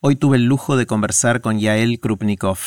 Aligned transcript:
Hoy 0.00 0.14
tuve 0.14 0.36
el 0.36 0.44
lujo 0.44 0.76
de 0.76 0.86
conversar 0.86 1.40
con 1.40 1.58
Yael 1.58 1.98
Krupnikov. 1.98 2.58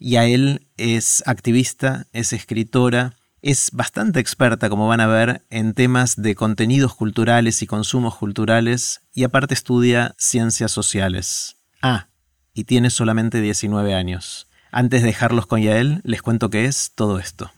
Yael 0.00 0.66
es 0.76 1.22
activista, 1.24 2.06
es 2.12 2.32
escritora, 2.32 3.14
es 3.42 3.70
bastante 3.72 4.18
experta, 4.18 4.68
como 4.68 4.88
van 4.88 5.00
a 5.00 5.06
ver, 5.06 5.44
en 5.50 5.72
temas 5.72 6.20
de 6.20 6.34
contenidos 6.34 6.96
culturales 6.96 7.62
y 7.62 7.68
consumos 7.68 8.16
culturales 8.16 9.02
y 9.14 9.22
aparte 9.22 9.54
estudia 9.54 10.16
ciencias 10.18 10.72
sociales. 10.72 11.58
Ah, 11.80 12.08
y 12.54 12.64
tiene 12.64 12.90
solamente 12.90 13.40
19 13.40 13.94
años. 13.94 14.48
Antes 14.72 15.02
de 15.02 15.08
dejarlos 15.08 15.46
con 15.46 15.62
Yael, 15.62 16.00
les 16.02 16.22
cuento 16.22 16.50
qué 16.50 16.64
es 16.64 16.90
todo 16.96 17.20
esto. 17.20 17.52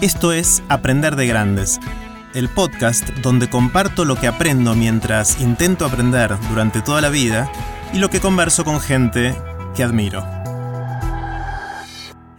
Esto 0.00 0.32
es 0.32 0.62
Aprender 0.68 1.16
de 1.16 1.26
Grandes, 1.26 1.80
el 2.34 2.48
podcast 2.48 3.08
donde 3.22 3.48
comparto 3.48 4.04
lo 4.04 4.16
que 4.16 4.26
aprendo 4.26 4.74
mientras 4.74 5.40
intento 5.40 5.86
aprender 5.86 6.36
durante 6.48 6.82
toda 6.82 7.00
la 7.00 7.08
vida 7.08 7.50
y 7.92 7.98
lo 7.98 8.10
que 8.10 8.20
converso 8.20 8.64
con 8.64 8.80
gente 8.80 9.34
que 9.74 9.84
admiro. 9.84 10.26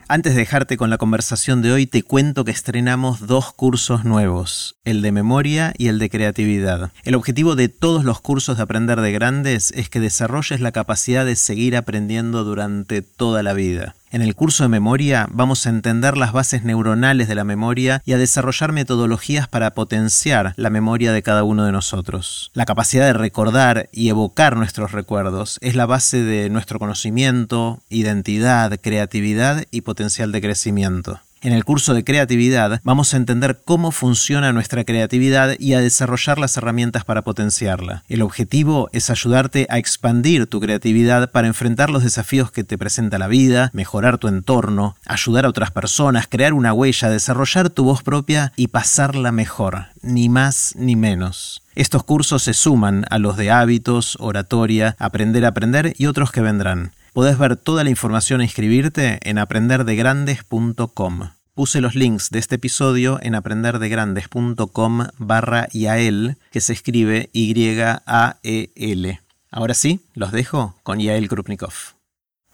Antes 0.07 0.35
de 0.35 0.41
dejarte 0.41 0.77
con 0.77 0.91
la 0.91 0.99
conversación 0.99 1.63
de 1.63 1.71
hoy, 1.71 1.87
te 1.87 2.03
cuento 2.03 2.45
que 2.45 2.51
estrenamos 2.51 3.25
dos 3.25 3.51
cursos 3.53 4.05
nuevos, 4.05 4.75
el 4.83 5.01
de 5.01 5.11
memoria 5.11 5.73
y 5.79 5.87
el 5.87 5.97
de 5.97 6.11
creatividad. 6.11 6.91
El 7.03 7.15
objetivo 7.15 7.55
de 7.55 7.69
todos 7.69 8.03
los 8.03 8.21
cursos 8.21 8.57
de 8.57 8.63
Aprender 8.63 9.01
de 9.01 9.11
Grandes 9.11 9.71
es 9.71 9.89
que 9.89 9.99
desarrolles 9.99 10.61
la 10.61 10.71
capacidad 10.71 11.25
de 11.25 11.35
seguir 11.35 11.75
aprendiendo 11.75 12.43
durante 12.43 13.01
toda 13.01 13.41
la 13.41 13.53
vida. 13.53 13.95
En 14.15 14.21
el 14.21 14.33
curso 14.33 14.63
de 14.63 14.69
memoria 14.69 15.27
vamos 15.29 15.65
a 15.65 15.69
entender 15.69 16.15
las 16.15 16.31
bases 16.31 16.63
neuronales 16.63 17.27
de 17.27 17.35
la 17.35 17.43
memoria 17.43 18.01
y 18.05 18.13
a 18.13 18.17
desarrollar 18.17 18.71
metodologías 18.71 19.49
para 19.49 19.71
potenciar 19.71 20.53
la 20.55 20.69
memoria 20.69 21.11
de 21.11 21.21
cada 21.21 21.43
uno 21.43 21.65
de 21.65 21.73
nosotros. 21.73 22.49
La 22.53 22.63
capacidad 22.63 23.07
de 23.07 23.11
recordar 23.11 23.89
y 23.91 24.07
evocar 24.07 24.55
nuestros 24.55 24.93
recuerdos 24.93 25.57
es 25.59 25.75
la 25.75 25.85
base 25.85 26.23
de 26.23 26.49
nuestro 26.49 26.79
conocimiento, 26.79 27.81
identidad, 27.89 28.79
creatividad 28.81 29.65
y 29.69 29.81
potencial 29.81 30.31
de 30.31 30.39
crecimiento. 30.39 31.19
En 31.41 31.53
el 31.53 31.63
curso 31.63 31.93
de 31.93 32.03
creatividad 32.03 32.81
vamos 32.83 33.13
a 33.13 33.17
entender 33.17 33.61
cómo 33.63 33.91
funciona 33.91 34.51
nuestra 34.51 34.83
creatividad 34.83 35.55
y 35.59 35.73
a 35.73 35.79
desarrollar 35.79 36.39
las 36.39 36.57
herramientas 36.57 37.03
para 37.03 37.23
potenciarla. 37.23 38.03
El 38.07 38.23
objetivo 38.23 38.89
es 38.93 39.09
ayudarte 39.09 39.67
a 39.69 39.77
expandir 39.77 40.47
tu 40.47 40.59
creatividad 40.59 41.31
para 41.31 41.47
enfrentar 41.47 41.89
los 41.89 42.03
desafíos 42.03 42.51
que 42.51 42.63
te 42.63 42.77
presenta 42.77 43.19
la 43.19 43.27
vida, 43.27 43.69
mejorar 43.73 44.17
tu 44.17 44.27
entorno, 44.27 44.95
ayudar 45.05 45.45
a 45.45 45.49
otras 45.49 45.71
personas, 45.71 46.27
crear 46.27 46.53
una 46.53 46.73
huella, 46.73 47.09
desarrollar 47.09 47.69
tu 47.69 47.83
voz 47.83 48.01
propia 48.01 48.51
y 48.55 48.69
pasarla 48.69 49.31
mejor, 49.31 49.87
ni 50.01 50.29
más 50.29 50.73
ni 50.75 50.95
menos. 50.95 51.61
Estos 51.75 52.03
cursos 52.03 52.41
se 52.43 52.53
suman 52.53 53.05
a 53.09 53.19
los 53.19 53.37
de 53.37 53.51
hábitos, 53.51 54.17
oratoria, 54.19 54.95
aprender 54.97 55.45
a 55.45 55.49
aprender 55.49 55.93
y 55.97 56.05
otros 56.05 56.31
que 56.31 56.41
vendrán. 56.41 56.93
Podés 57.15 57.37
ver 57.37 57.55
toda 57.55 57.85
la 57.85 57.89
información 57.89 58.41
e 58.41 58.43
inscribirte 58.43 59.19
en 59.23 59.37
aprenderdegrandes.com. 59.37 61.29
Puse 61.53 61.79
los 61.79 61.95
links 61.95 62.29
de 62.29 62.39
este 62.39 62.55
episodio 62.55 63.19
en 63.21 63.35
aprenderdegrandes.com 63.35 65.07
barra 65.17 65.69
Yael, 65.71 66.35
que 66.51 66.59
se 66.59 66.73
escribe 66.73 67.29
Y-A-E-L. 67.31 69.21
Ahora 69.49 69.73
sí, 69.75 70.01
los 70.13 70.33
dejo 70.33 70.75
con 70.83 70.99
Yael 70.99 71.29
Krupnikov. 71.29 71.71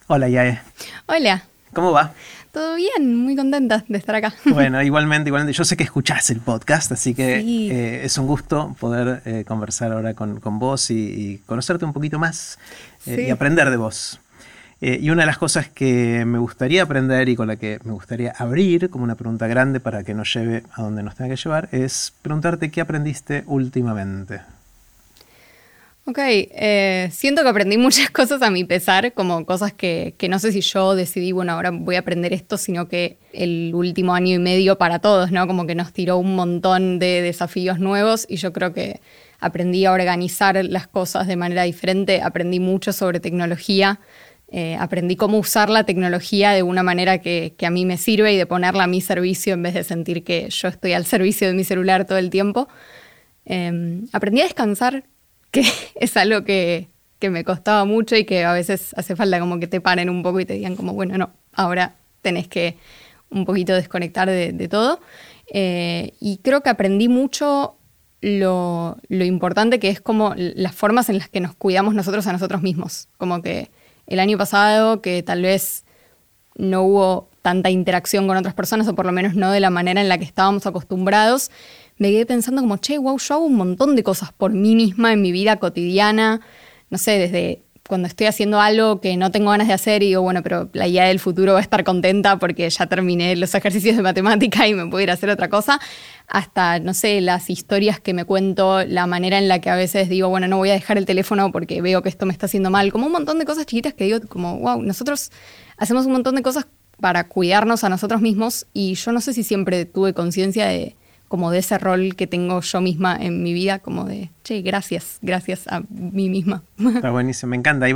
Hola 0.06 0.30
Yael. 0.30 0.60
Hola. 1.08 1.44
¿Cómo 1.74 1.92
va? 1.92 2.14
Todo 2.52 2.76
bien, 2.76 3.16
muy 3.16 3.36
contenta 3.36 3.84
de 3.88 3.98
estar 3.98 4.14
acá. 4.14 4.32
Bueno, 4.46 4.84
igualmente, 4.84 5.30
igualmente. 5.30 5.58
Yo 5.58 5.66
sé 5.66 5.76
que 5.76 5.86
escuchás 5.86 6.30
el 6.30 6.40
podcast, 6.40 6.92
así 6.92 7.16
que 7.16 7.40
eh, 7.40 8.06
es 8.06 8.16
un 8.20 8.28
gusto 8.28 8.76
poder 8.80 9.24
eh, 9.26 9.44
conversar 9.44 9.92
ahora 9.92 10.14
con, 10.14 10.40
vos 10.60 10.92
y, 10.92 11.42
conocerte 11.48 11.84
un 11.84 11.94
poquito 11.94 12.20
más 12.20 12.60
eh, 13.08 13.26
y 13.28 13.32
aprender 13.32 13.72
de 13.72 13.78
vos. 13.78 14.20
Eh, 14.82 14.98
y 15.00 15.12
una 15.12 15.22
de 15.22 15.28
las 15.28 15.38
cosas 15.38 15.70
que 15.70 16.26
me 16.26 16.40
gustaría 16.40 16.82
aprender 16.82 17.30
y 17.30 17.36
con 17.36 17.48
la 17.48 17.56
que 17.56 17.80
me 17.84 17.92
gustaría 17.92 18.34
abrir 18.36 18.90
como 18.90 19.04
una 19.04 19.14
pregunta 19.14 19.46
grande 19.46 19.80
para 19.80 20.04
que 20.04 20.16
nos 20.16 20.34
lleve 20.34 20.64
a 20.74 20.82
donde 20.82 21.04
nos 21.04 21.16
tenga 21.16 21.30
que 21.30 21.42
llevar 21.42 21.70
es 21.72 22.14
preguntarte 22.24 22.72
qué 22.72 22.82
aprendiste 22.82 23.44
últimamente. 23.46 24.42
Ok, 26.06 26.18
eh, 26.18 27.10
siento 27.12 27.44
que 27.44 27.50
aprendí 27.50 27.78
muchas 27.78 28.10
cosas 28.10 28.42
a 28.42 28.50
mi 28.50 28.64
pesar, 28.64 29.14
como 29.14 29.46
cosas 29.46 29.72
que, 29.72 30.16
que, 30.18 30.28
no 30.30 30.40
sé 30.40 30.52
si 30.52 30.62
yo 30.62 30.96
decidí, 30.96 31.32
bueno, 31.32 31.52
ahora 31.54 31.70
voy 31.70 31.96
a 31.96 32.00
aprender 32.00 32.34
esto, 32.34 32.58
sino 32.58 32.88
que 32.88 33.18
el 33.34 33.72
último 33.76 34.16
año 34.16 34.36
y 34.36 34.40
medio 34.40 34.80
para 34.80 34.98
todos, 34.98 35.32
¿no? 35.32 35.46
Como 35.46 35.68
que 35.68 35.76
nos 35.76 35.94
tiró 35.94 36.18
un 36.18 36.36
montón 36.36 36.98
de 36.98 37.22
desafíos 37.22 37.78
nuevos 37.78 38.26
y 38.28 38.38
yo 38.38 38.52
creo 38.52 38.74
que 38.74 39.00
aprendí 39.40 39.86
a 39.86 39.92
organizar 39.92 40.64
las 40.66 40.88
cosas 40.88 41.28
de 41.28 41.36
manera 41.36 41.64
diferente, 41.64 42.22
aprendí 42.22 42.60
mucho 42.60 42.94
sobre 42.94 43.20
tecnología, 43.20 44.00
eh, 44.54 44.76
aprendí 44.78 45.16
cómo 45.16 45.38
usar 45.38 45.70
la 45.70 45.86
tecnología 45.86 46.52
de 46.52 46.62
una 46.62 46.84
manera 46.84 47.20
que, 47.20 47.56
a 47.66 47.70
mí 47.70 47.86
me 47.86 47.98
sirve 47.98 48.34
y 48.34 48.38
de 48.38 48.46
ponerla 48.46 48.84
a 48.84 48.88
mi 48.88 49.00
servicio 49.00 49.54
en 49.54 49.64
vez 49.64 49.74
de 49.74 49.86
sentir 49.86 50.26
que 50.26 50.50
yo 50.50 50.68
estoy 50.68 50.92
al 50.92 51.06
servicio 51.06 51.48
de 51.48 51.54
mi 51.54 51.64
celular 51.64 52.06
todo 52.06 52.18
el 52.18 52.30
tiempo. 52.30 52.68
Em, 53.46 54.08
aprendí 54.12 54.42
a 54.42 54.44
descansar, 54.44 55.06
que 55.52 55.64
es 55.96 56.18
algo 56.18 56.44
que, 56.44 56.90
me 57.22 57.44
costaba 57.46 57.86
mucho 57.86 58.16
y 58.16 58.26
que 58.26 58.44
a 58.44 58.52
veces 58.52 58.94
hace 58.98 59.16
falta 59.16 59.40
como 59.40 59.60
que 59.60 59.68
te 59.68 59.80
paren 59.80 60.10
un 60.10 60.24
poco 60.24 60.40
y 60.40 60.46
te 60.46 60.56
digan 60.56 60.76
como, 60.76 60.94
bueno, 60.94 61.18
no, 61.20 61.32
ahora 61.54 61.96
tenés 62.24 62.48
que 62.48 62.78
un 63.30 63.46
poquito 63.46 63.74
desconectar 63.76 64.28
de, 64.28 64.68
todo. 64.68 65.00
Eh, 65.54 66.14
y 66.20 66.40
creo 66.40 66.62
que 66.62 66.70
aprendí 66.70 67.08
mucho 67.08 67.78
lo, 68.22 68.98
lo, 69.08 69.24
importante 69.24 69.80
que 69.80 69.90
es 69.90 70.02
como 70.02 70.34
las 70.36 70.74
formas 70.74 71.10
en 71.10 71.20
las 71.20 71.30
que 71.30 71.42
nos 71.42 71.54
cuidamos 71.54 71.94
nosotros 71.94 72.26
a 72.26 72.34
nosotros 72.34 72.64
mismos. 72.64 73.08
Como 73.18 73.44
que 73.44 73.70
el 74.12 74.20
año 74.20 74.38
pasado, 74.38 75.02
que 75.02 75.24
tal 75.24 75.42
vez 75.42 75.86
no 76.56 76.84
hubo 76.84 77.30
tanta 77.42 77.70
interacción 77.70 78.28
con 78.28 78.38
otras 78.38 78.54
personas, 78.54 78.88
o 78.88 78.96
por 78.96 79.06
lo 79.06 79.12
menos 79.12 79.36
no 79.36 79.52
de 79.52 79.60
la 79.60 79.70
manera 79.70 80.02
en 80.02 80.10
la 80.10 80.18
que 80.18 80.26
estábamos 80.26 80.68
acostumbrados, 80.68 81.50
me 81.98 82.12
quedé 82.12 82.26
pensando 82.26 82.62
como, 82.62 82.78
che, 82.78 82.98
wow, 82.98 83.18
yo 83.18 83.36
hago 83.36 83.46
un 83.46 83.56
montón 83.56 83.96
de 83.96 84.04
cosas 84.04 84.34
por 84.34 84.52
mí 84.52 84.76
misma 84.76 85.14
en 85.14 85.22
mi 85.22 85.32
vida 85.32 85.58
cotidiana, 85.58 86.42
no 86.90 86.98
sé, 86.98 87.18
desde 87.18 87.64
cuando 87.88 88.08
estoy 88.08 88.28
haciendo 88.28 88.62
algo 88.62 89.02
que 89.02 89.18
no 89.18 89.32
tengo 89.32 89.52
ganas 89.52 89.68
de 89.68 89.74
hacer 89.74 90.04
y 90.04 90.08
digo, 90.08 90.22
bueno, 90.22 90.42
pero 90.44 90.70
la 90.74 90.88
idea 90.88 91.06
del 91.06 91.20
futuro 91.20 91.54
va 91.54 91.60
a 91.60 91.62
estar 91.62 91.84
contenta 91.84 92.40
porque 92.40 92.70
ya 92.70 92.88
terminé 92.88 93.36
los 93.36 93.54
ejercicios 93.54 93.98
de 93.98 94.04
matemática 94.04 94.68
y 94.68 94.74
me 94.74 94.88
puedo 94.88 95.02
ir 95.02 95.10
a 95.10 95.14
hacer 95.14 95.30
otra 95.30 95.50
cosa, 95.50 95.80
hasta, 96.28 96.80
no 96.80 96.94
sé, 96.94 97.20
las 97.22 97.50
historias 97.50 98.00
que 98.00 98.14
me 98.14 98.24
cuento, 98.24 98.86
la 98.86 99.08
manera 99.08 99.38
en 99.38 99.48
la 99.48 99.60
que 99.60 99.70
a 99.70 99.76
veces 99.76 100.10
digo, 100.10 100.30
bueno, 100.30 100.48
no 100.48 100.58
voy 100.58 100.70
a 100.70 100.74
dejar 100.74 100.98
el 100.98 101.06
teléfono 101.06 101.52
porque 101.52 101.82
veo 101.82 102.02
que 102.02 102.10
esto 102.10 102.26
me 102.26 102.34
está 102.34 102.46
haciendo 102.46 102.70
mal, 102.70 102.92
como 102.92 103.08
un 103.08 103.12
montón 103.12 103.40
de 103.40 103.46
cosas 103.46 103.66
chiquitas 103.66 103.94
que 103.94 104.06
digo, 104.06 104.20
como, 104.28 104.60
wow, 104.60 104.82
nosotros 104.82 105.32
hacemos 105.78 106.06
un 106.06 106.14
montón 106.14 106.36
de 106.36 106.44
cosas 106.44 106.68
para 107.00 107.28
cuidarnos 107.28 107.84
a 107.84 107.90
nosotros 107.90 108.22
mismos 108.22 108.68
y 108.74 108.94
yo 108.94 109.12
no 109.12 109.22
sé 109.22 109.34
si 109.34 109.44
siempre 109.44 109.86
tuve 109.86 110.14
conciencia 110.14 110.68
de 110.68 110.96
como 111.32 111.50
de 111.50 111.60
ese 111.60 111.78
rol 111.78 112.18
que 112.18 112.28
tengo 112.28 112.60
yo 112.60 112.82
misma 112.82 113.16
en 113.18 113.42
mi 113.42 113.54
vida, 113.54 113.80
como 113.80 114.04
de, 114.04 114.32
che, 114.44 114.62
gracias, 114.64 115.18
gracias 115.22 115.66
a 115.70 115.82
mí 115.90 116.28
misma. 116.28 116.62
Está 116.78 117.10
buenísimo, 117.10 117.52
me 117.52 117.56
encanta. 117.56 117.86
Hay 117.86 117.94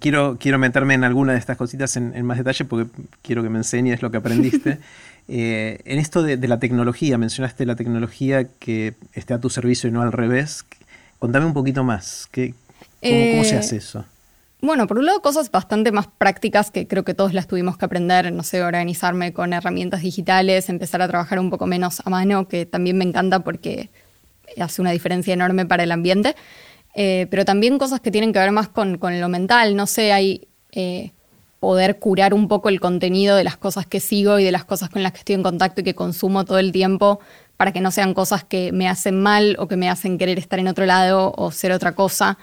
quiero, 0.00 0.36
quiero 0.38 0.58
meterme 0.58 0.92
en 0.92 1.02
alguna 1.02 1.32
de 1.32 1.38
estas 1.38 1.56
cositas 1.56 1.96
en, 1.96 2.22
más 2.26 2.36
detalle 2.36 2.66
porque 2.66 2.90
quiero 3.22 3.42
que 3.42 3.48
me 3.48 3.56
enseñes 3.56 4.02
lo 4.02 4.10
que 4.10 4.18
aprendiste. 4.18 4.78
Eh, 5.26 5.80
en 5.86 5.98
esto 5.98 6.22
de, 6.22 6.36
la 6.36 6.58
tecnología, 6.58 7.16
mencionaste 7.16 7.64
la 7.64 7.76
tecnología 7.76 8.46
que 8.58 8.92
esté 9.14 9.32
a 9.32 9.40
tu 9.40 9.48
servicio 9.48 9.88
y 9.88 9.90
no 9.90 10.02
al 10.02 10.12
revés. 10.12 10.66
Contame 11.18 11.46
un 11.46 11.54
poquito 11.54 11.82
más, 11.82 12.28
¿Qué, 12.30 12.52
cómo 13.00 13.44
se 13.44 13.54
eh, 13.54 13.58
hace 13.58 13.76
eso? 13.78 14.04
Bueno, 14.64 14.86
por 14.86 14.98
un 14.98 15.04
lado, 15.04 15.20
cosas 15.20 15.50
bastante 15.50 15.92
más 15.92 16.06
prácticas 16.06 16.70
que 16.70 16.88
creo 16.88 17.04
que 17.04 17.12
todos 17.12 17.34
las 17.34 17.46
tuvimos 17.46 17.76
que 17.76 17.84
aprender, 17.84 18.32
no 18.32 18.42
sé, 18.42 18.62
organizarme 18.62 19.34
con 19.34 19.52
herramientas 19.52 20.00
digitales, 20.00 20.70
empezar 20.70 21.02
a 21.02 21.06
trabajar 21.06 21.38
un 21.38 21.50
poco 21.50 21.66
menos 21.66 22.00
a 22.02 22.08
mano, 22.08 22.48
que 22.48 22.64
también 22.64 22.96
me 22.96 23.04
encanta 23.04 23.40
porque 23.40 23.90
hace 24.58 24.80
una 24.80 24.92
diferencia 24.92 25.34
enorme 25.34 25.66
para 25.66 25.82
el 25.82 25.92
ambiente. 25.92 26.34
Eh, 26.94 27.26
pero 27.30 27.44
también 27.44 27.76
cosas 27.76 28.00
que 28.00 28.10
tienen 28.10 28.32
que 28.32 28.38
ver 28.38 28.52
más 28.52 28.68
con, 28.68 28.98
lo 29.02 29.28
mental, 29.28 29.76
no 29.76 29.86
sé, 29.86 30.12
hay 30.12 30.48
eh, 30.72 31.12
poder 31.60 31.98
curar 31.98 32.32
un 32.32 32.48
poco 32.48 32.70
el 32.70 32.80
contenido 32.80 33.36
de 33.36 33.44
las 33.44 33.58
cosas 33.58 33.84
que 33.84 34.00
sigo 34.00 34.38
y 34.38 34.44
de 34.44 34.52
las 34.52 34.64
cosas 34.64 34.88
con 34.88 35.02
las 35.02 35.12
que 35.12 35.18
estoy 35.18 35.34
en 35.34 35.42
contacto 35.42 35.82
y 35.82 35.84
que 35.84 35.94
consumo 35.94 36.46
todo 36.46 36.58
el 36.58 36.72
tiempo 36.72 37.20
para 37.58 37.72
que 37.72 37.82
no 37.82 37.90
sean 37.90 38.14
cosas 38.14 38.44
que 38.44 38.72
me 38.72 38.88
hacen 38.88 39.20
mal 39.20 39.56
o 39.58 39.68
que 39.68 39.76
me 39.76 39.90
hacen 39.90 40.16
querer 40.16 40.38
estar 40.38 40.58
en 40.58 40.68
otro 40.68 40.86
lado 40.86 41.34
o 41.36 41.50
ser 41.50 41.70
otra 41.72 41.94
cosa. 41.94 42.38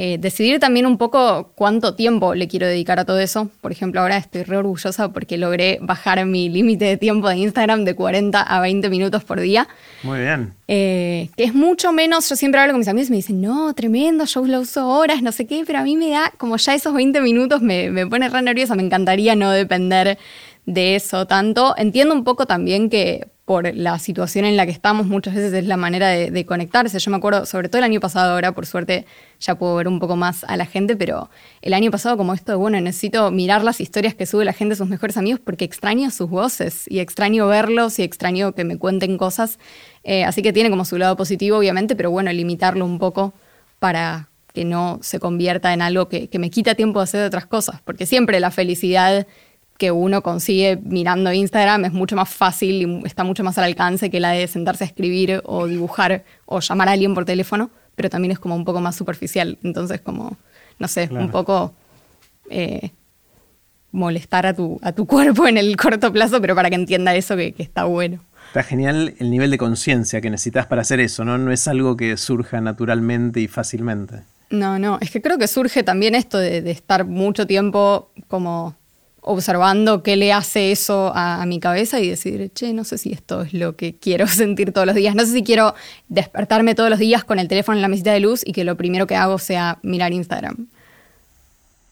Eh, 0.00 0.16
decidir 0.16 0.60
también 0.60 0.86
un 0.86 0.96
poco 0.96 1.50
cuánto 1.56 1.96
tiempo 1.96 2.32
le 2.32 2.46
quiero 2.46 2.68
dedicar 2.68 3.00
a 3.00 3.04
todo 3.04 3.18
eso. 3.18 3.50
Por 3.60 3.72
ejemplo, 3.72 4.00
ahora 4.00 4.16
estoy 4.16 4.44
re 4.44 4.56
orgullosa 4.56 5.12
porque 5.12 5.36
logré 5.36 5.80
bajar 5.82 6.24
mi 6.24 6.48
límite 6.48 6.84
de 6.84 6.96
tiempo 6.96 7.28
de 7.28 7.38
Instagram 7.38 7.84
de 7.84 7.96
40 7.96 8.40
a 8.40 8.60
20 8.60 8.90
minutos 8.90 9.24
por 9.24 9.40
día. 9.40 9.66
Muy 10.04 10.20
bien. 10.20 10.52
Eh, 10.68 11.30
que 11.36 11.42
es 11.42 11.52
mucho 11.52 11.90
menos, 11.90 12.28
yo 12.28 12.36
siempre 12.36 12.60
hablo 12.60 12.74
con 12.74 12.78
mis 12.78 12.86
amigos 12.86 13.08
y 13.08 13.10
me 13.10 13.16
dicen, 13.16 13.40
no, 13.40 13.74
tremendo, 13.74 14.24
yo 14.24 14.46
lo 14.46 14.60
uso 14.60 14.86
horas, 14.86 15.20
no 15.20 15.32
sé 15.32 15.48
qué, 15.48 15.64
pero 15.66 15.80
a 15.80 15.82
mí 15.82 15.96
me 15.96 16.10
da, 16.10 16.32
como 16.38 16.56
ya 16.58 16.76
esos 16.76 16.94
20 16.94 17.20
minutos 17.20 17.60
me, 17.60 17.90
me 17.90 18.06
pone 18.06 18.28
re 18.28 18.40
nerviosa, 18.40 18.76
me 18.76 18.84
encantaría 18.84 19.34
no 19.34 19.50
depender 19.50 20.16
de 20.64 20.94
eso 20.94 21.26
tanto. 21.26 21.74
Entiendo 21.76 22.14
un 22.14 22.22
poco 22.22 22.46
también 22.46 22.88
que 22.88 23.26
por 23.48 23.74
la 23.74 23.98
situación 23.98 24.44
en 24.44 24.58
la 24.58 24.66
que 24.66 24.72
estamos, 24.72 25.06
muchas 25.06 25.34
veces 25.34 25.54
es 25.54 25.64
la 25.64 25.78
manera 25.78 26.08
de, 26.08 26.44
conectarse. 26.44 26.98
Yo 26.98 27.10
me 27.10 27.16
acuerdo, 27.16 27.46
sobre 27.46 27.70
todo 27.70 27.78
el 27.78 27.84
año 27.84 27.98
pasado, 27.98 28.34
ahora 28.34 28.52
por 28.52 28.66
suerte 28.66 29.06
ya 29.40 29.54
puedo 29.54 29.74
ver 29.76 29.88
un 29.88 30.00
poco 30.00 30.16
más 30.16 30.44
a 30.44 30.58
la 30.58 30.66
gente, 30.66 30.96
pero 30.96 31.30
el 31.62 31.72
año 31.72 31.90
pasado 31.90 32.18
como 32.18 32.34
esto 32.34 32.52
de, 32.52 32.56
bueno, 32.56 32.78
necesito 32.78 33.30
mirar 33.30 33.64
las 33.64 33.80
historias 33.80 34.14
que 34.14 34.26
sube 34.26 34.44
la 34.44 34.52
gente, 34.52 34.76
sus 34.76 34.86
mejores 34.86 35.16
amigos, 35.16 35.40
porque 35.42 35.64
extraño 35.64 36.10
sus 36.10 36.28
voces 36.28 36.84
y 36.88 36.98
extraño 36.98 37.46
verlos 37.46 37.98
y 37.98 38.02
extraño 38.02 38.52
que 38.52 38.64
me 38.64 38.76
cuenten 38.76 39.16
cosas. 39.16 39.58
Eh, 40.04 40.24
así 40.24 40.42
que 40.42 40.52
tiene 40.52 40.68
como 40.68 40.84
su 40.84 40.98
lado 40.98 41.16
positivo, 41.16 41.56
obviamente, 41.56 41.96
pero 41.96 42.10
bueno, 42.10 42.30
limitarlo 42.30 42.84
un 42.84 42.98
poco 42.98 43.32
para 43.78 44.28
que 44.52 44.66
no 44.66 44.98
se 45.00 45.20
convierta 45.20 45.72
en 45.72 45.80
algo 45.80 46.10
que, 46.10 46.28
que 46.28 46.38
me 46.38 46.50
quita 46.50 46.74
tiempo 46.74 47.00
de 47.00 47.04
hacer 47.04 47.24
otras 47.24 47.46
cosas, 47.46 47.80
porque 47.82 48.04
siempre 48.04 48.40
la 48.40 48.50
felicidad 48.50 49.26
que 49.78 49.92
uno 49.92 50.22
consigue 50.22 50.76
mirando 50.82 51.32
Instagram 51.32 51.84
es 51.84 51.92
mucho 51.92 52.16
más 52.16 52.28
fácil 52.28 52.82
y 52.82 53.06
está 53.06 53.22
mucho 53.22 53.44
más 53.44 53.56
al 53.58 53.64
alcance 53.64 54.10
que 54.10 54.18
la 54.18 54.32
de 54.32 54.48
sentarse 54.48 54.82
a 54.82 54.88
escribir 54.88 55.40
o 55.44 55.68
dibujar 55.68 56.24
o 56.46 56.58
llamar 56.58 56.88
a 56.88 56.92
alguien 56.92 57.14
por 57.14 57.24
teléfono, 57.24 57.70
pero 57.94 58.10
también 58.10 58.32
es 58.32 58.40
como 58.40 58.56
un 58.56 58.64
poco 58.64 58.80
más 58.80 58.96
superficial. 58.96 59.56
Entonces, 59.62 60.00
como, 60.00 60.36
no 60.80 60.88
sé, 60.88 61.08
un 61.12 61.30
poco 61.30 61.74
eh, 62.50 62.90
molestar 63.92 64.46
a 64.46 64.54
tu, 64.54 64.80
a 64.82 64.90
tu 64.90 65.06
cuerpo 65.06 65.46
en 65.46 65.56
el 65.56 65.76
corto 65.76 66.12
plazo, 66.12 66.40
pero 66.40 66.56
para 66.56 66.70
que 66.70 66.76
entienda 66.76 67.14
eso 67.14 67.36
que, 67.36 67.54
está 67.58 67.84
bueno. 67.84 68.18
Está 68.48 68.64
genial 68.64 69.14
el 69.20 69.30
nivel 69.30 69.52
de 69.52 69.58
conciencia 69.58 70.20
que 70.20 70.28
necesitas 70.28 70.66
para 70.66 70.82
hacer 70.82 70.98
eso, 70.98 71.24
¿no? 71.24 71.38
No 71.38 71.52
es 71.52 71.68
algo 71.68 71.96
que 71.96 72.16
surja 72.16 72.60
naturalmente 72.60 73.40
y 73.40 73.46
fácilmente. 73.46 74.24
No, 74.50 74.78
no, 74.80 74.98
es 75.00 75.12
que 75.12 75.22
creo 75.22 75.38
que 75.38 75.46
surge 75.46 75.84
también 75.84 76.16
esto 76.16 76.38
de 76.38 76.68
estar 76.70 77.04
mucho 77.04 77.46
tiempo 77.46 78.10
como 78.26 78.74
observando 79.20 80.02
qué 80.02 80.16
le 80.16 80.32
hace 80.32 80.72
eso 80.72 81.12
a, 81.14 81.44
mi 81.46 81.60
cabeza 81.60 82.00
y 82.00 82.08
decir, 82.08 82.50
che, 82.54 82.72
no 82.72 82.84
sé 82.84 82.98
si 82.98 83.12
esto 83.12 83.42
es 83.42 83.52
lo 83.52 83.76
que 83.76 83.94
quiero 83.96 84.26
sentir 84.28 84.72
todos 84.72 84.86
los 84.86 84.96
días. 84.96 85.14
No 85.14 85.24
sé 85.24 85.32
si 85.32 85.42
quiero 85.42 85.74
despertarme 86.08 86.74
todos 86.74 86.90
los 86.90 86.98
días 86.98 87.24
con 87.24 87.38
el 87.38 87.48
teléfono 87.48 87.76
en 87.76 87.82
la 87.82 87.88
mesita 87.88 88.12
de 88.12 88.20
luz 88.20 88.42
y 88.44 88.52
que 88.52 88.64
lo 88.64 88.76
primero 88.76 89.06
que 89.06 89.16
hago 89.16 89.38
sea 89.38 89.78
mirar 89.82 90.12
Instagram. 90.12 90.68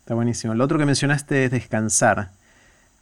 Está 0.00 0.14
buenísimo. 0.14 0.54
Lo 0.54 0.64
otro 0.64 0.78
que 0.78 0.86
mencionaste 0.86 1.44
es 1.44 1.50
descansar. 1.50 2.30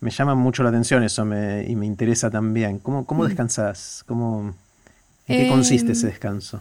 Me 0.00 0.10
llama 0.10 0.34
mucho 0.34 0.62
la 0.62 0.70
atención 0.70 1.02
eso 1.02 1.22
y 1.22 1.76
me 1.76 1.86
interesa 1.86 2.30
también. 2.30 2.78
¿Cómo, 2.78 3.04
cómo 3.06 3.24
mm. 3.24 3.26
descansas? 3.28 4.04
¿Cómo, 4.06 4.54
¿En 5.26 5.42
qué 5.42 5.48
consiste 5.48 5.92
ese 5.92 6.06
em, 6.06 6.12
descanso? 6.12 6.60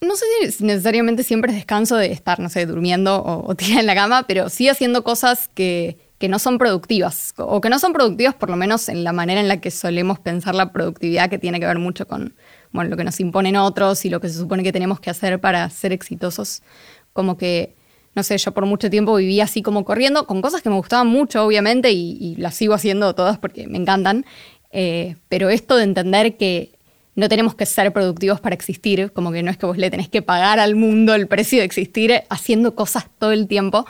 no 0.00 0.16
sé 0.16 0.24
si 0.50 0.64
necesariamente 0.64 1.22
siempre 1.22 1.52
es 1.52 1.56
descanso 1.58 1.94
de 1.96 2.10
estar, 2.10 2.40
no 2.40 2.48
sé, 2.48 2.64
durmiendo 2.64 3.22
o, 3.22 3.50
o 3.50 3.54
tirada 3.54 3.80
en 3.80 3.86
la 3.86 3.94
cama, 3.94 4.24
pero 4.26 4.48
sí 4.48 4.66
haciendo 4.68 5.04
cosas 5.04 5.50
que, 5.54 5.98
que 6.20 6.28
no 6.28 6.38
son 6.38 6.58
productivas, 6.58 7.32
o 7.38 7.62
que 7.62 7.70
no 7.70 7.78
son 7.78 7.94
productivas 7.94 8.34
por 8.34 8.50
lo 8.50 8.56
menos 8.56 8.90
en 8.90 9.04
la 9.04 9.12
manera 9.14 9.40
en 9.40 9.48
la 9.48 9.62
que 9.62 9.70
solemos 9.70 10.18
pensar 10.18 10.54
la 10.54 10.70
productividad, 10.70 11.30
que 11.30 11.38
tiene 11.38 11.58
que 11.58 11.64
ver 11.64 11.78
mucho 11.78 12.06
con 12.06 12.34
bueno, 12.72 12.90
lo 12.90 12.98
que 12.98 13.04
nos 13.04 13.18
imponen 13.20 13.56
otros 13.56 14.04
y 14.04 14.10
lo 14.10 14.20
que 14.20 14.28
se 14.28 14.38
supone 14.38 14.62
que 14.62 14.70
tenemos 14.70 15.00
que 15.00 15.08
hacer 15.08 15.40
para 15.40 15.68
ser 15.70 15.94
exitosos. 15.94 16.62
Como 17.14 17.38
que, 17.38 17.74
no 18.14 18.22
sé, 18.22 18.36
yo 18.36 18.52
por 18.52 18.66
mucho 18.66 18.90
tiempo 18.90 19.16
viví 19.16 19.40
así 19.40 19.62
como 19.62 19.82
corriendo, 19.86 20.26
con 20.26 20.42
cosas 20.42 20.60
que 20.60 20.68
me 20.68 20.76
gustaban 20.76 21.06
mucho, 21.06 21.42
obviamente, 21.42 21.90
y, 21.90 22.36
las 22.36 22.54
sigo 22.54 22.74
haciendo 22.74 23.14
todas 23.14 23.38
porque 23.38 23.66
me 23.66 23.78
encantan, 23.78 24.26
eh, 24.72 25.16
pero 25.30 25.48
esto 25.48 25.78
de 25.78 25.84
entender 25.84 26.36
que 26.36 26.72
no 27.14 27.30
tenemos 27.30 27.54
que 27.54 27.64
ser 27.64 27.94
productivos 27.94 28.42
para 28.42 28.54
existir, 28.54 29.10
como 29.12 29.32
que 29.32 29.42
no 29.42 29.50
es 29.50 29.56
que 29.56 29.64
vos 29.64 29.78
le 29.78 29.90
tenés 29.90 30.10
que 30.10 30.20
pagar 30.20 30.60
al 30.60 30.76
mundo 30.76 31.14
el 31.14 31.28
precio 31.28 31.60
de 31.60 31.64
existir 31.64 32.24
haciendo 32.28 32.74
cosas 32.74 33.06
todo 33.18 33.32
el 33.32 33.48
tiempo, 33.48 33.86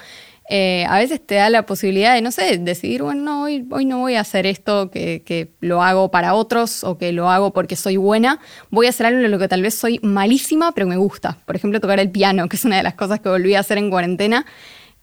eh, 0.52 0.84
a 0.88 0.98
veces 0.98 1.24
te 1.24 1.36
da 1.36 1.48
la 1.48 1.64
posibilidad 1.64 2.12
de, 2.12 2.22
no 2.22 2.32
sé, 2.32 2.58
decidir, 2.58 3.04
bueno, 3.04 3.22
no, 3.22 3.42
hoy, 3.44 3.64
hoy 3.70 3.84
no 3.84 3.98
voy 3.98 4.16
a 4.16 4.22
hacer 4.22 4.46
esto 4.46 4.90
que, 4.90 5.52
lo 5.60 5.80
hago 5.80 6.10
para 6.10 6.34
otros 6.34 6.82
o 6.82 6.98
que 6.98 7.12
lo 7.12 7.30
hago 7.30 7.52
porque 7.52 7.76
soy 7.76 7.96
buena, 7.96 8.40
voy 8.68 8.86
a 8.86 8.88
hacer 8.88 9.06
algo 9.06 9.20
en 9.20 9.30
lo 9.30 9.38
que 9.38 9.46
tal 9.46 9.62
vez 9.62 9.76
soy 9.76 10.00
malísima, 10.02 10.72
pero 10.72 10.88
me 10.88 10.96
gusta. 10.96 11.38
Por 11.46 11.54
ejemplo, 11.54 11.78
tocar 11.78 12.00
el 12.00 12.10
piano, 12.10 12.48
que 12.48 12.56
es 12.56 12.64
una 12.64 12.78
de 12.78 12.82
las 12.82 12.94
cosas 12.94 13.20
que 13.20 13.28
volví 13.28 13.54
a 13.54 13.60
hacer 13.60 13.78
en 13.78 13.90
cuarentena, 13.90 14.44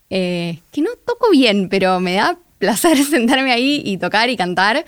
eh, 0.10 0.60
que 0.74 0.82
no 0.82 0.90
toco 1.06 1.32
bien, 1.32 1.70
pero 1.70 2.02
me 2.02 2.16
da 2.16 2.38
placer 2.58 2.98
sentarme 3.06 3.54
ahí 3.54 3.82
y 3.86 3.98
tocar 4.00 4.30
y 4.30 4.36
cantar. 4.36 4.84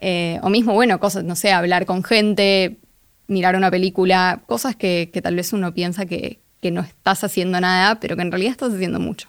Eh, 0.00 0.38
o 0.42 0.48
mismo, 0.48 0.72
bueno, 0.72 0.98
cosas, 1.00 1.24
no 1.24 1.36
sé, 1.36 1.52
hablar 1.52 1.84
con 1.84 2.02
gente, 2.02 2.78
mirar 3.26 3.56
una 3.56 3.70
película, 3.70 4.40
cosas 4.46 4.74
que, 4.74 5.10
tal 5.22 5.36
vez 5.36 5.52
uno 5.52 5.74
piensa 5.74 6.06
que 6.06 6.40
no 6.62 6.80
estás 6.80 7.24
haciendo 7.24 7.60
nada, 7.60 8.00
pero 8.00 8.16
que 8.16 8.22
en 8.22 8.32
realidad 8.32 8.52
estás 8.52 8.72
haciendo 8.72 9.00
mucho. 9.00 9.28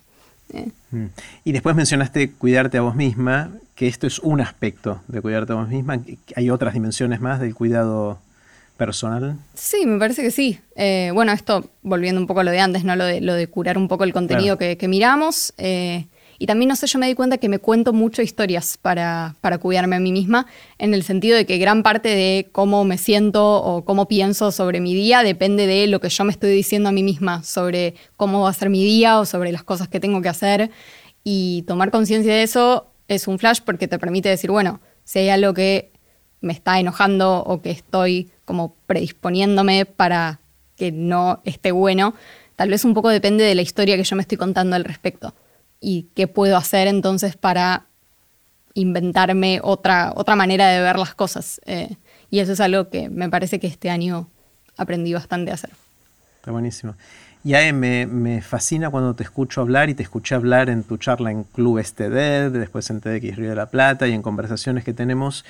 Mm. 0.91 1.05
Y 1.43 1.51
después 1.51 1.75
mencionaste 1.75 2.31
cuidarte 2.31 2.77
a 2.77 2.81
vos 2.81 2.95
misma, 2.95 3.51
que 3.75 3.87
esto 3.87 4.07
es 4.07 4.19
un 4.19 4.41
aspecto 4.41 5.01
de 5.07 5.21
cuidarte 5.21 5.53
a 5.53 5.55
vos 5.55 5.69
misma. 5.69 5.99
¿Hay 6.35 6.49
otras 6.49 6.73
dimensiones 6.73 7.21
más 7.21 7.39
del 7.39 7.55
cuidado 7.55 8.19
personal? 8.77 9.37
Sí, 9.53 9.85
me 9.85 9.99
parece 9.99 10.21
que 10.21 10.31
sí. 10.31 10.59
Eh, 10.75 11.11
bueno, 11.13 11.31
esto 11.31 11.69
volviendo 11.83 12.19
un 12.19 12.27
poco 12.27 12.39
a 12.39 12.43
lo 12.43 12.51
de 12.51 12.59
antes, 12.59 12.83
¿no? 12.83 12.95
Lo 12.95 13.05
de, 13.05 13.21
lo 13.21 13.33
de 13.33 13.47
curar 13.47 13.77
un 13.77 13.87
poco 13.87 14.03
el 14.03 14.13
contenido 14.13 14.57
que, 14.57 14.77
miramos. 14.87 15.53
Eh, 15.57 16.07
y 16.41 16.45
también, 16.45 16.69
no 16.69 16.77
sé, 16.77 16.87
yo 16.87 16.97
me 16.99 17.07
di 17.07 17.15
cuenta 17.15 17.37
que 17.37 17.49
me 17.49 17.59
cuento 17.59 17.91
mucho 17.91 18.21
historias 18.21 18.77
para, 18.77 19.35
para 19.41 19.57
cuidarme 19.57 19.97
a 19.97 19.99
mí 19.99 20.13
misma, 20.13 20.47
en 20.77 20.93
el 20.93 21.03
sentido 21.03 21.35
de 21.35 21.45
que 21.45 21.57
gran 21.57 21.83
parte 21.83 22.07
de 22.07 22.47
cómo 22.53 22.85
me 22.85 22.97
siento 22.97 23.61
o 23.61 23.83
cómo 23.83 24.07
pienso 24.07 24.53
sobre 24.53 24.79
mi 24.79 24.95
día 24.95 25.21
depende 25.21 25.67
de 25.67 25.87
lo 25.87 25.99
que 25.99 26.07
yo 26.07 26.23
me 26.23 26.31
estoy 26.31 26.51
diciendo 26.51 26.87
a 26.87 26.91
mí 26.93 27.03
misma 27.03 27.43
sobre 27.43 27.95
cómo 28.15 28.43
va 28.43 28.49
a 28.49 28.53
ser 28.53 28.69
mi 28.69 28.81
día 28.85 29.19
o 29.19 29.25
sobre 29.25 29.51
las 29.51 29.63
cosas 29.63 29.89
que 29.89 29.99
tengo 29.99 30.21
que 30.21 30.29
hacer. 30.29 30.71
Y 31.25 31.63
tomar 31.67 31.91
conciencia 31.91 32.33
de 32.33 32.43
eso 32.43 32.87
es 33.09 33.27
un 33.27 33.37
flash 33.37 33.59
porque 33.65 33.89
te 33.89 33.99
permite 33.99 34.29
decir, 34.29 34.49
bueno, 34.49 34.79
si 35.03 35.19
hay 35.19 35.29
algo 35.29 35.53
que 35.53 35.91
me 36.39 36.53
está 36.53 36.79
enojando 36.79 37.43
o 37.43 37.61
que 37.61 37.71
estoy 37.71 38.31
como 38.45 38.75
predisponiéndome 38.87 39.85
para 39.85 40.39
que 40.77 40.93
no 40.93 41.41
esté 41.43 41.73
bueno, 41.73 42.15
tal 42.55 42.69
vez 42.69 42.85
un 42.85 42.93
poco 42.93 43.09
depende 43.09 43.43
de 43.43 43.55
la 43.55 43.61
historia 43.61 43.97
que 43.97 44.05
yo 44.05 44.15
me 44.15 44.21
estoy 44.21 44.37
contando 44.37 44.77
al 44.77 44.85
respecto 44.85 45.33
y 45.79 46.09
qué 46.15 46.27
puedo 46.27 46.57
hacer 46.57 46.87
entonces 46.87 47.35
para 47.35 47.85
inventarme 48.73 49.59
otra, 49.63 50.13
otra 50.15 50.35
manera 50.35 50.67
de 50.67 50.81
ver 50.81 50.97
las 50.97 51.15
cosas. 51.15 51.61
Eh, 51.65 51.95
y 52.29 52.39
eso 52.39 52.53
es 52.53 52.59
algo 52.59 52.89
que 52.89 53.09
me 53.09 53.29
parece 53.29 53.59
que 53.59 53.67
este 53.67 53.89
año 53.89 54.29
aprendí 54.77 55.13
bastante 55.13 55.51
a 55.51 55.55
hacer. 55.55 55.71
Está 56.37 56.51
buenísimo. 56.51 56.95
Y 57.43 57.53
a 57.53 57.73
me, 57.73 58.05
me, 58.05 58.41
fascina 58.41 58.89
cuando 58.89 59.13
te 59.13 59.23
escucho 59.23 59.61
hablar 59.61 59.89
y 59.89 59.93
te 59.93 60.03
escuché 60.03 60.35
hablar 60.35 60.69
en 60.69 60.83
tu 60.83 60.97
charla 60.97 61.31
en 61.31 61.43
Club 61.45 61.81
STD, 61.81 62.51
después 62.51 62.89
en 62.89 62.99
TDX 62.99 63.37
Río 63.37 63.49
de 63.49 63.55
la 63.55 63.67
Plata 63.67 64.07
y 64.07 64.13
en 64.13 64.21
conversaciones 64.21 64.83
que 64.83 64.93
tenemos, 64.93 65.45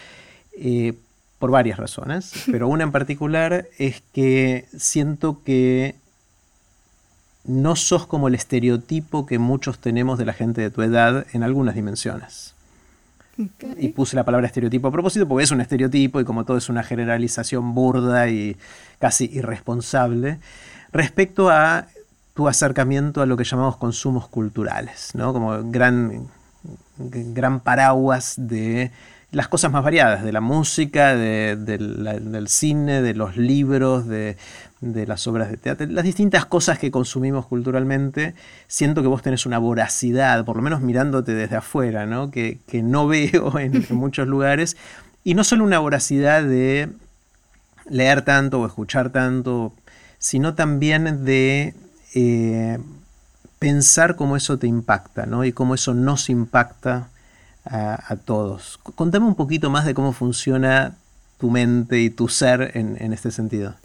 eh, 0.57 0.93
por 1.39 1.49
varias 1.51 1.79
razones, 1.79 2.31
pero 2.51 2.67
una 2.67 2.83
en 2.83 2.91
particular 2.91 3.67
es 3.79 4.03
que 4.13 4.65
siento 4.77 5.41
que 5.43 5.95
no 7.45 7.75
sos 7.75 8.05
como 8.05 8.27
el 8.27 8.35
estereotipo 8.35 9.25
que 9.25 9.39
muchos 9.39 9.79
tenemos 9.79 10.17
de 10.19 10.25
la 10.25 10.33
gente 10.33 10.61
de 10.61 10.69
tu 10.69 10.81
edad 10.81 11.25
en 11.33 11.43
algunas 11.43 11.75
dimensiones. 11.75 12.53
Y 13.77 13.89
puse 13.89 14.17
la 14.17 14.25
palabra 14.25 14.47
estereotipo 14.47 14.89
a 14.89 14.91
propósito 14.91 15.25
porque 15.27 15.45
es 15.45 15.51
un 15.51 15.61
estereotipo 15.61 16.19
y 16.19 16.25
como 16.25 16.43
todo 16.43 16.57
es 16.57 16.67
una 16.67 16.83
generalización 16.83 17.73
burda 17.73 18.27
y 18.27 18.57
casi 18.99 19.29
irresponsable 19.31 20.39
respecto 20.91 21.49
a 21.49 21.87
tu 22.33 22.49
acercamiento 22.49 23.21
a 23.21 23.25
lo 23.25 23.37
que 23.37 23.45
llamamos 23.45 23.77
consumos 23.77 24.27
culturales, 24.27 25.11
¿no? 25.13 25.31
como 25.31 25.63
gran, 25.71 26.27
gran 26.97 27.61
paraguas 27.61 28.35
de 28.37 28.91
las 29.31 29.47
cosas 29.47 29.71
más 29.71 29.83
variadas, 29.83 30.23
de 30.23 30.31
la 30.31 30.41
música, 30.41 31.15
del 31.15 32.47
cine, 32.47 33.01
de 33.01 33.13
los 33.13 33.37
libros, 33.37 34.07
de, 34.07 34.37
las 34.81 35.27
obras 35.27 35.51
de 35.51 35.57
teatro, 35.57 35.85
las 35.87 36.03
distintas 36.03 36.45
cosas 36.45 36.79
que 36.79 36.89
consumimos 36.89 37.45
culturalmente, 37.45 38.33
siento 38.67 39.01
que 39.01 39.07
vos 39.07 39.21
tenés 39.21 39.45
una 39.45 39.59
voracidad, 39.59 40.43
por 40.45 40.55
lo 40.55 40.63
menos 40.63 40.81
mirándote 40.81 41.35
desde 41.35 41.57
afuera, 41.57 42.07
¿no? 42.07 42.31
Que, 42.31 42.59
no 42.73 43.07
veo 43.07 43.59
en, 43.59 43.85
muchos 43.91 44.27
lugares, 44.27 44.77
y 45.23 45.35
no 45.35 45.43
solo 45.43 45.63
una 45.63 45.79
voracidad 45.79 46.43
de 46.43 46.89
leer 47.87 48.23
tanto 48.23 48.61
o 48.61 48.65
escuchar 48.65 49.11
tanto, 49.11 49.73
sino 50.17 50.55
también 50.55 51.23
de 51.23 51.75
eh, 52.15 52.79
pensar 53.59 54.15
cómo 54.15 54.37
eso 54.37 54.57
te 54.57 54.65
impacta, 54.65 55.27
¿no? 55.27 55.45
Y 55.45 55.51
cómo 55.51 55.75
eso 55.75 55.93
nos 55.93 56.29
impacta 56.29 57.09
a, 57.65 58.15
todos. 58.25 58.79
Contame 58.95 59.25
un 59.25 59.35
poquito 59.35 59.69
más 59.69 59.85
de 59.85 59.93
cómo 59.93 60.13
funciona 60.13 60.95
tu 61.37 61.49
mente 61.49 61.99
y 61.99 62.09
tu 62.09 62.27
ser 62.27 62.71
en, 62.73 63.13
este 63.13 63.31
sentido. 63.31 63.75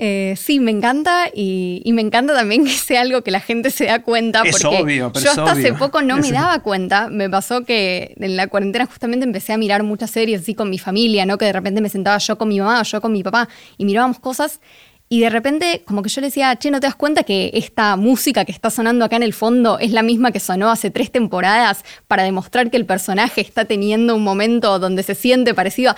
Eh, 0.00 0.34
sí, 0.36 0.60
me 0.60 0.70
encanta 0.70 1.28
y, 1.34 1.82
me 1.92 2.02
encanta 2.02 2.32
también 2.32 2.64
que 2.64 2.70
sea 2.70 3.00
algo 3.00 3.22
que 3.22 3.30
la 3.30 3.40
gente 3.40 3.70
se 3.70 3.86
da 3.86 4.02
cuenta. 4.02 4.42
Es 4.44 4.64
obvio, 4.64 5.12
pero 5.12 5.24
yo 5.24 5.30
hasta 5.30 5.52
hace 5.52 5.72
poco 5.72 6.02
no 6.02 6.16
me 6.18 6.30
daba 6.30 6.60
cuenta. 6.60 7.08
Me 7.08 7.28
pasó 7.28 7.64
que 7.64 8.14
en 8.18 8.36
la 8.36 8.46
cuarentena 8.46 8.86
justamente 8.86 9.24
empecé 9.24 9.52
a 9.52 9.58
mirar 9.58 9.82
muchas 9.82 10.10
series 10.10 10.42
así 10.42 10.54
con 10.54 10.70
mi 10.70 10.78
familia, 10.78 11.26
¿no? 11.26 11.36
Que 11.38 11.46
de 11.46 11.52
repente 11.52 11.80
me 11.80 11.88
sentaba 11.88 12.18
yo 12.18 12.38
con 12.38 12.48
mi 12.48 12.60
mamá 12.60 12.80
o 12.80 12.84
yo 12.84 13.00
con 13.00 13.12
mi 13.12 13.22
papá 13.22 13.48
y 13.76 13.84
mirábamos 13.84 14.20
cosas 14.20 14.60
y 15.08 15.20
de 15.20 15.30
repente, 15.30 15.82
como 15.86 16.02
que 16.02 16.10
yo 16.10 16.20
le 16.20 16.26
decía, 16.26 16.54
che, 16.56 16.70
¿no 16.70 16.80
te 16.80 16.86
das 16.86 16.94
cuenta 16.94 17.22
que 17.22 17.50
esta 17.54 17.96
música 17.96 18.44
que 18.44 18.52
está 18.52 18.70
sonando 18.70 19.04
acá 19.04 19.16
en 19.16 19.22
el 19.22 19.32
fondo 19.32 19.78
es 19.78 19.92
la 19.92 20.02
misma 20.02 20.32
que 20.32 20.40
sonó 20.40 20.70
hace 20.70 20.90
tres 20.90 21.10
temporadas 21.10 21.84
para 22.06 22.24
demostrar 22.24 22.70
que 22.70 22.76
el 22.76 22.84
personaje 22.84 23.40
está 23.40 23.64
teniendo 23.64 24.14
un 24.14 24.22
momento 24.22 24.78
donde 24.78 25.02
se 25.02 25.14
siente 25.14 25.54
parecido? 25.54 25.94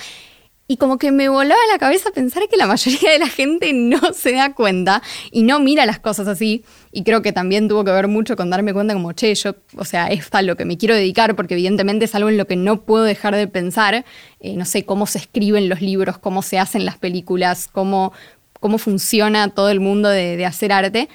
y 0.71 0.77
como 0.77 0.99
que 0.99 1.11
me 1.11 1.29
volaba 1.29 1.61
la 1.73 1.81
cabeza 1.81 2.13
pensar 2.13 2.45
que 2.49 2.57
la 2.57 2.69
mayoría 2.69 3.11
de 3.11 3.19
la 3.19 3.27
gente 3.27 3.73
no 3.73 3.99
se 4.15 4.35
da 4.35 4.55
cuenta 4.55 5.03
y 5.33 5.43
no 5.43 5.59
mira 5.59 5.85
las 5.85 5.99
cosas 5.99 6.29
así. 6.29 6.65
Y 6.93 7.03
creo 7.03 7.23
que 7.23 7.33
también 7.33 7.67
tuvo 7.67 7.83
que 7.83 7.91
ver 7.91 8.07
mucho 8.07 8.37
con 8.37 8.51
darme 8.51 8.73
cuenta 8.73 8.95
como, 8.95 9.11
che, 9.11 9.35
yo, 9.35 9.57
o 9.77 9.85
sea, 9.85 10.07
es 10.07 10.29
a 10.31 10.43
lo 10.43 10.57
que 10.57 10.65
me 10.65 10.79
quiero 10.79 10.95
dedicar 10.95 11.35
porque 11.35 11.55
evidentemente 11.55 12.05
es 12.05 12.15
algo 12.15 12.29
en 12.29 12.37
lo 12.37 12.47
que 12.47 12.55
no 12.55 12.83
puedo 12.83 13.03
dejar 13.03 13.35
de 13.35 13.49
pensar. 13.49 14.05
Eh, 14.39 14.55
no 14.55 14.65
sé, 14.65 14.85
cómo 14.85 15.07
se 15.07 15.19
escriben 15.19 15.69
los 15.69 15.81
libros, 15.81 16.19
cómo 16.19 16.41
se 16.41 16.61
hacen 16.61 16.85
las 16.85 16.99
películas, 16.99 17.67
cómo, 17.67 18.13
cómo 18.61 18.79
funciona 18.79 19.49
todo 19.49 19.71
el 19.71 19.81
mundo 19.81 20.09
de, 20.09 20.45
hacer 20.47 20.73
arte. 20.73 21.09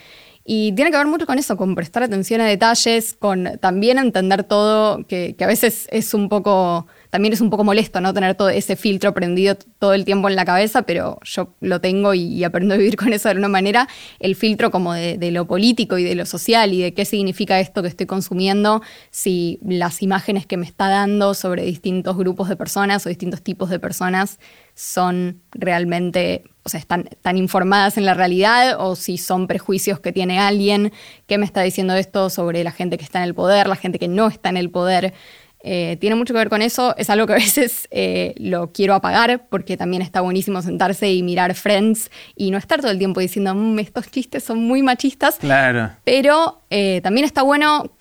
Y 0.44 0.74
tiene 0.74 0.92
que 0.92 0.98
ver 0.98 1.08
mucho 1.08 1.26
con 1.26 1.40
eso, 1.40 1.58
con 1.58 1.74
prestar 1.74 2.04
atención 2.04 2.42
a 2.42 2.46
detalles, 2.46 3.16
con 3.18 3.58
también 3.60 3.98
entender 3.98 4.44
todo, 4.44 5.06
que, 5.08 5.36
que 5.36 5.44
a 5.44 5.48
veces 5.48 5.88
es 5.92 6.14
un 6.14 6.30
poco 6.30 6.88
también 7.16 7.34
es 7.34 7.40
un 7.40 7.50
poco 7.50 7.64
molesto 7.64 8.02
no 8.02 8.14
tener 8.14 8.36
todo 8.36 8.50
ese 8.50 8.76
filtro 8.76 9.14
prendido 9.14 9.56
todo 9.80 9.94
el 9.94 10.04
tiempo 10.04 10.28
en 10.28 10.36
la 10.36 10.44
cabeza, 10.44 10.82
pero 10.82 11.18
yo 11.24 11.54
lo 11.62 11.80
tengo 11.80 12.14
y, 12.14 12.44
aprendo 12.44 12.74
a 12.74 12.78
vivir 12.78 12.98
con 12.98 13.14
eso 13.14 13.30
de 13.30 13.32
alguna 13.32 13.48
manera. 13.48 13.88
El 14.20 14.36
filtro 14.36 14.70
como 14.70 14.92
de, 14.92 15.32
lo 15.32 15.48
político 15.48 15.98
y 15.98 16.04
de 16.04 16.14
lo 16.14 16.26
social 16.26 16.74
y 16.74 16.82
de 16.82 16.94
qué 16.94 17.06
significa 17.06 17.58
esto 17.62 17.82
que 17.82 17.88
estoy 17.88 18.06
consumiendo, 18.06 18.82
si 19.12 19.60
las 19.66 20.02
imágenes 20.02 20.46
que 20.46 20.58
me 20.58 20.66
está 20.66 20.90
dando 20.90 21.34
sobre 21.36 21.64
distintos 21.64 22.18
grupos 22.18 22.50
de 22.50 22.58
personas 22.58 23.06
o 23.06 23.08
distintos 23.08 23.42
tipos 23.42 23.70
de 23.70 23.80
personas 23.80 24.38
son 24.74 25.42
realmente, 25.52 26.44
o 26.64 26.70
sea, 26.70 26.82
están, 26.82 27.08
están 27.10 27.38
informadas 27.38 27.98
en 27.98 28.04
la 28.04 28.14
realidad 28.14 28.76
o 28.78 28.98
si 28.98 29.18
son 29.18 29.48
prejuicios 29.48 30.02
que 30.02 30.12
tiene 30.12 30.38
alguien 30.38 30.92
que 31.28 31.38
me 31.38 31.46
está 31.46 31.62
diciendo 31.62 31.96
esto 31.96 32.30
sobre 32.30 32.62
la 32.66 32.74
gente 32.74 32.98
que 32.98 33.06
está 33.06 33.20
en 33.20 33.24
el 33.24 33.36
poder, 33.36 33.68
la 33.68 33.78
gente 33.78 34.00
que 34.00 34.10
no 34.10 34.28
está 34.28 34.50
en 34.50 34.58
el 34.58 34.70
poder. 34.70 35.14
Eh, 35.68 35.98
tiene 36.00 36.16
mucho 36.16 36.32
que 36.32 36.38
ver 36.38 36.50
con 36.50 36.62
eso. 36.62 36.96
Es 36.96 37.10
algo 37.10 37.26
que 37.26 37.34
a 37.34 37.38
veces 37.38 37.88
eh, 37.90 38.36
lo 38.38 38.72
quiero 38.72 38.94
apagar 38.94 39.48
porque 39.50 39.78
también 39.78 40.04
está 40.04 40.22
buenísimo 40.22 40.62
sentarse 40.62 41.12
y 41.12 41.24
mirar 41.24 41.56
Friends 41.56 42.12
y 42.36 42.52
no 42.52 42.60
estar 42.60 42.82
todo 42.82 42.92
el 42.92 43.00
tiempo 43.00 43.20
diciendo 43.20 43.56
mm, 43.56 43.80
estos 43.80 44.12
chistes 44.12 44.44
son 44.44 44.64
muy 44.64 44.84
machistas. 44.84 45.38
Claro. 45.38 45.90
Pero 46.04 46.62
eh, 46.70 47.02
también 47.02 47.26
está 47.26 47.42
bueno 47.42 47.92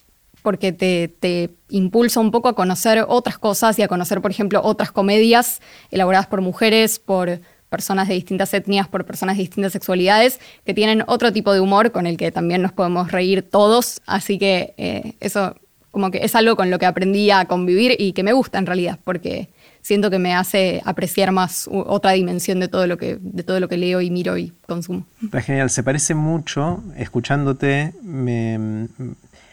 porque 0.42 0.73
te, 0.73 1.09
te, 1.09 1.50
impulsa 1.71 2.21
un 2.21 2.30
poco 2.30 2.49
a 2.49 2.54
conocer 2.54 3.06
otras 3.09 3.38
cosas 3.38 3.78
y 3.78 3.83
a 3.83 3.88
conocer, 3.88 4.21
por 4.21 4.30
ejemplo, 4.30 4.61
otras 4.62 4.92
comedias 4.92 5.62
elaboradas 5.90 6.26
por 6.26 6.42
mujeres, 6.42 6.99
por 6.99 7.40
personas 7.71 8.09
de 8.09 8.14
distintas 8.14 8.52
etnias, 8.52 8.87
por 8.87 9.06
personas 9.06 9.37
de 9.37 9.42
distintas 9.42 9.73
sexualidades, 9.73 10.38
que 10.66 10.75
tienen 10.75 11.02
otro 11.06 11.33
tipo 11.33 11.52
de 11.52 11.61
humor 11.61 11.92
con 11.92 12.06
el 12.06 12.18
que 12.18 12.30
también 12.30 12.61
nos 12.62 12.73
podemos 12.73 13.11
reír 13.11 13.42
todos. 13.42 14.02
Así 14.06 14.38
que 14.38 15.16
eso 15.18 15.56
como 15.95 16.11
que 16.11 16.25
es 16.25 16.35
algo 16.35 16.57
con 16.57 16.71
lo 16.71 16.79
que 16.81 16.87
aprendí 16.87 17.31
a 17.31 17.45
convivir 17.45 17.95
y 17.99 18.13
que 18.13 18.25
me 18.25 18.33
gusta 18.33 18.59
en 18.59 18.67
realidad, 18.67 18.99
porque 19.05 19.49
siento 19.81 20.11
que 20.11 20.19
me 20.19 20.35
hace 20.35 20.83
apreciar 20.85 21.31
más 21.31 21.69
otra 21.71 22.11
dimensión 22.11 22.59
de 22.59 22.67
todo 22.67 22.89
lo 22.89 22.99
que, 22.99 23.17
de 23.21 23.45
todo 23.45 23.61
lo 23.61 23.69
que 23.69 23.77
leo 23.77 24.01
y 24.01 24.11
miro 24.11 24.37
y 24.37 24.53
consumo. 24.67 25.07
Está 25.23 25.41
genial, 25.41 25.71
se 25.71 25.85
parece 25.85 26.17
mucho, 26.17 26.83
escuchándote, 26.97 27.93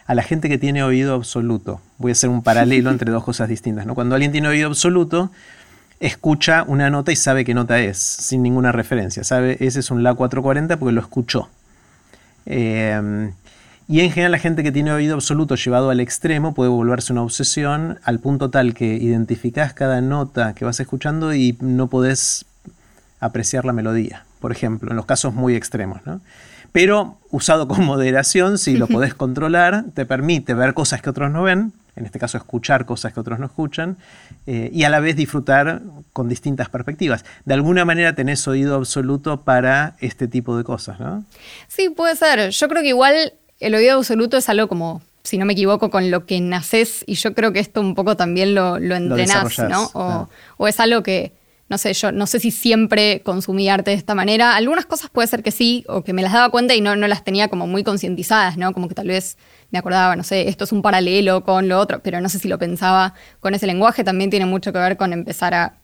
a 0.07 0.15
la 0.15 0.23
gente 0.23 0.49
que 0.49 0.57
tiene 0.57 0.81
oído 0.81 1.13
absoluto. 1.13 1.79
Voy 1.99 2.09
a 2.09 2.13
hacer 2.13 2.31
un 2.31 2.41
paralelo 2.41 2.89
entre 2.91 3.11
dos 3.11 3.23
cosas 3.23 3.47
distintas. 3.47 3.85
¿no? 3.85 3.93
Cuando 3.93 4.15
alguien 4.15 4.31
tiene 4.31 4.47
oído 4.47 4.67
absoluto, 4.67 5.29
escucha 5.99 6.63
una 6.67 6.89
nota 6.89 7.11
y 7.11 7.15
sabe 7.15 7.45
qué 7.45 7.53
nota 7.53 7.79
es, 7.79 7.99
sin 7.99 8.41
ninguna 8.41 8.71
referencia. 8.71 9.23
Sabe, 9.23 9.57
ese 9.59 9.79
es 9.79 9.91
un 9.91 10.01
La 10.01 10.15
440 10.15 10.79
porque 10.79 10.91
lo 10.91 11.01
escuchó. 11.01 11.49
Eh, 12.47 13.31
y 13.91 13.99
en 13.99 14.09
general 14.09 14.31
la 14.31 14.37
gente 14.37 14.63
que 14.63 14.71
tiene 14.71 14.93
oído 14.93 15.15
absoluto 15.15 15.55
llevado 15.55 15.89
al 15.89 15.99
extremo 15.99 16.53
puede 16.53 16.69
volverse 16.69 17.11
una 17.11 17.23
obsesión 17.23 17.99
al 18.05 18.19
punto 18.19 18.49
tal 18.49 18.73
que 18.73 18.85
identificás 18.85 19.73
cada 19.73 19.99
nota 19.99 20.55
que 20.55 20.63
vas 20.63 20.79
escuchando 20.79 21.33
y 21.33 21.57
no 21.59 21.87
podés 21.87 22.45
apreciar 23.19 23.65
la 23.65 23.73
melodía, 23.73 24.23
por 24.39 24.53
ejemplo, 24.53 24.91
en 24.91 24.95
los 24.95 25.05
casos 25.05 25.33
muy 25.33 25.55
extremos. 25.55 25.99
Pero 26.71 27.17
usado 27.31 27.67
con 27.67 27.83
moderación, 27.85 28.57
si 28.57 28.77
lo 28.77 28.87
podés 28.87 29.13
controlar, 29.13 29.83
te 29.93 30.05
permite 30.05 30.53
ver 30.53 30.73
cosas 30.73 31.01
que 31.01 31.09
otros 31.09 31.29
no 31.29 31.43
ven, 31.43 31.73
en 31.97 32.05
este 32.05 32.17
caso 32.17 32.37
escuchar 32.37 32.85
cosas 32.85 33.11
que 33.11 33.19
otros 33.19 33.39
no 33.39 33.47
escuchan, 33.47 33.97
eh, 34.47 34.69
y 34.71 34.85
a 34.85 34.89
la 34.89 35.01
vez 35.01 35.17
disfrutar 35.17 35.81
con 36.13 36.29
distintas 36.29 36.69
perspectivas. 36.69 37.25
De 37.43 37.55
alguna 37.55 37.83
manera 37.83 38.15
tenés 38.15 38.47
oído 38.47 38.75
absoluto 38.75 39.41
para 39.41 39.97
este 39.99 40.29
tipo 40.29 40.55
de 40.57 40.63
cosas, 40.63 40.97
¿no? 41.01 41.25
Sí, 41.67 41.89
puede 41.89 42.15
ser. 42.15 42.51
Yo 42.51 42.69
creo 42.69 42.81
que 42.81 42.87
igual 42.87 43.33
el 43.61 43.75
oído 43.75 43.97
absoluto 43.97 44.37
es 44.37 44.49
algo 44.49 44.67
como, 44.67 45.01
si 45.23 45.37
no 45.37 45.45
me 45.45 45.53
equivoco, 45.53 45.91
con 45.91 46.11
lo 46.11 46.25
que 46.25 46.41
naces 46.41 47.03
y 47.07 47.13
yo 47.13 47.33
creo 47.33 47.53
que 47.53 47.59
esto 47.59 47.79
un 47.79 47.93
poco 47.93 48.17
también 48.17 48.55
lo, 48.55 48.79
lo 48.79 48.95
entrenás, 48.95 49.59
¿no? 49.59 50.27
O, 50.57 50.67
es 50.67 50.79
algo 50.79 51.03
que, 51.03 51.33
no 51.69 51.77
sé, 51.77 51.93
yo 51.93 52.11
no 52.11 52.25
sé 52.25 52.39
si 52.39 52.49
siempre 52.49 53.21
consumí 53.21 53.69
arte 53.69 53.91
de 53.91 53.97
esta 53.97 54.15
manera. 54.15 54.55
Algunas 54.55 54.87
cosas 54.87 55.11
puede 55.11 55.27
ser 55.27 55.43
que 55.43 55.51
sí, 55.51 55.85
o 55.87 56.03
que 56.03 56.11
me 56.11 56.23
las 56.23 56.33
daba 56.33 56.49
cuenta 56.49 56.73
y 56.73 56.81
no, 56.81 56.95
no 56.95 57.07
las 57.07 57.23
tenía 57.23 57.49
como 57.49 57.67
muy 57.67 57.83
concientizadas, 57.83 58.57
¿no? 58.57 58.73
Como 58.73 58.87
que 58.87 58.95
tal 58.95 59.07
vez 59.07 59.37
me 59.69 59.77
acordaba, 59.77 60.15
no 60.15 60.23
sé, 60.23 60.49
esto 60.49 60.63
es 60.63 60.71
un 60.71 60.81
paralelo 60.81 61.43
con 61.43 61.69
lo 61.69 61.79
otro, 61.79 62.01
pero 62.01 62.19
no 62.19 62.29
sé 62.29 62.39
si 62.39 62.47
lo 62.47 62.57
pensaba 62.57 63.13
con 63.39 63.53
ese 63.53 63.67
lenguaje. 63.67 64.03
También 64.03 64.31
tiene 64.31 64.47
mucho 64.47 64.73
que 64.73 64.79
ver 64.79 64.97
con 64.97 65.13
empezar 65.13 65.53
a 65.53 65.77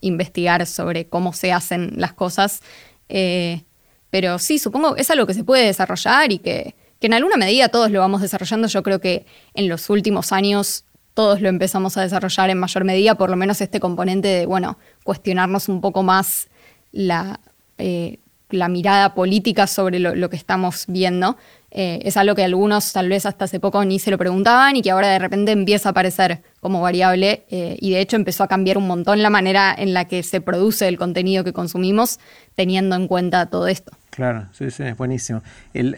investigar 0.00 0.64
sobre 0.66 1.06
cómo 1.06 1.34
se 1.34 1.52
hacen 1.52 1.92
las 1.96 2.14
cosas. 2.14 2.62
Eh, 3.10 3.62
pero 4.08 4.38
sí, 4.38 4.58
supongo 4.58 4.96
es 4.96 5.10
algo 5.10 5.26
que 5.26 5.34
se 5.34 5.44
puede 5.44 5.66
desarrollar 5.66 6.32
y 6.32 6.38
que, 6.38 6.74
que 7.04 7.08
en 7.08 7.12
alguna 7.12 7.36
medida 7.36 7.68
todos 7.68 7.90
lo 7.90 8.00
vamos 8.00 8.22
desarrollando. 8.22 8.66
Yo 8.66 8.82
creo 8.82 8.98
que 8.98 9.26
en 9.52 9.68
los 9.68 9.90
últimos 9.90 10.32
años 10.32 10.86
todos 11.12 11.42
lo 11.42 11.50
empezamos 11.50 11.98
a 11.98 12.00
desarrollar 12.00 12.48
en 12.48 12.56
mayor 12.56 12.84
medida, 12.84 13.14
por 13.14 13.28
lo 13.28 13.36
menos 13.36 13.60
este 13.60 13.78
componente 13.78 14.28
de, 14.28 14.46
bueno, 14.46 14.78
cuestionarnos 15.02 15.68
un 15.68 15.82
poco 15.82 16.02
más 16.02 16.48
la, 16.92 17.40
eh, 17.76 18.20
mirada 18.48 19.14
política 19.14 19.66
sobre 19.66 19.98
lo, 19.98 20.30
que 20.30 20.36
estamos 20.36 20.86
viendo. 20.88 21.36
Eh, 21.70 21.98
es 22.04 22.16
algo 22.16 22.34
que 22.34 22.42
algunos 22.42 22.94
tal 22.94 23.10
vez 23.10 23.26
hasta 23.26 23.44
hace 23.44 23.60
poco 23.60 23.84
ni 23.84 23.98
se 23.98 24.10
lo 24.10 24.16
preguntaban 24.16 24.74
y 24.76 24.80
que 24.80 24.90
ahora 24.90 25.08
de 25.08 25.18
repente 25.18 25.52
empieza 25.52 25.90
a 25.90 25.92
aparecer 25.92 26.40
como 26.60 26.80
variable 26.80 27.44
eh, 27.50 27.76
y 27.82 27.90
de 27.90 28.00
hecho 28.00 28.16
empezó 28.16 28.44
a 28.44 28.48
cambiar 28.48 28.78
un 28.78 28.86
montón 28.86 29.20
la 29.20 29.28
manera 29.28 29.74
en 29.76 29.92
la 29.92 30.06
que 30.06 30.22
se 30.22 30.40
produce 30.40 30.88
el 30.88 30.96
contenido 30.96 31.44
que 31.44 31.52
consumimos 31.52 32.18
teniendo 32.54 32.96
en 32.96 33.08
cuenta 33.08 33.44
todo 33.50 33.66
esto. 33.66 33.92
Claro, 34.14 34.46
sí, 34.52 34.70
sí, 34.70 34.84
es 34.84 34.96
buenísimo. 34.96 35.42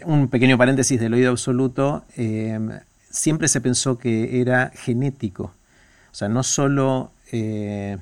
un 0.05 0.27
pequeño 0.29 0.57
paréntesis 0.57 0.99
del 0.99 1.13
oído 1.13 1.29
absoluto, 1.29 2.03
em, 2.15 2.71
siempre 3.11 3.47
se 3.47 3.61
pensó 3.61 3.99
que 3.99 4.41
era 4.41 4.71
genético, 4.73 5.43
o 5.43 6.15
sea, 6.15 6.27
no 6.27 6.41
solo 6.41 7.11
eh, 7.31 7.97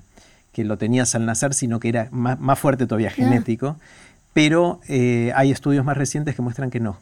que 0.54 0.64
lo 0.64 0.78
tenías 0.78 1.16
al 1.16 1.26
nacer, 1.26 1.54
sino 1.54 1.82
que 1.82 1.90
era 1.90 2.08
más, 2.12 2.58
fuerte 2.58 2.88
todavía 2.88 3.10
genético, 3.10 3.76
pero 4.32 4.80
eh, 4.88 5.34
hay 5.36 5.52
estudios 5.52 5.84
más 5.84 5.98
recientes 5.98 6.34
que 6.34 6.42
muestran 6.42 6.72
que 6.72 6.80
no. 6.80 6.98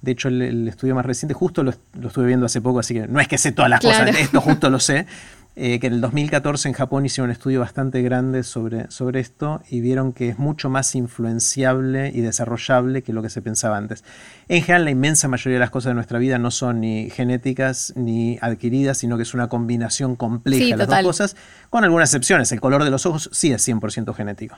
De 0.00 0.12
hecho, 0.12 0.28
el, 0.28 0.66
estudio 0.68 0.94
más 0.94 1.04
reciente, 1.04 1.34
justo 1.34 1.62
lo, 1.62 1.70
estuve 1.70 2.26
viendo 2.26 2.46
hace 2.46 2.62
poco, 2.62 2.78
así 2.78 2.94
que 2.94 3.08
no 3.08 3.20
es 3.20 3.28
que 3.28 3.36
sé 3.36 3.52
todas 3.52 3.70
las 3.70 3.80
cosas, 3.80 4.08
esto 4.16 4.40
justo 4.40 4.70
lo 4.70 4.80
sé, 4.80 5.06
Eh, 5.60 5.80
que 5.80 5.88
en 5.88 5.94
el 5.94 6.00
2014 6.00 6.68
en 6.68 6.74
Japón 6.74 7.04
hicieron 7.04 7.30
un 7.30 7.32
estudio 7.32 7.58
bastante 7.58 8.00
grande 8.00 8.44
sobre, 8.44 8.88
sobre 8.92 9.18
esto 9.18 9.60
y 9.68 9.80
vieron 9.80 10.12
que 10.12 10.28
es 10.28 10.38
mucho 10.38 10.70
más 10.70 10.94
influenciable 10.94 12.12
y 12.14 12.20
desarrollable 12.20 13.02
que 13.02 13.12
lo 13.12 13.22
que 13.22 13.28
se 13.28 13.42
pensaba 13.42 13.76
antes. 13.76 14.04
En 14.46 14.62
general, 14.62 14.84
la 14.84 14.92
inmensa 14.92 15.26
mayoría 15.26 15.54
de 15.54 15.60
las 15.60 15.70
cosas 15.70 15.90
de 15.90 15.94
nuestra 15.94 16.20
vida 16.20 16.38
no 16.38 16.52
son 16.52 16.82
ni 16.82 17.10
genéticas 17.10 17.92
ni 17.96 18.38
adquiridas, 18.40 18.98
sino 18.98 19.16
que 19.16 19.24
es 19.24 19.34
una 19.34 19.48
combinación 19.48 20.14
compleja 20.14 20.76
de 20.76 20.76
las 20.76 20.86
dos 20.86 21.02
cosas, 21.02 21.36
con 21.70 21.82
algunas 21.82 22.10
excepciones. 22.10 22.52
El 22.52 22.60
color 22.60 22.84
de 22.84 22.90
los 22.90 23.04
ojos 23.04 23.28
sí 23.32 23.50
es 23.50 23.66
100% 23.66 24.14
genético. 24.14 24.54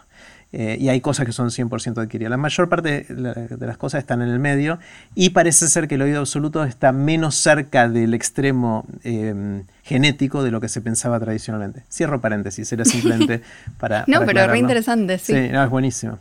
Eh, 0.53 0.77
y 0.81 0.89
hay 0.89 1.01
cosas 1.01 1.27
que 1.27 1.33
son 1.33 1.49
100% 1.49 2.03
adquiridas. 2.03 2.31
La 2.31 2.37
mayor 2.37 2.69
parte 2.69 3.07
de 3.09 3.67
las 3.67 3.77
cosas 3.77 4.01
están 4.01 4.21
en 4.21 4.29
el 4.29 4.41
medio 4.41 4.81
y 5.15 5.31
parece 5.31 5.69
ser 5.69 5.87
que 5.87 5.95
el 5.95 6.03
oído 6.03 6.19
absoluto 6.19 6.65
está 6.65 6.91
menos 6.91 7.37
cerca 7.37 7.89
del 7.89 8.15
extremo 8.15 8.85
eh, 9.05 9.63
genético 9.85 10.43
de 10.43 10.51
lo 10.51 10.61
que 10.61 10.69
se 10.69 10.81
pensaba 10.81 11.21
tradicionalmente. 11.21 11.85
Cierro 11.89 12.21
paréntesis, 12.21 12.73
era 12.73 12.85
simplemente 12.85 13.43
para... 13.79 14.05
no, 14.09 14.27
pero 14.27 14.47
re 14.49 14.59
interesante, 14.59 15.19
sí. 15.19 15.33
Sí, 15.33 15.39
es 15.39 15.71
buenísimo. 15.71 16.19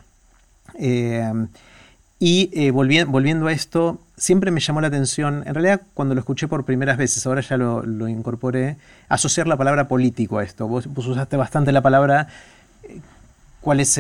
Eh, 0.78 1.32
y 2.20 2.70
volviendo, 2.70 3.48
a 3.48 3.52
esto, 3.52 4.00
siempre 4.16 4.52
me 4.52 4.60
llamó 4.60 4.82
la 4.82 4.88
atención, 4.90 5.44
en 5.48 5.56
realidad 5.56 5.82
cuando 5.94 6.14
lo 6.14 6.20
escuché 6.20 6.48
por 6.50 6.66
primeras 6.66 6.98
veces, 6.98 7.26
ahora 7.26 7.42
ya 7.42 7.58
lo, 7.58 8.08
incorporé, 8.10 8.76
asociar 9.08 9.48
la 9.48 9.56
palabra 9.56 9.88
político 9.88 10.38
a 10.38 10.44
esto. 10.44 10.68
vos 10.68 10.86
usaste 10.86 11.38
bastante 11.38 11.72
la 11.72 11.82
palabra 11.82 12.28
cuál 13.62 13.80
es 13.80 14.00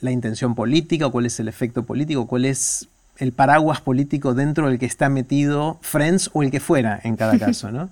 la 0.00 0.10
intención 0.10 0.54
política, 0.54 1.08
cuál 1.08 1.26
es 1.26 1.40
el 1.40 1.48
efecto 1.48 1.84
político, 1.84 2.26
cuál 2.26 2.44
es 2.44 2.88
el 3.18 3.32
paraguas 3.32 3.80
político 3.80 4.34
dentro 4.34 4.68
del 4.68 4.78
que 4.78 4.86
está 4.86 5.08
metido 5.08 5.78
Friends 5.82 6.30
o 6.32 6.42
el 6.42 6.50
que 6.50 6.60
fuera 6.60 7.00
en 7.02 7.16
cada 7.16 7.38
caso, 7.46 7.70
¿no? 7.70 7.90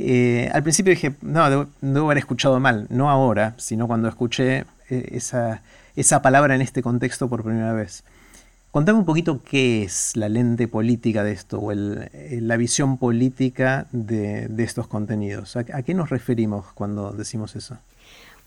Eh, 0.00 0.48
al 0.54 0.62
principio 0.62 0.90
dije, 0.90 1.16
no, 1.22 1.66
debo, 1.80 2.06
haber 2.06 2.18
escuchado 2.18 2.60
mal, 2.60 2.86
no 2.88 3.10
ahora, 3.10 3.54
sino 3.56 3.88
cuando 3.88 4.08
escuché 4.08 4.64
eh, 4.90 5.08
esa, 5.12 5.62
esa, 5.96 6.22
palabra 6.22 6.54
en 6.54 6.60
este 6.60 6.82
contexto 6.82 7.28
por 7.28 7.42
primera 7.42 7.72
vez. 7.72 8.04
Contame 8.70 9.00
un 9.00 9.04
poquito 9.04 9.42
qué 9.42 9.82
es 9.82 10.14
la 10.14 10.28
lente 10.28 10.68
política 10.68 11.24
de 11.24 11.32
esto 11.32 11.58
o 11.58 11.72
la 11.72 12.56
visión 12.56 12.98
política 12.98 13.88
de, 13.90 14.48
estos 14.58 14.86
contenidos. 14.86 15.56
¿A, 15.56 15.64
qué 15.64 15.94
nos 15.94 16.10
referimos 16.10 16.66
cuando 16.74 17.10
decimos 17.12 17.56
eso? 17.56 17.78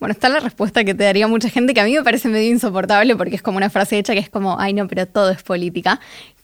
Bueno, 0.01 0.13
está 0.13 0.29
la 0.29 0.39
respuesta 0.39 0.83
que 0.83 0.95
te 0.95 1.03
daría 1.03 1.27
mucha 1.27 1.47
gente 1.47 1.75
que 1.75 1.79
a 1.79 1.85
mí 1.85 1.93
me 1.93 2.01
parece 2.01 2.27
medio 2.27 2.49
insoportable 2.49 3.15
porque 3.15 3.35
es 3.35 3.43
como 3.43 3.57
una 3.57 3.69
frase 3.69 3.99
hecha 3.99 4.13
que 4.13 4.19
es 4.19 4.31
como, 4.31 4.59
ay 4.59 4.73
no, 4.73 4.87
pero 4.87 5.05
todo 5.05 5.29
es 5.29 5.43
política, 5.43 5.99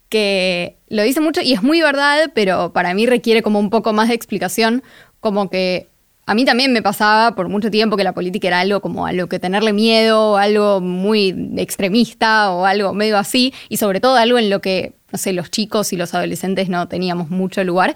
que 0.09 0.77
lo 0.89 1.01
dice 1.01 1.21
mucho 1.21 1.41
y 1.41 1.53
es 1.53 1.63
muy 1.63 1.81
verdad, 1.81 2.29
pero 2.35 2.71
para 2.71 2.93
mí 2.93 3.07
requiere 3.07 3.41
como 3.41 3.57
un 3.57 3.71
poco 3.71 3.93
más 3.93 4.09
de 4.09 4.13
explicación, 4.13 4.83
como 5.21 5.49
que 5.49 5.87
a 6.27 6.35
mí 6.35 6.45
también 6.45 6.71
me 6.71 6.83
pasaba 6.83 7.33
por 7.33 7.49
mucho 7.49 7.71
tiempo 7.71 7.97
que 7.97 8.03
la 8.03 8.13
política 8.13 8.47
era 8.47 8.59
algo 8.59 8.79
como 8.79 9.07
a 9.07 9.11
lo 9.11 9.27
que 9.27 9.39
tenerle 9.39 9.73
miedo, 9.73 10.37
algo 10.37 10.79
muy 10.79 11.35
extremista 11.57 12.51
o 12.51 12.63
algo 12.63 12.93
medio 12.93 13.17
así, 13.17 13.55
y 13.69 13.77
sobre 13.77 13.99
todo 13.99 14.17
algo 14.17 14.37
en 14.37 14.51
lo 14.51 14.61
que, 14.61 14.93
no 15.11 15.17
sé, 15.17 15.33
los 15.33 15.49
chicos 15.49 15.93
y 15.93 15.97
los 15.97 16.13
adolescentes 16.13 16.69
no 16.69 16.87
teníamos 16.87 17.31
mucho 17.31 17.63
lugar, 17.63 17.95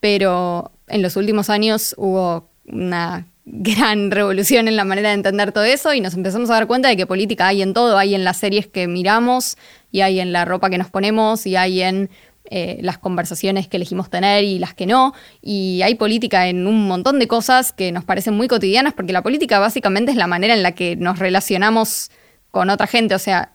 pero 0.00 0.70
en 0.86 1.00
los 1.00 1.16
últimos 1.16 1.48
años 1.48 1.94
hubo 1.96 2.50
una 2.66 3.24
gran 3.50 4.10
revolución 4.10 4.68
en 4.68 4.76
la 4.76 4.84
manera 4.84 5.08
de 5.08 5.14
entender 5.14 5.52
todo 5.52 5.64
eso 5.64 5.94
y 5.94 6.00
nos 6.00 6.14
empezamos 6.14 6.50
a 6.50 6.54
dar 6.54 6.66
cuenta 6.66 6.88
de 6.88 6.96
que 6.96 7.06
política 7.06 7.48
hay 7.48 7.62
en 7.62 7.72
todo, 7.72 7.96
hay 7.96 8.14
en 8.14 8.24
las 8.24 8.36
series 8.36 8.66
que 8.66 8.86
miramos 8.86 9.56
y 9.90 10.02
hay 10.02 10.20
en 10.20 10.32
la 10.32 10.44
ropa 10.44 10.70
que 10.70 10.78
nos 10.78 10.90
ponemos 10.90 11.46
y 11.46 11.56
hay 11.56 11.82
en 11.82 12.10
eh, 12.50 12.78
las 12.82 12.98
conversaciones 12.98 13.68
que 13.68 13.76
elegimos 13.76 14.08
tener 14.10 14.44
y 14.44 14.58
las 14.58 14.74
que 14.74 14.86
no. 14.86 15.14
Y 15.42 15.82
hay 15.82 15.94
política 15.94 16.48
en 16.48 16.66
un 16.66 16.86
montón 16.86 17.18
de 17.18 17.28
cosas 17.28 17.72
que 17.72 17.92
nos 17.92 18.04
parecen 18.04 18.34
muy 18.34 18.48
cotidianas, 18.48 18.94
porque 18.94 19.12
la 19.12 19.22
política 19.22 19.58
básicamente 19.58 20.12
es 20.12 20.16
la 20.16 20.26
manera 20.26 20.54
en 20.54 20.62
la 20.62 20.72
que 20.72 20.96
nos 20.96 21.18
relacionamos 21.18 22.10
con 22.50 22.70
otra 22.70 22.86
gente. 22.86 23.14
O 23.14 23.18
sea, 23.18 23.52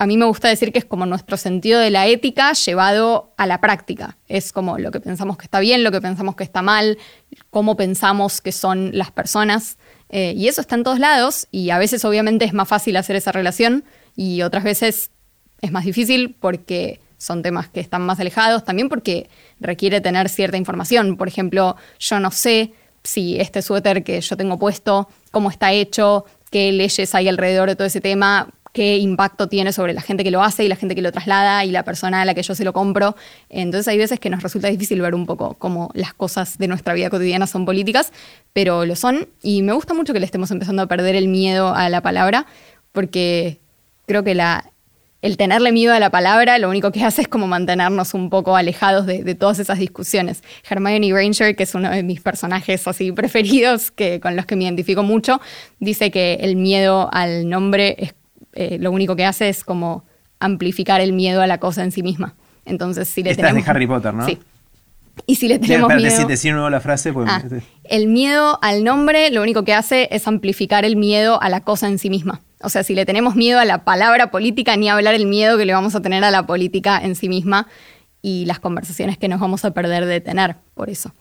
a 0.00 0.06
mí 0.06 0.16
me 0.16 0.24
gusta 0.24 0.48
decir 0.48 0.72
que 0.72 0.78
es 0.78 0.86
como 0.86 1.04
nuestro 1.04 1.36
sentido 1.36 1.78
de 1.78 1.90
la 1.90 2.06
ética 2.06 2.54
llevado 2.54 3.34
a 3.36 3.46
la 3.46 3.60
práctica. 3.60 4.16
Es 4.28 4.50
como 4.50 4.78
lo 4.78 4.90
que 4.92 4.98
pensamos 4.98 5.36
que 5.36 5.44
está 5.44 5.60
bien, 5.60 5.84
lo 5.84 5.92
que 5.92 6.00
pensamos 6.00 6.36
que 6.36 6.42
está 6.42 6.62
mal, 6.62 6.96
cómo 7.50 7.76
pensamos 7.76 8.40
que 8.40 8.50
son 8.50 8.92
las 8.94 9.10
personas. 9.10 9.76
Eh, 10.08 10.32
y 10.34 10.48
eso 10.48 10.62
está 10.62 10.74
en 10.76 10.84
todos 10.84 11.00
lados 11.00 11.48
y 11.50 11.68
a 11.68 11.76
veces 11.76 12.02
obviamente 12.06 12.46
es 12.46 12.54
más 12.54 12.66
fácil 12.66 12.96
hacer 12.96 13.14
esa 13.14 13.30
relación 13.30 13.84
y 14.16 14.40
otras 14.40 14.64
veces 14.64 15.10
es 15.60 15.70
más 15.70 15.84
difícil 15.84 16.34
porque 16.40 16.98
son 17.18 17.42
temas 17.42 17.68
que 17.68 17.80
están 17.80 18.00
más 18.00 18.18
alejados, 18.20 18.64
también 18.64 18.88
porque 18.88 19.28
requiere 19.60 20.00
tener 20.00 20.30
cierta 20.30 20.56
información. 20.56 21.18
Por 21.18 21.28
ejemplo, 21.28 21.76
yo 21.98 22.20
no 22.20 22.30
sé 22.30 22.72
si 23.04 23.38
este 23.38 23.60
suéter 23.60 24.02
que 24.02 24.18
yo 24.22 24.38
tengo 24.38 24.58
puesto, 24.58 25.10
cómo 25.30 25.50
está 25.50 25.74
hecho, 25.74 26.24
qué 26.50 26.72
leyes 26.72 27.14
hay 27.14 27.28
alrededor 27.28 27.68
de 27.68 27.76
todo 27.76 27.86
ese 27.86 28.00
tema, 28.00 28.48
qué 28.72 28.98
impacto 28.98 29.48
tiene 29.48 29.72
sobre 29.72 29.92
la 29.92 30.00
gente 30.00 30.24
que 30.24 30.30
lo 30.30 30.42
hace 30.42 30.64
y 30.64 30.68
la 30.68 30.76
gente 30.76 30.94
que 30.94 31.02
lo 31.02 31.12
traslada 31.12 31.64
y 31.64 31.70
la 31.70 31.84
persona 31.84 32.22
a 32.22 32.24
la 32.24 32.34
que 32.34 32.42
yo 32.42 32.54
se 32.54 32.64
lo 32.64 32.72
compro. 32.72 33.16
Entonces 33.48 33.88
hay 33.88 33.98
veces 33.98 34.20
que 34.20 34.30
nos 34.30 34.42
resulta 34.42 34.68
difícil 34.68 35.00
ver 35.00 35.14
un 35.14 35.26
poco 35.26 35.54
cómo 35.54 35.90
las 35.94 36.14
cosas 36.14 36.58
de 36.58 36.68
nuestra 36.68 36.94
vida 36.94 37.10
cotidiana 37.10 37.46
son 37.46 37.64
políticas, 37.64 38.12
pero 38.52 38.84
lo 38.84 38.96
son 38.96 39.28
y 39.42 39.62
me 39.62 39.72
gusta 39.72 39.94
mucho 39.94 40.12
que 40.12 40.20
le 40.20 40.26
estemos 40.26 40.50
empezando 40.50 40.82
a 40.82 40.86
perder 40.86 41.16
el 41.16 41.28
miedo 41.28 41.74
a 41.74 41.88
la 41.88 42.00
palabra 42.00 42.46
porque 42.92 43.60
creo 44.06 44.24
que 44.24 44.36
el 45.22 45.36
tenerle 45.36 45.70
miedo 45.72 45.92
a 45.92 46.00
la 46.00 46.10
palabra 46.10 46.58
lo 46.58 46.68
único 46.68 46.90
que 46.92 47.04
hace 47.04 47.22
es 47.22 47.28
como 47.28 47.46
mantenernos 47.46 48.14
un 48.14 48.30
poco 48.30 48.56
alejados 48.56 49.06
de, 49.06 49.34
todas 49.34 49.58
esas 49.58 49.78
discusiones. 49.78 50.42
Hermione 50.68 51.08
Granger, 51.08 51.56
que 51.56 51.64
es 51.64 51.74
uno 51.74 51.90
de 51.90 52.02
mis 52.02 52.20
personajes 52.20 52.86
así 52.88 53.12
preferidos, 53.20 53.90
que, 53.90 54.20
con 54.20 54.36
los 54.36 54.46
que 54.46 54.56
me 54.56 54.64
identifico 54.64 55.02
mucho, 55.02 55.40
dice 55.78 56.10
que 56.10 56.38
el 56.40 56.56
miedo 56.56 57.08
al 57.12 57.48
nombre 57.48 57.96
es, 57.98 58.14
eh, 58.52 58.78
lo 58.80 58.90
único 58.90 59.16
que 59.16 59.24
hace 59.24 59.48
es 59.48 59.64
como 59.64 60.04
amplificar 60.38 61.00
el 61.00 61.12
miedo 61.12 61.42
a 61.42 61.46
la 61.46 61.58
cosa 61.58 61.84
en 61.84 61.92
sí 61.92 62.02
misma. 62.02 62.34
Entonces, 62.64 63.08
si 63.08 63.22
le 63.22 63.34
tenemos... 63.34 63.64
de 63.64 63.70
Harry 63.70 63.86
Potter, 63.86 64.14
¿no? 64.14 64.26
Sí. 64.26 64.38
Y 65.26 65.36
si 65.36 65.48
le 65.48 65.58
tenemos 65.58 65.92
miedo... 65.94 66.26
Decir, 66.26 66.52
nuevo 66.52 66.70
la 66.70 66.80
frase, 66.80 67.12
pues... 67.12 67.28
Ah, 67.30 67.42
el 67.84 68.06
miedo 68.06 68.58
al 68.62 68.84
nombre 68.84 69.30
lo 69.30 69.42
único 69.42 69.64
que 69.64 69.74
hace 69.74 70.08
es 70.10 70.26
amplificar 70.26 70.84
el 70.84 70.96
miedo 70.96 71.40
a 71.42 71.48
la 71.48 71.60
cosa 71.60 71.88
en 71.88 71.98
sí 71.98 72.10
misma. 72.10 72.40
O 72.62 72.68
sea, 72.68 72.82
si 72.82 72.94
le 72.94 73.06
tenemos 73.06 73.36
miedo 73.36 73.58
a 73.58 73.64
la 73.64 73.84
palabra 73.84 74.30
política, 74.30 74.76
ni 74.76 74.88
hablar 74.88 75.14
el 75.14 75.26
miedo 75.26 75.58
que 75.58 75.64
le 75.64 75.72
vamos 75.72 75.94
a 75.94 76.02
tener 76.02 76.24
a 76.24 76.30
la 76.30 76.46
política 76.46 77.00
en 77.02 77.16
sí 77.16 77.28
misma 77.28 77.66
y 78.22 78.44
las 78.44 78.60
conversaciones 78.60 79.18
que 79.18 79.28
nos 79.28 79.40
vamos 79.40 79.64
a 79.64 79.72
perder 79.72 80.06
de 80.06 80.20
tener 80.20 80.56
por 80.74 80.90
eso. 80.90 81.14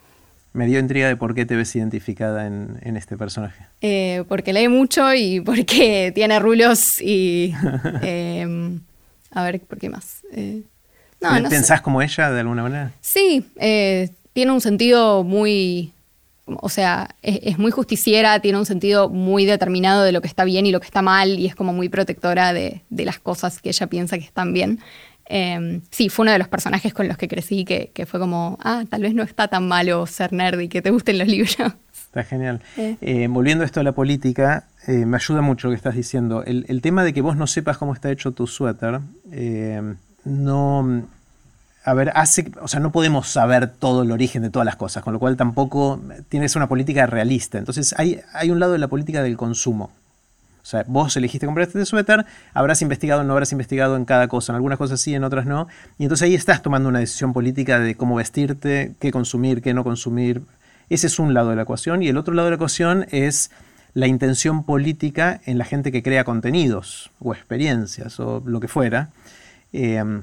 Me 0.53 0.65
dio 0.65 0.79
intriga 0.79 1.07
de 1.07 1.15
por 1.15 1.35
qué 1.35 1.45
te 1.45 1.55
ves 1.55 1.75
identificada 1.75 2.47
en, 2.47 2.97
este 2.97 3.17
personaje. 3.17 3.67
Eh, 3.81 4.23
porque 4.27 4.53
lee 4.53 4.67
mucho 4.67 5.13
y 5.13 5.41
porque 5.45 6.11
tiene 6.13 6.39
rulos 6.39 7.01
y... 7.01 7.53
Em, 8.01 8.79
a 9.31 9.43
ver, 9.43 9.61
¿por 9.61 9.77
qué 9.77 9.89
más? 9.89 10.21
Eh, 10.31 10.63
¿Pensás 11.49 11.81
como 11.81 12.01
ella 12.01 12.31
de 12.31 12.39
alguna 12.39 12.63
manera? 12.63 12.91
Sí, 13.01 13.45
eh, 13.57 14.09
tiene 14.33 14.51
un 14.51 14.61
sentido 14.61 15.23
muy 15.23 15.93
o 16.61 16.69
sea, 16.69 17.15
es, 17.21 17.57
muy 17.57 17.71
justiciera, 17.71 18.39
tiene 18.39 18.57
un 18.57 18.65
sentido 18.65 19.09
muy 19.09 19.45
determinado 19.45 20.03
de 20.03 20.11
lo 20.11 20.21
que 20.21 20.27
está 20.27 20.43
bien 20.43 20.65
y 20.65 20.71
lo 20.71 20.79
que 20.79 20.85
está 20.85 21.01
mal, 21.01 21.39
y 21.39 21.45
es 21.45 21.55
como 21.55 21.73
muy 21.73 21.89
protectora 21.89 22.53
de, 22.53 22.81
las 22.89 23.19
cosas 23.19 23.61
que 23.61 23.69
ella 23.69 23.87
piensa 23.87 24.17
que 24.17 24.25
están 24.25 24.53
bien. 24.53 24.79
Em, 25.31 25.81
sí, 25.91 26.09
fue 26.09 26.23
uno 26.23 26.31
de 26.31 26.39
los 26.39 26.47
personajes 26.47 26.91
con 26.91 27.07
los 27.07 27.15
que 27.15 27.27
crecí 27.27 27.63
que, 27.63 28.05
fue 28.07 28.19
como, 28.19 28.57
ah, 28.61 28.83
tal 28.89 29.03
vez 29.03 29.13
no 29.13 29.21
está 29.21 29.47
tan 29.47 29.67
malo 29.67 30.07
ser 30.07 30.33
nerd 30.33 30.59
y 30.59 30.67
que 30.67 30.81
te 30.81 30.89
gusten 30.89 31.19
los 31.19 31.27
libros. 31.27 31.55
Está 31.93 32.23
genial. 32.23 32.59
Eh. 32.75 32.97
Eh, 33.01 33.27
volviendo 33.29 33.63
a 33.63 33.65
esto 33.65 33.79
a 33.79 33.83
la 33.83 33.91
política, 33.91 34.65
eh, 34.87 35.05
me 35.05 35.17
ayuda 35.17 35.41
mucho 35.41 35.67
lo 35.67 35.71
que 35.71 35.77
estás 35.77 35.93
diciendo. 35.93 36.43
El, 36.43 36.65
el, 36.67 36.81
tema 36.81 37.03
de 37.03 37.13
que 37.13 37.21
vos 37.21 37.37
no 37.37 37.45
sepas 37.45 37.77
cómo 37.77 37.93
está 37.93 38.09
hecho 38.09 38.31
tu 38.31 38.47
suéter, 38.47 38.99
no 40.25 41.03
a 41.85 41.93
ver, 41.93 42.11
hace, 42.15 42.51
o 42.61 42.67
sea, 42.67 42.79
no 42.79 42.91
podemos 42.91 43.27
saber 43.27 43.67
todo 43.67 44.03
el 44.03 44.11
origen 44.11 44.41
de 44.41 44.49
todas 44.49 44.65
las 44.65 44.75
cosas, 44.75 45.03
con 45.03 45.13
lo 45.13 45.19
cual 45.19 45.37
tampoco 45.37 46.01
tiene 46.27 46.45
que 46.45 46.49
ser 46.49 46.59
una 46.59 46.67
política 46.67 47.05
realista. 47.05 47.57
Entonces 47.57 47.95
hay, 47.97 48.19
hay 48.33 48.51
un 48.51 48.59
lado 48.59 48.73
de 48.73 48.79
la 48.79 48.87
política 48.87 49.23
del 49.23 49.37
consumo. 49.37 49.91
O 50.69 50.71
sea, 50.71 50.85
vos 50.87 51.17
elegiste 51.17 51.47
comprar 51.47 51.65
este 51.65 51.83
suéter, 51.83 52.27
habrás 52.53 52.83
investigado 52.83 53.23
no 53.23 53.33
habrás 53.33 53.51
investigado 53.53 53.95
en 53.95 54.05
cada 54.05 54.27
cosa, 54.27 54.51
en 54.51 54.57
algunas 54.57 54.77
cosas 54.77 55.01
sí, 55.01 55.15
en 55.15 55.23
otras 55.23 55.47
no, 55.47 55.67
y 55.97 56.03
entonces 56.03 56.27
ahí 56.27 56.35
estás 56.35 56.61
tomando 56.61 56.89
una 56.89 56.99
decisión 56.99 57.33
política 57.33 57.79
de 57.79 57.95
cómo 57.95 58.13
vestirte, 58.13 58.93
qué 58.99 59.11
consumir, 59.11 59.63
qué 59.63 59.73
no 59.73 59.83
consumir. 59.83 60.43
Ese 60.87 61.07
es 61.07 61.17
un 61.17 61.33
lado 61.33 61.49
de 61.49 61.55
la 61.55 61.63
ecuación, 61.63 62.03
y 62.03 62.09
el 62.09 62.17
otro 62.17 62.35
lado 62.35 62.45
de 62.45 62.51
la 62.51 62.57
ecuación 62.57 63.07
es 63.09 63.49
la 63.95 64.05
intención 64.05 64.63
política 64.63 65.41
en 65.47 65.57
la 65.57 65.65
gente 65.65 65.91
que 65.91 66.03
crea 66.03 66.23
contenidos 66.23 67.09
o 67.19 67.33
experiencias 67.33 68.19
o 68.19 68.43
lo 68.45 68.59
que 68.59 68.67
fuera. 68.67 69.09
Eh, 69.73 70.21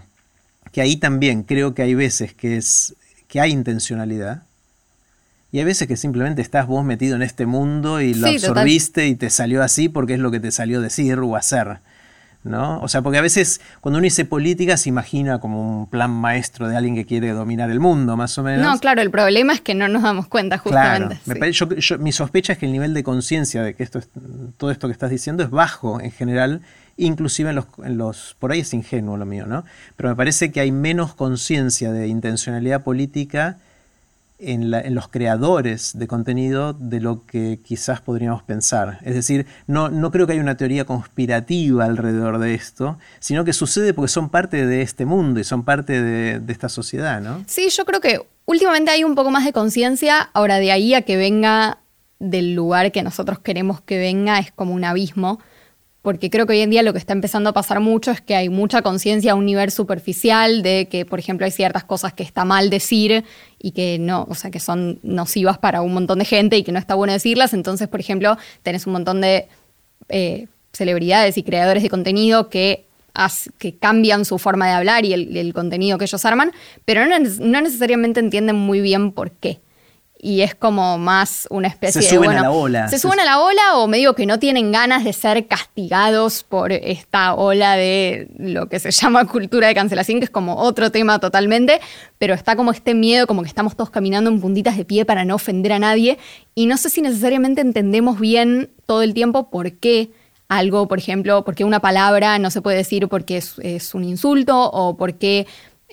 que 0.71 0.81
ahí 0.81 0.97
también 0.97 1.43
creo 1.43 1.75
que 1.75 1.83
hay 1.83 1.97
veces 1.97 2.35
que, 2.35 2.57
es, 2.57 2.95
que 3.27 3.41
hay 3.41 3.51
intencionalidad 3.51 4.45
y 5.57 5.59
hay 5.59 5.65
veces 5.65 5.89
que 5.89 5.97
simplemente 5.97 6.43
estás 6.43 6.67
vos 6.67 6.85
metido 6.85 7.17
en 7.17 7.23
este 7.23 7.47
mundo 7.47 8.03
y 8.03 8.13
lo 8.13 8.27
absorbiste 8.27 9.07
y 9.07 9.15
te 9.15 9.31
salió 9.31 9.63
así 9.63 9.89
porque 9.89 10.13
es 10.13 10.21
lo 10.21 10.31
que 10.31 10.39
te 10.39 10.51
salió 10.51 10.83
decir 10.83 11.19
o 11.21 11.35
hacer. 11.35 11.79
¿No? 12.45 12.79
O 12.83 12.89
sea, 12.89 13.01
porque 13.01 13.17
a 13.17 13.23
veces 13.23 13.63
cuando 13.81 13.97
uno 13.97 14.05
dice 14.05 14.27
política 14.27 14.77
se 14.77 14.91
imagina 14.91 15.41
como 15.41 15.81
un 15.81 15.87
plan 15.87 16.11
maestro 16.11 16.69
de 16.69 16.77
alguien 16.77 16.95
que 16.95 17.07
quiere 17.07 17.31
dominar 17.31 17.71
el 17.71 17.81
mundo, 17.81 18.19
más 18.19 18.37
o 18.37 18.43
menos. 18.43 18.67
No, 18.67 18.79
claro, 18.81 19.01
el 19.01 19.11
problema 19.11 19.55
es 19.55 19.63
que 19.63 19.75
no 19.75 19.89
nos 19.89 20.03
damos 20.03 20.27
cuenta 20.27 20.59
justamente. 20.59 21.19
Claro, 21.25 21.99
mi 22.01 22.13
sospecha 22.13 22.53
es 22.53 22.59
que 22.59 22.67
el 22.67 22.73
nivel 22.73 22.93
de 22.93 23.03
conciencia 23.03 23.63
de 23.63 23.73
que 23.73 23.83
esto 23.83 24.01
todo 24.59 24.71
esto 24.71 24.89
que 24.89 24.93
estás 24.93 25.09
diciendo 25.09 25.43
es 25.43 25.49
bajo 25.49 26.03
en 26.03 26.11
general 26.11 26.61
inclusive 26.99 27.49
en 27.49 27.57
los, 27.57 27.67
en 27.83 27.97
los, 27.97 28.37
por 28.39 28.53
ahí 28.53 28.61
es 28.61 28.75
ingenuo 28.75 29.17
lo 29.17 29.25
mío, 29.25 29.47
¿no? 29.47 29.65
Pero 29.97 30.11
me 30.11 30.17
parece 30.17 30.53
que 30.53 30.61
hay 30.61 30.71
menos 30.71 31.15
conciencia 31.15 31.93
de 31.93 32.09
intencionalidad 32.09 32.83
política 32.83 33.57
en, 34.39 34.71
los 34.95 35.09
creadores 35.09 35.99
de 35.99 36.07
contenido 36.07 36.73
de 36.73 37.01
lo 37.01 37.25
que 37.25 37.61
quizás 37.63 38.01
podríamos 38.01 38.43
pensar. 38.43 38.99
Es 39.03 39.15
decir, 39.15 39.47
no, 39.67 39.89
no 39.89 40.11
creo 40.11 40.27
que 40.27 40.35
haya 40.35 40.43
una 40.43 40.57
teoría 40.57 40.85
conspirativa 40.85 41.85
alrededor 41.85 42.39
de 42.39 42.55
esto, 42.55 42.99
sino 43.19 43.45
que 43.45 43.53
sucede 43.53 43.95
porque 43.95 44.09
son 44.09 44.29
parte 44.29 44.67
de 44.67 44.83
este 44.83 45.07
mundo 45.07 45.41
y 45.41 45.45
son 45.45 45.65
parte 45.65 46.03
de, 46.03 46.41
de 46.41 46.53
esta 46.53 46.69
sociedad, 46.69 47.21
¿no? 47.21 47.45
Sí, 47.47 47.69
yo 47.71 47.85
creo 47.85 48.01
que 48.01 48.21
últimamente 48.45 48.91
hay 48.91 49.05
un 49.05 49.15
poco 49.15 49.31
más 49.31 49.45
de 49.45 49.53
conciencia, 49.53 50.31
ahora 50.33 50.59
de 50.59 50.73
ahí 50.73 50.95
a 50.95 51.03
que 51.03 51.17
venga 51.17 51.79
del 52.19 52.55
lugar 52.55 52.93
que 52.93 53.03
nosotros 53.03 53.39
queremos 53.41 53.81
que 53.81 53.99
venga 53.99 54.39
es 54.39 54.51
como 54.51 54.75
un 54.75 54.85
abismo 54.85 55.39
porque 56.07 56.31
creo 56.31 56.47
que 56.47 56.53
hoy 56.53 56.61
en 56.61 56.71
día 56.71 56.85
lo 56.85 56.93
que 56.93 57.01
está 57.01 57.15
empezando 57.15 57.51
a 57.51 57.53
pasar 57.53 57.81
mucho 57.81 58.13
es 58.13 58.21
que 58.21 58.37
hay 58.37 58.49
mucha 58.49 58.81
conciencia 58.81 59.33
a 59.33 59.35
un 59.35 59.45
nivel 59.45 59.73
superficial 59.73 60.63
de 60.63 60.87
que, 60.89 61.05
por 61.05 61.19
ejemplo, 61.19 61.45
hay 61.47 61.51
ciertas 61.51 61.83
cosas 61.83 62.13
que 62.13 62.23
está 62.23 62.45
mal 62.45 62.71
decir 62.71 63.25
y 63.59 63.73
que 63.73 63.99
no, 63.99 64.25
o 64.31 64.37
sea, 64.37 64.53
que 64.53 64.61
son 64.61 65.01
nocivas 65.03 65.59
para 65.59 65.83
un 65.83 65.93
montón 65.93 66.21
de 66.21 66.25
gente 66.25 66.57
y 66.57 66.63
que 66.63 66.71
no 66.71 66.79
está 66.79 66.95
bueno 66.95 67.13
decirlas. 67.13 67.55
Entonces, 67.55 67.89
por 67.89 67.99
ejemplo, 67.99 68.39
tenés 68.63 68.87
un 68.87 68.93
montón 68.93 69.21
de 69.21 69.49
eh, 70.09 70.47
celebridades 70.73 71.39
y 71.39 71.43
creadores 71.43 71.83
de 71.83 71.91
contenido 71.91 72.51
que, 72.51 72.87
que 73.59 73.75
cambian 73.75 74.25
su 74.25 74.39
forma 74.39 74.69
de 74.69 74.75
hablar 74.75 75.05
y 75.05 75.13
el, 75.13 75.53
contenido 75.55 75.99
que 75.99 76.05
ellos 76.05 76.25
arman, 76.25 76.53
pero 76.85 77.05
no, 77.05 77.19
no 77.19 77.61
necesariamente 77.61 78.21
entienden 78.21 78.55
muy 78.55 78.81
bien 78.81 79.11
por 79.11 79.33
qué. 79.33 79.59
Y 80.19 80.41
es 80.41 80.55
como 80.55 80.99
más 80.99 81.47
una 81.51 81.69
especie 81.69 82.03
se 82.03 82.15
suben 82.15 82.31
de. 82.31 82.37
a 82.37 82.43
la 82.43 82.51
ola. 82.51 82.89
Se 82.89 82.99
suben 82.99 83.21
a 83.21 83.25
la 83.25 83.41
ola 83.41 83.77
o 83.77 83.87
medio 83.87 84.15
que 84.15 84.27
no 84.27 84.39
tienen 84.39 84.73
ganas 84.73 85.05
de 85.05 85.13
ser 85.13 85.47
castigados 85.47 86.43
por 86.43 86.73
esta 86.73 87.35
ola 87.35 87.77
de 87.77 88.29
lo 88.39 88.69
que 88.69 88.79
se 88.79 88.91
llama 88.91 89.27
cultura 89.27 89.69
de 89.69 89.75
cancelación, 89.75 90.19
que 90.19 90.25
es 90.25 90.31
como 90.31 90.57
otro 90.57 90.91
tema 90.91 91.19
totalmente, 91.19 91.81
pero 92.19 92.35
está 92.35 92.57
como 92.57 92.73
este 92.73 92.95
miedo, 92.95 93.27
como 93.27 93.43
que 93.43 93.49
estamos 93.49 93.77
todos 93.77 93.91
caminando 93.91 94.31
en 94.31 94.41
puntitas 94.41 94.77
de 94.77 94.85
pie 94.85 95.05
para 95.05 95.25
no 95.25 95.35
ofender 95.35 95.73
a 95.73 95.79
nadie. 95.79 96.19
Y 96.55 96.67
no 96.67 96.77
sé 96.77 96.91
si 96.91 97.03
necesariamente 97.03 97.61
entendemos 97.61 98.19
bien 98.19 98.71
todo 98.87 99.03
el 99.03 99.15
tiempo 99.15 99.51
por 99.51 99.73
qué 99.73 100.11
algo, 100.49 100.87
por 100.89 100.99
ejemplo, 100.99 101.45
por 101.45 101.55
qué 101.55 101.65
una 101.65 101.81
palabra 101.81 102.39
no 102.39 102.51
se 102.51 102.63
puede 102.63 102.77
decir 102.77 103.09
porque 103.09 103.37
es, 103.39 103.59
es 103.59 103.95
un 103.95 104.05
insulto 104.05 104.71
o 104.71 104.97
por 104.97 105.15
qué 105.15 105.47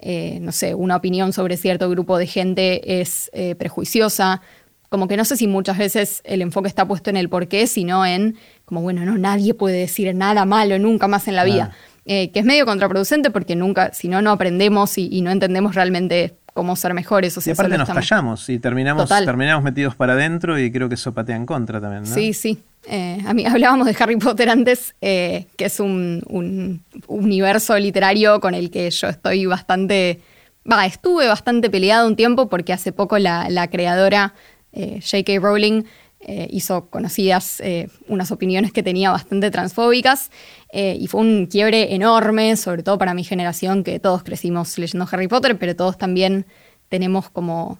eh, 0.05 0.39
no 0.41 0.51
sé, 0.51 0.75
una 0.75 0.97
opinión 0.97 1.31
sobre 1.31 1.55
cierto 1.55 1.89
grupo 1.89 2.17
de 2.17 2.27
gente 2.27 2.99
es 2.99 3.31
eh, 3.31 3.55
prejuiciosa. 3.55 4.41
Como 4.89 5.07
que 5.07 5.15
no 5.15 5.23
sé 5.23 5.37
si 5.37 5.47
muchas 5.47 5.77
veces 5.77 6.21
el 6.25 6.41
enfoque 6.41 6.67
está 6.67 6.85
puesto 6.85 7.09
en 7.09 7.15
el 7.15 7.29
por 7.29 7.47
qué, 7.47 7.67
sino 7.67 8.05
en 8.05 8.35
como, 8.65 8.81
bueno, 8.81 9.05
no, 9.05 9.17
nadie 9.17 9.53
puede 9.53 9.77
decir 9.77 10.13
nada 10.13 10.43
malo 10.43 10.77
nunca 10.77 11.07
más 11.07 11.29
en 11.29 11.37
la 11.37 11.45
vida. 11.45 11.71
Eh, 12.05 12.31
que 12.31 12.39
es 12.39 12.45
medio 12.45 12.65
contraproducente 12.65 13.31
porque 13.31 13.55
nunca, 13.55 13.93
si 13.93 14.09
no, 14.09 14.21
no 14.21 14.31
aprendemos 14.31 14.97
y, 14.97 15.21
no 15.21 15.31
entendemos 15.31 15.73
realmente 15.73 16.35
cómo 16.53 16.75
ser 16.75 16.93
mejores. 16.93 17.37
O 17.37 17.41
y 17.45 17.51
aparte 17.51 17.77
nos 17.77 17.89
callamos 17.89 18.49
y 18.49 18.59
terminamos, 18.59 19.09
terminamos 19.09 19.63
metidos 19.63 19.95
para 19.95 20.13
adentro 20.13 20.59
y 20.59 20.71
creo 20.71 20.89
que 20.89 20.95
eso 20.95 21.13
patea 21.13 21.35
en 21.35 21.45
contra 21.45 21.81
también, 21.81 22.03
¿no? 22.03 22.13
Sí, 22.13 22.33
sí. 22.33 22.63
Eh, 22.85 23.19
a 23.25 23.33
mí 23.33 23.45
hablábamos 23.47 23.87
de 23.87 23.95
Harry 23.99 24.17
Potter 24.17 24.49
antes, 24.49 24.95
eh, 25.01 25.47
que 25.57 25.65
es 25.65 25.79
un, 25.79 26.83
universo 27.07 27.77
literario 27.77 28.39
con 28.39 28.53
el 28.53 28.69
que 28.71 28.89
yo 28.89 29.07
estoy 29.07 29.45
bastante, 29.45 30.21
va, 30.69 30.85
estuve 30.85 31.27
bastante 31.27 31.69
peleado 31.69 32.07
un 32.07 32.15
tiempo 32.15 32.49
porque 32.49 32.73
hace 32.73 32.91
poco 32.91 33.17
la, 33.17 33.67
creadora 33.71 34.33
eh, 34.73 34.99
J.K. 35.01 35.39
Rowling 35.39 35.83
hizo 36.25 36.89
conocidas 36.89 37.61
unas 38.07 38.31
opiniones 38.31 38.71
que 38.71 38.81
tenía 38.81 39.11
bastante 39.11 39.51
transfóbicas 39.51 40.31
y 40.71 41.07
fue 41.07 41.19
un 41.19 41.47
quiebre 41.47 41.93
enorme, 41.95 42.55
sobre 42.55 42.81
todo 42.81 42.97
para 42.97 43.13
mi 43.13 43.23
generación, 43.23 43.83
que 43.83 43.99
todos 43.99 44.23
crecimos 44.23 44.77
leyendo 44.77 45.07
Harry 45.11 45.27
Potter, 45.27 45.57
pero 45.57 45.75
todos 45.75 45.97
también 45.97 46.45
tenemos 46.87 47.29
como 47.29 47.79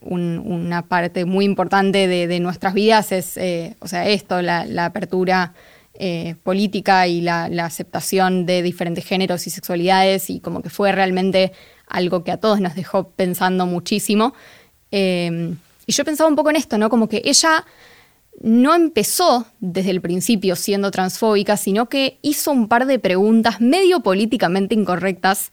una 0.00 0.82
parte 0.82 1.24
muy 1.24 1.44
importante 1.44 2.06
de, 2.06 2.40
nuestras 2.40 2.74
vidas 2.74 3.12
es, 3.12 3.36
eh, 3.36 3.76
o 3.80 3.88
sea, 3.88 4.08
esto, 4.08 4.42
la, 4.42 4.84
apertura 4.84 5.54
eh, 5.94 6.36
política 6.42 7.06
y 7.06 7.20
la, 7.20 7.46
aceptación 7.64 8.46
de 8.46 8.62
diferentes 8.62 9.04
géneros 9.04 9.46
y 9.46 9.50
sexualidades 9.50 10.30
y 10.30 10.40
como 10.40 10.62
que 10.62 10.70
fue 10.70 10.92
realmente 10.92 11.52
algo 11.86 12.22
que 12.22 12.32
a 12.32 12.36
todos 12.36 12.60
nos 12.60 12.74
dejó 12.74 13.10
pensando 13.10 13.66
muchísimo. 13.66 14.34
Eh, 14.90 15.54
y 15.88 15.92
yo 15.92 16.04
pensaba 16.04 16.28
un 16.28 16.36
poco 16.36 16.50
en 16.50 16.56
esto, 16.56 16.76
¿no? 16.76 16.90
Como 16.90 17.08
que 17.08 17.22
ella 17.24 17.64
no 18.42 18.74
empezó 18.74 19.46
desde 19.58 19.90
el 19.90 20.02
principio 20.02 20.54
siendo 20.54 20.90
transfóbica, 20.90 21.56
sino 21.56 21.88
que 21.88 22.18
hizo 22.20 22.50
un 22.50 22.68
par 22.68 22.84
de 22.84 22.98
preguntas 22.98 23.62
medio 23.62 24.00
políticamente 24.00 24.74
incorrectas 24.74 25.50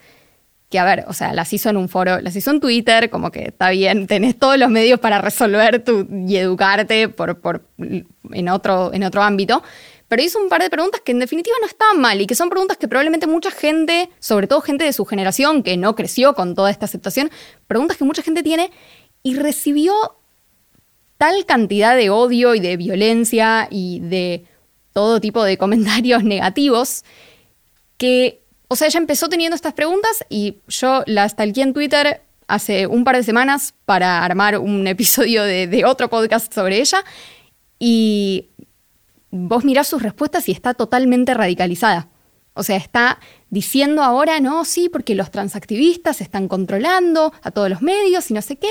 que 0.70 0.78
a 0.78 0.84
ver, 0.84 1.06
o 1.08 1.14
sea, 1.14 1.34
las 1.34 1.54
hizo 1.54 1.70
en 1.70 1.78
un 1.78 1.88
foro, 1.88 2.20
las 2.20 2.36
hizo 2.36 2.52
en 2.52 2.60
Twitter, 2.60 3.10
como 3.10 3.32
que 3.32 3.46
está 3.46 3.70
bien, 3.70 4.08
tenés 4.08 4.38
todos 4.38 4.58
los 4.58 4.70
medios 4.70 5.00
para 5.00 5.22
resolver 5.22 5.82
tu, 5.86 6.06
y 6.28 6.36
educarte 6.36 7.08
por, 7.08 7.40
por, 7.40 7.66
en, 7.78 8.50
otro, 8.50 8.94
en 8.94 9.06
otro 9.06 9.24
ámbito. 9.24 9.64
Pero 10.10 10.22
hizo 10.22 10.38
un 10.38 10.50
par 10.50 10.62
de 10.62 10.70
preguntas 10.70 11.00
que 11.00 11.14
en 11.14 11.20
definitiva 11.20 11.56
no 11.62 11.68
estaban 11.68 12.02
mal 12.02 12.20
y 12.20 12.28
que 12.28 12.36
son 12.36 12.50
preguntas 12.50 12.76
que 12.76 12.90
probablemente 12.90 13.26
mucha 13.26 13.52
gente, 13.52 14.10
sobre 14.20 14.48
todo 14.48 14.60
gente 14.60 14.84
de 14.84 14.92
su 14.92 15.06
generación 15.06 15.64
que 15.64 15.78
no 15.78 15.96
creció 15.96 16.34
con 16.34 16.56
toda 16.56 16.72
esta 16.72 16.86
aceptación, 16.86 17.32
preguntas 17.68 17.96
que 17.96 18.04
mucha 18.04 18.22
gente 18.22 18.44
tiene 18.44 18.70
y 19.26 19.36
recibió 19.36 19.94
tal 21.18 21.46
cantidad 21.46 21.96
de 21.96 22.10
odio 22.10 22.56
y 22.56 22.60
de 22.60 22.78
violencia 22.78 23.68
y 23.72 24.00
de 24.02 24.46
todo 24.94 25.20
tipo 25.20 25.44
de 25.44 25.58
comentarios 25.60 26.24
negativos 26.24 27.04
que 27.98 28.46
o 28.68 28.76
sea, 28.76 28.88
ella 28.88 29.00
empezó 29.00 29.30
teniendo 29.30 29.56
estas 29.56 29.74
preguntas 29.74 30.26
y 30.30 30.58
yo 30.68 31.04
la 31.06 31.28
stalkeé 31.30 31.64
en 31.64 31.74
Twitter 31.74 32.22
hace 32.48 32.88
un 32.88 33.04
par 33.04 33.16
de 33.16 33.24
semanas 33.24 33.74
para 33.86 34.24
armar 34.24 34.58
un 34.58 34.88
episodio 34.96 35.44
de, 35.44 35.84
otro 35.86 36.10
podcast 36.10 36.54
sobre 36.54 36.80
ella. 36.80 37.04
Y 37.80 38.50
vos 39.32 39.64
mirás 39.66 39.88
sus 39.88 40.02
respuestas 40.02 40.48
y 40.50 40.52
está 40.52 40.74
totalmente 40.74 41.34
radicalizada. 41.34 42.10
O 42.54 42.64
sea, 42.64 42.78
está 42.78 43.20
diciendo 43.50 44.02
ahora, 44.02 44.40
no, 44.40 44.64
sí, 44.64 44.88
porque 44.88 45.14
los 45.14 45.30
transactivistas 45.30 46.22
están 46.22 46.48
controlando 46.48 47.34
a 47.42 47.52
todos 47.52 47.70
los 47.70 47.82
medios 47.82 48.32
y 48.32 48.34
no 48.34 48.42
sé 48.42 48.56
qué 48.56 48.70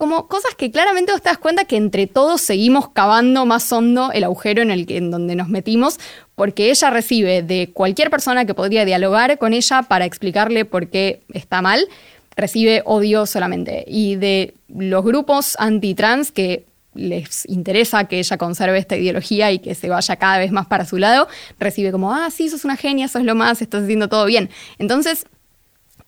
como 0.00 0.28
cosas 0.28 0.54
que 0.54 0.70
claramente 0.70 1.12
vos 1.12 1.20
te 1.20 1.28
das 1.28 1.36
cuenta 1.36 1.66
que 1.66 1.76
entre 1.76 2.06
todos 2.06 2.40
seguimos 2.40 2.88
cavando 2.88 3.44
más 3.44 3.70
hondo 3.70 4.10
el 4.12 4.24
agujero 4.24 4.62
en 4.62 4.70
el 4.70 4.86
que 4.86 4.96
en 4.96 5.10
donde 5.10 5.36
nos 5.36 5.50
metimos, 5.50 6.00
porque 6.34 6.70
ella 6.70 6.88
recibe 6.88 7.42
de 7.42 7.68
cualquier 7.70 8.08
persona 8.08 8.46
que 8.46 8.54
podría 8.54 8.86
dialogar 8.86 9.36
con 9.36 9.52
ella 9.52 9.82
para 9.82 10.06
explicarle 10.06 10.64
por 10.64 10.88
qué 10.88 11.20
está 11.34 11.60
mal, 11.60 11.86
recibe 12.34 12.80
odio 12.86 13.26
solamente. 13.26 13.84
Y 13.86 14.16
de 14.16 14.54
los 14.74 15.04
grupos 15.04 15.54
anti-trans 15.58 16.32
que 16.32 16.64
les 16.94 17.46
interesa 17.46 18.04
que 18.04 18.20
ella 18.20 18.38
conserve 18.38 18.78
esta 18.78 18.96
ideología 18.96 19.52
y 19.52 19.58
que 19.58 19.74
se 19.74 19.90
vaya 19.90 20.16
cada 20.16 20.38
vez 20.38 20.50
más 20.50 20.66
para 20.66 20.86
su 20.86 20.96
lado, 20.96 21.28
recibe 21.58 21.92
como, 21.92 22.14
ah, 22.14 22.30
sí, 22.30 22.48
sos 22.48 22.64
una 22.64 22.78
genia, 22.78 23.06
sos 23.06 23.24
lo 23.24 23.34
más, 23.34 23.60
estás 23.60 23.82
haciendo 23.82 24.08
todo 24.08 24.24
bien. 24.24 24.48
Entonces, 24.78 25.26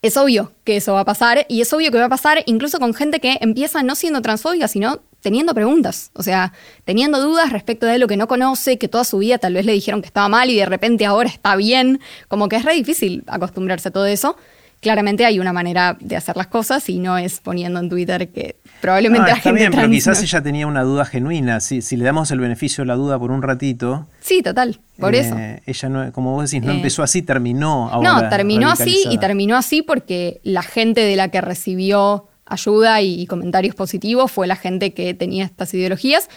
es 0.02 0.16
obvio 0.16 0.52
que 0.64 0.76
eso 0.76 0.94
va 0.94 1.00
a 1.00 1.04
pasar 1.04 1.46
y 1.48 1.60
es 1.60 1.72
obvio 1.72 1.92
que 1.92 1.98
va 1.98 2.06
a 2.06 2.10
pasar 2.10 2.42
incluso 2.46 2.80
con 2.80 2.92
gente 2.92 3.20
que 3.20 3.38
empieza 3.40 3.84
no 3.84 3.94
siendo 3.94 4.20
transfóbica, 4.20 4.66
sino 4.66 5.00
teniendo 5.20 5.54
preguntas, 5.54 6.10
o 6.14 6.24
sea, 6.24 6.52
teniendo 6.84 7.20
dudas 7.20 7.52
respecto 7.52 7.86
de 7.86 7.98
lo 7.98 8.08
que 8.08 8.16
no 8.16 8.26
conoce, 8.26 8.78
que 8.78 8.88
toda 8.88 9.04
su 9.04 9.18
vida 9.18 9.38
tal 9.38 9.54
vez 9.54 9.64
le 9.64 9.72
dijeron 9.72 10.02
que 10.02 10.08
estaba 10.08 10.28
mal 10.28 10.50
y 10.50 10.56
de 10.56 10.66
repente 10.66 11.06
ahora 11.06 11.28
está 11.28 11.54
bien, 11.54 12.00
como 12.26 12.48
que 12.48 12.56
es 12.56 12.64
re 12.64 12.74
difícil 12.74 13.22
acostumbrarse 13.28 13.88
a 13.88 13.92
todo 13.92 14.06
eso. 14.06 14.36
Claramente 14.82 15.24
hay 15.24 15.38
una 15.38 15.52
manera 15.52 15.96
de 16.00 16.16
hacer 16.16 16.36
las 16.36 16.48
cosas 16.48 16.88
y 16.88 16.98
no 16.98 17.16
es 17.16 17.38
poniendo 17.38 17.78
en 17.78 17.88
Twitter 17.88 18.32
que 18.32 18.56
probablemente 18.80 19.30
la 19.30 19.36
está 19.36 19.52
bien, 19.52 19.70
pero 19.72 19.88
quizás 19.88 20.20
ella 20.20 20.42
tenía 20.42 20.66
una 20.66 20.82
duda 20.82 21.04
genuina. 21.04 21.60
Si, 21.60 21.82
si 21.82 21.96
le 21.96 22.04
damos 22.04 22.32
el 22.32 22.40
beneficio 22.40 22.82
de 22.82 22.88
la 22.88 22.96
duda 22.96 23.16
por 23.16 23.30
un 23.30 23.42
ratito. 23.42 24.08
Sí, 24.18 24.42
total, 24.42 24.80
por 24.98 25.14
eso. 25.14 25.38
Eh, 25.38 25.62
ella, 25.66 25.88
no, 25.88 26.12
como 26.12 26.32
vos 26.32 26.50
decís, 26.50 26.66
no 26.66 26.72
eh, 26.72 26.76
empezó 26.78 27.04
así, 27.04 27.22
terminó 27.22 27.90
ahora. 27.90 28.22
No, 28.22 28.28
terminó 28.28 28.70
así 28.70 29.04
y 29.08 29.18
terminó 29.18 29.56
así 29.56 29.82
porque 29.82 30.40
la 30.42 30.62
gente 30.62 31.02
de 31.02 31.14
la 31.14 31.28
que 31.28 31.40
recibió 31.40 32.26
ayuda 32.44 33.00
y, 33.02 33.24
comentarios 33.26 33.76
positivos 33.76 34.32
fue 34.32 34.48
la 34.48 34.56
gente 34.56 34.92
que 34.94 35.14
tenía 35.14 35.44
estas 35.44 35.72
ideologías. 35.74 36.28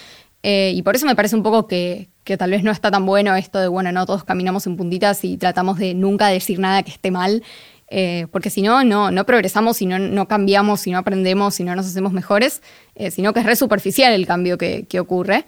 Eh, 0.43 0.71
y 0.75 0.83
por 0.83 0.95
eso 0.95 1.07
me 1.07 1.15
parece 1.15 1.35
un 1.35 1.41
poco 1.41 1.65
que, 1.65 2.09
que 2.23 2.37
tal 2.37 2.51
vez 2.51 2.63
no 2.63 2.69
está 2.69 2.91
tan 2.91 3.07
bueno 3.07 3.35
esto 3.35 3.59
de, 3.59 3.67
bueno, 3.67 3.91
no 3.91 4.05
todos 4.05 4.23
caminamos 4.23 4.67
en 4.67 4.77
puntitas 4.77 5.23
y 5.23 5.37
tratamos 5.37 5.79
de 5.79 5.95
nunca 5.95 6.27
decir 6.27 6.59
nada 6.59 6.83
que 6.83 6.91
esté 6.91 7.09
mal. 7.09 7.41
Eh, 7.87 8.27
porque 8.31 8.49
si 8.49 8.61
no, 8.61 8.83
no, 8.83 9.25
progresamos, 9.25 9.77
si 9.77 9.85
no, 9.85 9.99
no 9.99 10.27
cambiamos, 10.27 10.81
si 10.81 10.91
no 10.91 10.97
aprendemos, 10.97 11.55
si 11.55 11.63
no 11.63 11.75
nos 11.75 11.85
hacemos 11.85 12.13
mejores, 12.13 12.61
eh, 12.95 13.11
sino 13.11 13.33
que 13.33 13.41
es 13.41 13.45
re 13.45 13.55
superficial 13.55 14.13
el 14.13 14.25
cambio 14.25 14.57
que, 14.57 14.99
ocurre. 14.99 15.45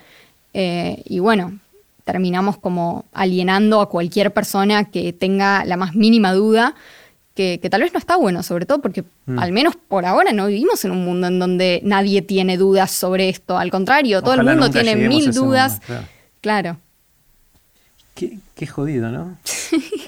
Eh, 0.54 1.02
y 1.06 1.20
bueno, 1.20 1.60
terminamos 2.04 2.58
como 2.58 3.06
alienando 3.14 3.82
a 3.82 3.90
cualquier 3.90 4.34
persona 4.34 4.86
que 4.86 5.14
tenga 5.14 5.66
la 5.66 5.78
más 5.78 5.96
mínima 5.96 6.34
duda, 6.34 6.76
que, 7.34 7.60
tal 7.70 7.82
vez 7.82 7.94
no 7.94 8.00
está 8.00 8.16
bueno, 8.16 8.42
sobre 8.42 8.66
todo 8.66 8.82
porque 8.82 9.04
mm. 9.28 9.38
al 9.38 9.52
menos 9.52 9.76
por 9.76 10.06
ahora 10.06 10.32
no 10.32 10.48
vivimos 10.48 10.84
en 10.86 10.92
un 10.92 11.06
mundo 11.06 11.28
en 11.28 11.38
donde 11.38 11.82
nadie 11.84 12.24
tiene 12.24 12.58
dudas 12.58 12.92
sobre 12.92 13.30
esto, 13.30 13.58
al 13.58 13.70
contrario, 13.70 14.22
todo 14.22 14.34
el 14.36 14.44
mundo 14.44 14.70
tiene 14.70 14.96
mil 14.96 15.32
dudas. 15.32 15.82
claro. 16.42 16.78
Qué, 18.16 18.40
qué, 18.56 18.66
jodido, 18.66 19.12
¿no? 19.12 19.38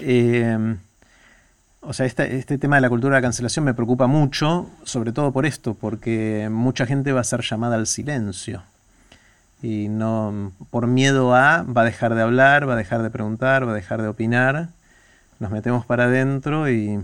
O 1.82 1.94
sea, 1.94 2.04
este, 2.04 2.36
este, 2.36 2.58
tema 2.58 2.76
de 2.76 2.82
la 2.82 2.90
cultura 2.90 3.14
de 3.14 3.20
la 3.20 3.26
cancelación 3.26 3.64
me 3.64 3.72
preocupa 3.72 4.06
mucho, 4.06 4.68
sobre 4.84 5.12
todo 5.12 5.32
por 5.32 5.46
esto, 5.46 5.74
porque 5.74 6.48
mucha 6.50 6.84
gente 6.84 7.12
va 7.12 7.20
a 7.20 7.24
ser 7.24 7.40
llamada 7.40 7.76
al 7.76 7.86
silencio. 7.86 8.62
Y 9.62 9.88
no, 9.88 10.52
por 10.70 10.86
miedo 10.86 11.34
a, 11.34 11.62
va 11.62 11.82
a 11.82 11.84
dejar 11.84 12.14
de 12.14 12.22
hablar, 12.22 12.68
va 12.68 12.74
a 12.74 12.76
dejar 12.76 13.02
de 13.02 13.10
preguntar, 13.10 13.66
va 13.66 13.72
a 13.72 13.74
dejar 13.74 14.02
de 14.02 14.08
opinar. 14.08 14.68
Nos 15.38 15.50
metemos 15.50 15.86
para 15.86 16.04
adentro 16.04 16.70
y. 16.70 17.00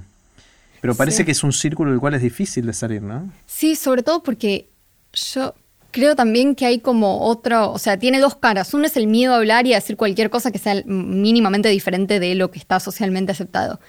Pero 0.82 0.94
parece 0.94 1.24
que 1.24 1.32
es 1.32 1.42
un 1.42 1.52
círculo 1.52 1.90
del 1.90 2.00
cual 2.00 2.14
es 2.14 2.22
difícil 2.22 2.66
de 2.66 2.72
salir, 2.72 3.02
¿no? 3.02 3.30
Sí, 3.46 3.76
sobre 3.76 4.02
todo 4.02 4.22
porque 4.22 4.68
yo 5.12 5.54
creo 5.90 6.14
también 6.14 6.54
que 6.54 6.66
hay 6.66 6.78
como 6.78 7.22
otro, 7.22 7.72
o 7.72 7.78
sea, 7.78 7.98
tiene 7.98 8.20
dos 8.20 8.36
caras. 8.36 8.72
Uno 8.74 8.84
es 8.84 8.96
el 8.98 9.06
miedo 9.06 9.32
a 9.32 9.36
hablar 9.36 9.66
y 9.66 9.72
a 9.72 9.76
decir 9.76 9.96
cualquier 9.96 10.28
cosa 10.28 10.50
que 10.52 10.58
sea 10.58 10.82
mínimamente 10.84 11.70
diferente 11.70 12.20
de 12.20 12.34
lo 12.34 12.50
que 12.50 12.58
está 12.58 12.78
socialmente 12.78 13.32
aceptado. 13.32 13.80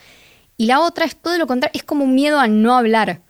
Y 0.57 0.65
la 0.65 0.81
otra 0.81 1.05
es 1.05 1.15
todo 1.15 1.37
lo 1.37 1.47
contrario, 1.47 1.71
es 1.75 1.83
como 1.83 2.03
un 2.03 2.15
miedo 2.15 2.39
a 2.39 2.47
no 2.47 2.75
hablar. 2.75 3.21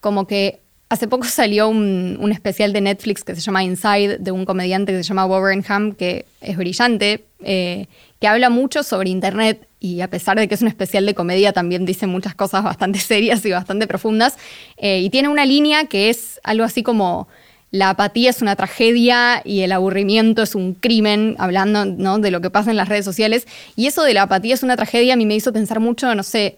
Como 0.00 0.26
que 0.26 0.60
hace 0.88 1.08
poco 1.08 1.24
salió 1.28 1.68
un, 1.68 2.30
especial 2.32 2.72
de 2.72 2.80
Netflix 2.80 3.24
que 3.24 3.34
se 3.34 3.40
llama 3.40 3.62
Inside, 3.62 4.18
de 4.18 4.30
un 4.32 4.44
comediante 4.44 4.92
que 4.92 4.98
se 4.98 5.08
llama 5.08 5.24
Wolverham, 5.24 5.92
que 5.92 6.26
es 6.40 6.56
brillante, 6.56 7.24
eh, 7.42 7.86
que 8.20 8.26
habla 8.26 8.50
mucho 8.50 8.82
sobre 8.82 9.10
Internet 9.10 9.66
y 9.80 10.00
a 10.00 10.08
pesar 10.08 10.38
de 10.38 10.48
que 10.48 10.54
es 10.54 10.62
un 10.62 10.68
especial 10.68 11.04
de 11.04 11.14
comedia, 11.14 11.52
también 11.52 11.84
dice 11.84 12.06
muchas 12.06 12.34
cosas 12.34 12.64
bastante 12.64 12.98
serias 13.00 13.44
y 13.44 13.50
bastante 13.50 13.86
profundas. 13.86 14.36
Eh, 14.76 15.00
y 15.00 15.10
tiene 15.10 15.28
una 15.28 15.44
línea 15.44 15.86
que 15.86 16.10
es 16.10 16.40
algo 16.42 16.64
así 16.64 16.82
como 16.82 17.28
la 17.74 17.90
apatía 17.90 18.30
es 18.30 18.40
una 18.40 18.54
tragedia 18.54 19.42
y 19.44 19.62
el 19.62 19.72
aburrimiento 19.72 20.44
es 20.44 20.54
un 20.54 20.74
crimen, 20.74 21.34
hablando 21.40 21.84
¿no? 21.84 22.20
de 22.20 22.30
lo 22.30 22.40
que 22.40 22.48
pasa 22.48 22.70
en 22.70 22.76
las 22.76 22.88
redes 22.88 23.04
sociales. 23.04 23.48
Y 23.74 23.88
eso 23.88 24.04
de 24.04 24.14
la 24.14 24.22
apatía 24.22 24.54
es 24.54 24.62
una 24.62 24.76
tragedia 24.76 25.14
a 25.14 25.16
mí 25.16 25.26
me 25.26 25.34
hizo 25.34 25.52
pensar 25.52 25.80
mucho, 25.80 26.14
no 26.14 26.22
sé, 26.22 26.56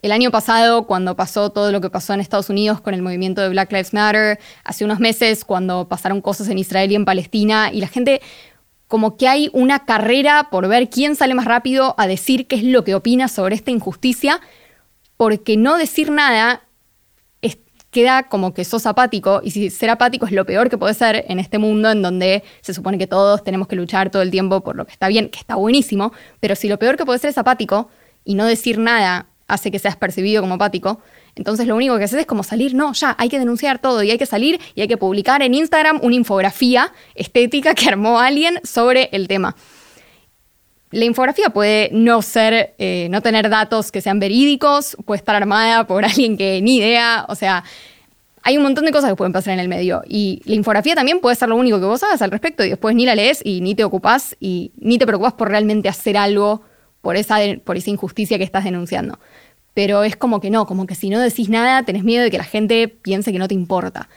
el 0.00 0.10
año 0.10 0.30
pasado, 0.30 0.86
cuando 0.86 1.16
pasó 1.16 1.50
todo 1.50 1.70
lo 1.70 1.82
que 1.82 1.90
pasó 1.90 2.14
en 2.14 2.20
Estados 2.20 2.48
Unidos 2.48 2.80
con 2.80 2.94
el 2.94 3.02
movimiento 3.02 3.42
de 3.42 3.50
Black 3.50 3.72
Lives 3.72 3.92
Matter, 3.92 4.38
hace 4.64 4.86
unos 4.86 5.00
meses, 5.00 5.44
cuando 5.44 5.86
pasaron 5.86 6.22
cosas 6.22 6.48
en 6.48 6.56
Israel 6.56 6.90
y 6.90 6.94
en 6.94 7.04
Palestina, 7.04 7.70
y 7.70 7.80
la 7.82 7.88
gente, 7.88 8.22
como 8.88 9.18
que 9.18 9.28
hay 9.28 9.50
una 9.52 9.84
carrera 9.84 10.48
por 10.50 10.66
ver 10.68 10.88
quién 10.88 11.14
sale 11.14 11.34
más 11.34 11.44
rápido 11.44 11.94
a 11.98 12.06
decir 12.06 12.46
qué 12.46 12.56
es 12.56 12.64
lo 12.64 12.84
que 12.84 12.94
opina 12.94 13.28
sobre 13.28 13.54
esta 13.54 13.70
injusticia, 13.70 14.40
porque 15.18 15.58
no 15.58 15.76
decir 15.76 16.10
nada 16.10 16.63
queda 17.94 18.24
como 18.24 18.52
que 18.52 18.64
sos 18.64 18.84
apático 18.86 19.40
y 19.42 19.52
si 19.52 19.70
ser 19.70 19.88
apático 19.88 20.26
es 20.26 20.32
lo 20.32 20.44
peor 20.44 20.68
que 20.68 20.76
puede 20.76 20.92
ser 20.94 21.24
en 21.28 21.38
este 21.38 21.58
mundo 21.58 21.90
en 21.92 22.02
donde 22.02 22.42
se 22.60 22.74
supone 22.74 22.98
que 22.98 23.06
todos 23.06 23.44
tenemos 23.44 23.68
que 23.68 23.76
luchar 23.76 24.10
todo 24.10 24.20
el 24.20 24.32
tiempo 24.32 24.60
por 24.62 24.74
lo 24.74 24.84
que 24.84 24.92
está 24.92 25.08
bien, 25.08 25.30
que 25.30 25.38
está 25.38 25.54
buenísimo, 25.54 26.12
pero 26.40 26.56
si 26.56 26.68
lo 26.68 26.78
peor 26.78 26.96
que 26.96 27.06
puede 27.06 27.20
ser 27.20 27.30
es 27.30 27.38
apático 27.38 27.88
y 28.24 28.34
no 28.34 28.44
decir 28.44 28.78
nada 28.78 29.28
hace 29.46 29.70
que 29.70 29.78
seas 29.78 29.96
percibido 29.96 30.42
como 30.42 30.54
apático, 30.54 31.00
entonces 31.36 31.66
lo 31.68 31.76
único 31.76 31.96
que 31.96 32.04
haces 32.04 32.20
es 32.20 32.26
como 32.26 32.42
salir, 32.42 32.74
no, 32.74 32.92
ya, 32.94 33.14
hay 33.16 33.28
que 33.28 33.38
denunciar 33.38 33.78
todo 33.78 34.02
y 34.02 34.10
hay 34.10 34.18
que 34.18 34.26
salir 34.26 34.60
y 34.74 34.80
hay 34.80 34.88
que 34.88 34.96
publicar 34.96 35.42
en 35.42 35.54
Instagram 35.54 36.00
una 36.02 36.16
infografía 36.16 36.92
estética 37.14 37.74
que 37.74 37.88
armó 37.88 38.18
alguien 38.18 38.60
sobre 38.64 39.08
el 39.12 39.28
tema. 39.28 39.54
La 40.94 41.04
infografía 41.06 41.50
puede 41.50 41.90
no 41.92 42.22
ser, 42.22 42.74
eh, 42.78 43.08
no 43.10 43.20
tener 43.20 43.50
datos 43.50 43.90
que 43.90 44.00
sean 44.00 44.20
verídicos, 44.20 44.96
puede 45.04 45.18
estar 45.18 45.34
armada 45.34 45.88
por 45.88 46.04
alguien 46.04 46.36
que 46.36 46.62
ni 46.62 46.76
idea, 46.76 47.26
o 47.28 47.34
sea, 47.34 47.64
hay 48.42 48.56
un 48.58 48.62
montón 48.62 48.84
de 48.84 48.92
cosas 48.92 49.10
que 49.10 49.16
pueden 49.16 49.32
pasar 49.32 49.54
en 49.54 49.58
el 49.58 49.68
medio. 49.68 50.02
Y 50.08 50.40
la 50.44 50.54
infografía 50.54 50.94
también 50.94 51.18
puede 51.18 51.34
ser 51.34 51.48
lo 51.48 51.56
único 51.56 51.80
que 51.80 51.86
vos 51.86 52.00
hagas 52.04 52.22
al 52.22 52.30
respecto 52.30 52.64
y 52.64 52.68
después 52.68 52.94
ni 52.94 53.06
la 53.06 53.16
lees 53.16 53.40
y 53.44 53.60
ni 53.60 53.74
te 53.74 53.82
ocupás 53.82 54.36
y 54.38 54.70
ni 54.76 54.96
te 54.96 55.04
preocupas 55.04 55.32
por 55.32 55.48
realmente 55.48 55.88
hacer 55.88 56.16
algo 56.16 56.62
por 57.00 57.16
esa, 57.16 57.38
por 57.64 57.76
esa 57.76 57.90
injusticia 57.90 58.38
que 58.38 58.44
estás 58.44 58.62
denunciando. 58.62 59.18
Pero 59.74 60.04
es 60.04 60.14
como 60.14 60.40
que 60.40 60.50
no, 60.50 60.64
como 60.64 60.86
que 60.86 60.94
si 60.94 61.10
no 61.10 61.18
decís 61.18 61.48
nada 61.48 61.82
tenés 61.82 62.04
miedo 62.04 62.22
de 62.22 62.30
que 62.30 62.38
la 62.38 62.44
gente 62.44 62.86
piense 62.86 63.32
que 63.32 63.40
no 63.40 63.48
te 63.48 63.54
importa. 63.54 64.08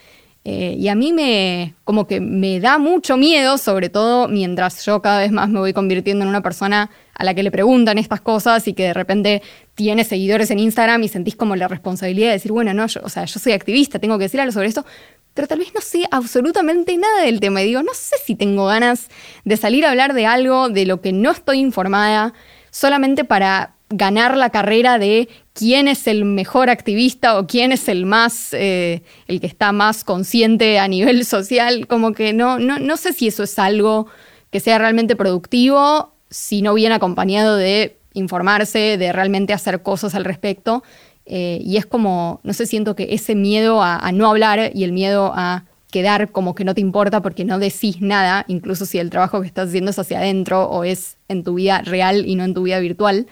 Eh, 0.50 0.78
y 0.80 0.88
a 0.88 0.96
mí 0.96 1.12
me, 1.12 1.76
como 1.84 2.08
que 2.08 2.22
me 2.22 2.62
da 2.62 2.78
mucho 2.78 3.18
miedo, 3.18 3.58
sobre 3.58 3.90
todo 3.90 4.30
mientras 4.30 4.86
yo 4.86 5.02
cada 5.02 5.20
vez 5.20 5.30
más 5.30 5.50
me 5.50 5.60
voy 5.60 5.74
convirtiendo 5.74 6.24
en 6.24 6.30
una 6.30 6.42
persona 6.42 6.90
a 7.16 7.26
la 7.26 7.34
que 7.34 7.44
le 7.44 7.52
preguntan 7.52 7.98
estas 7.98 8.22
cosas 8.22 8.66
y 8.70 8.74
que 8.74 8.84
de 8.84 8.94
repente 8.94 9.42
tiene 9.76 10.06
seguidores 10.06 10.50
en 10.50 10.60
Instagram 10.60 11.04
y 11.04 11.10
sentís 11.10 11.36
como 11.36 11.58
la 11.58 11.68
responsabilidad 11.68 12.28
de 12.28 12.34
decir, 12.36 12.54
bueno, 12.54 12.74
no, 12.74 12.88
yo, 12.88 13.02
o 13.04 13.10
sea, 13.10 13.26
yo 13.26 13.42
soy 13.42 13.52
activista, 13.52 14.00
tengo 14.00 14.18
que 14.18 14.24
decir 14.24 14.40
algo 14.40 14.54
sobre 14.54 14.70
esto, 14.70 14.86
pero 15.34 15.50
tal 15.50 15.60
vez 15.60 15.74
no 15.76 15.82
sé 15.82 16.06
absolutamente 16.12 16.96
nada 16.96 17.24
del 17.24 17.42
tema. 17.42 17.62
Y 17.62 17.66
digo, 17.66 17.84
no 17.84 17.94
sé 17.94 18.16
si 18.24 18.34
tengo 18.36 18.68
ganas 18.68 19.10
de 19.44 19.58
salir 19.58 19.86
a 19.86 19.90
hablar 19.90 20.14
de 20.14 20.28
algo 20.28 20.70
de 20.70 20.86
lo 20.86 21.02
que 21.02 21.12
no 21.12 21.30
estoy 21.30 21.60
informada, 21.60 22.34
solamente 22.72 23.26
para 23.26 23.76
ganar 23.90 24.36
la 24.38 24.50
carrera 24.50 25.00
de 25.00 25.30
quién 25.54 25.88
es 25.88 26.08
el 26.08 26.26
mejor 26.26 26.70
activista 26.70 27.38
o 27.38 27.48
quién 27.48 27.72
es 27.72 27.88
el 27.88 28.06
más, 28.06 28.54
eh, 28.54 29.02
el 29.28 29.40
que 29.40 29.48
está 29.48 29.72
más 29.72 30.04
consciente 30.04 30.80
a 30.80 30.88
nivel 30.88 31.26
social, 31.26 31.88
como 31.88 32.14
que 32.14 32.34
no, 32.34 32.60
no, 32.60 32.80
no 32.80 32.98
sé 32.98 33.14
si 33.14 33.28
eso 33.28 33.44
es 33.44 33.58
algo 33.60 34.08
que 34.52 34.60
sea 34.60 34.78
realmente 34.78 35.16
productivo, 35.16 36.14
si 36.30 36.62
no 36.62 36.74
viene 36.74 36.96
acompañado 36.96 37.56
de 37.56 37.98
informarse, 38.14 38.98
de 38.98 39.12
realmente 39.14 39.54
hacer 39.54 39.82
cosas 39.82 40.16
al 40.16 40.26
respecto. 40.26 40.84
Eh, 41.26 41.60
y 41.62 41.78
es 41.78 41.86
como, 41.86 42.40
no 42.44 42.54
sé, 42.54 42.66
siento 42.66 42.96
que 42.96 43.08
ese 43.12 43.36
miedo 43.36 43.82
a, 43.84 44.12
no 44.14 44.30
hablar 44.30 44.72
y 44.74 44.84
el 44.84 44.94
miedo 44.94 45.34
a 45.36 45.66
quedar 45.92 46.32
como 46.32 46.56
que 46.56 46.64
no 46.64 46.74
te 46.74 46.82
importa 46.82 47.22
porque 47.22 47.46
no 47.46 47.60
decís 47.60 48.02
nada, 48.02 48.46
incluso 48.48 48.86
si 48.86 48.98
el 48.98 49.10
trabajo 49.10 49.42
que 49.42 49.48
estás 49.48 49.70
haciendo 49.70 49.92
es 49.92 50.00
hacia 50.00 50.20
adentro 50.20 50.70
o 50.70 50.84
es 50.84 51.18
en 51.28 51.44
tu 51.44 51.56
vida 51.56 51.82
real 51.82 52.26
y 52.26 52.36
no 52.36 52.44
en 52.44 52.54
tu 52.54 52.64
vida 52.64 52.80
virtual, 52.80 53.28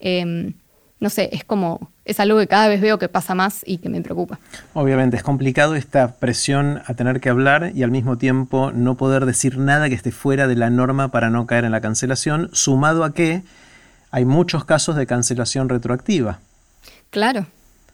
Em, 0.00 0.54
no 0.98 1.10
sé, 1.10 1.28
es 1.32 1.44
como, 1.44 1.92
es 2.04 2.20
algo 2.20 2.38
que 2.38 2.46
cada 2.46 2.68
vez 2.68 2.80
veo 2.80 2.98
que 2.98 3.08
pasa 3.08 3.34
más 3.34 3.62
y 3.66 3.78
que 3.78 3.88
me 3.88 4.00
preocupa. 4.00 4.38
Obviamente 4.72 5.16
es 5.16 5.22
complicado 5.22 5.74
esta 5.74 6.16
presión 6.16 6.80
a 6.86 6.94
tener 6.94 7.20
que 7.20 7.28
hablar 7.28 7.72
y 7.74 7.82
al 7.82 7.90
mismo 7.90 8.16
tiempo 8.16 8.72
no 8.72 8.96
poder 8.96 9.26
decir 9.26 9.58
nada 9.58 9.88
que 9.88 9.94
esté 9.94 10.12
fuera 10.12 10.46
de 10.46 10.56
la 10.56 10.70
norma 10.70 11.08
para 11.08 11.28
no 11.28 11.46
caer 11.46 11.64
en 11.64 11.72
la 11.72 11.80
cancelación, 11.80 12.48
sumado 12.52 13.04
a 13.04 13.12
que 13.12 13.42
hay 14.10 14.24
muchos 14.24 14.64
casos 14.64 14.96
de 14.96 15.06
cancelación 15.06 15.68
retroactiva. 15.68 16.38
Claro. 17.10 17.46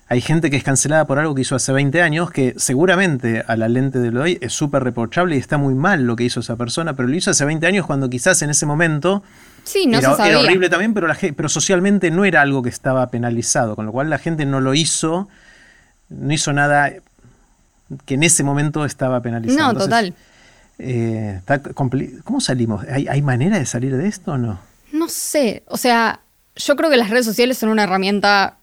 Hay 0.09 0.21
gente 0.21 0.51
que 0.51 0.57
es 0.57 0.63
cancelada 0.63 1.07
por 1.07 1.19
algo 1.19 1.35
que 1.35 1.41
hizo 1.41 1.57
hace 1.57 1.73
20 1.73 2.03
años, 2.03 2.31
que 2.31 2.55
seguramente 2.59 3.43
a 3.47 3.57
la 3.57 3.69
lente 3.69 3.99
de 3.99 4.11
lo 4.11 4.23
hoy 4.23 4.39
es 4.43 4.53
súper 4.53 4.85
reprochable 4.85 5.37
y 5.37 5.39
está 5.39 5.57
muy 5.57 5.75
mal 5.75 6.05
lo 6.05 6.17
que 6.17 6.25
hizo 6.25 6.41
esa 6.41 6.57
persona, 6.57 6.95
pero 6.95 7.09
lo 7.09 7.17
hizo 7.17 7.31
hace 7.31 7.45
20 7.45 7.67
años 7.67 7.87
cuando 7.87 8.11
quizás 8.11 8.43
en 8.43 8.51
ese 8.51 8.67
momento 8.67 9.23
Sí, 9.65 9.87
no 9.87 9.99
era, 9.99 10.11
se 10.11 10.17
sabía. 10.17 10.33
era 10.33 10.41
horrible 10.41 10.69
también, 10.69 10.95
pero, 10.95 11.07
la, 11.07 11.17
pero 11.37 11.49
socialmente 11.49 12.11
no 12.11 12.25
era 12.25 12.41
algo 12.43 12.63
que 12.63 12.69
estaba 12.69 13.07
penalizado, 13.09 13.77
con 13.77 13.87
lo 13.87 13.93
cual 13.93 14.11
la 14.11 14.19
gente 14.19 14.45
no 14.45 14.61
lo 14.61 14.75
hizo, 14.75 15.29
no 16.09 16.33
hizo 16.33 16.53
nada 16.53 16.93
que 18.05 18.15
en 18.15 18.23
ese 18.23 18.43
momento 18.43 18.85
estaba 18.85 19.21
penalizado. 19.21 19.73
No, 19.73 19.79
total. 19.79 20.15
Eh, 20.79 21.41
¿Cómo 21.75 22.41
salimos? 22.41 22.85
¿Hay, 22.91 23.07
¿Hay 23.07 23.23
manera 23.23 23.59
de 23.59 23.67
salir 23.67 23.97
de 23.97 24.09
esto 24.09 24.33
o 24.33 24.39
no? 24.39 24.59
No 24.93 25.09
sé, 25.09 25.63
o 25.67 25.77
sea, 25.77 26.21
yo 26.57 26.77
creo 26.77 26.91
que 26.91 26.97
las 26.97 27.11
redes 27.11 27.25
sociales 27.25 27.59
son 27.59 27.69
una 27.69 27.85
herramienta 27.85 28.57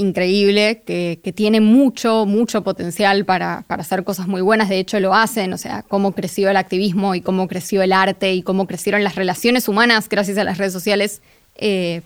increíble, 0.00 0.82
que, 0.86 1.32
tiene 1.34 1.60
mucho, 1.60 2.24
mucho 2.24 2.64
potencial 2.64 3.26
para, 3.26 3.64
hacer 3.68 4.02
cosas 4.02 4.26
muy 4.26 4.40
buenas. 4.40 4.68
De 4.68 4.78
hecho, 4.78 4.98
lo 4.98 5.14
hacen, 5.14 5.52
o 5.52 5.58
sea, 5.58 5.84
cómo 5.86 6.12
creció 6.12 6.48
el 6.48 6.56
activismo 6.56 7.14
y 7.14 7.20
cómo 7.20 7.46
creció 7.46 7.82
el 7.82 7.92
arte 7.92 8.32
y 8.32 8.42
cómo 8.42 8.66
crecieron 8.66 9.04
las 9.04 9.14
relaciones 9.14 9.68
humanas 9.68 10.08
gracias 10.08 10.38
a 10.38 10.44
las 10.44 10.56
redes 10.56 10.72
sociales. 10.72 11.20
Eh, 11.56 12.00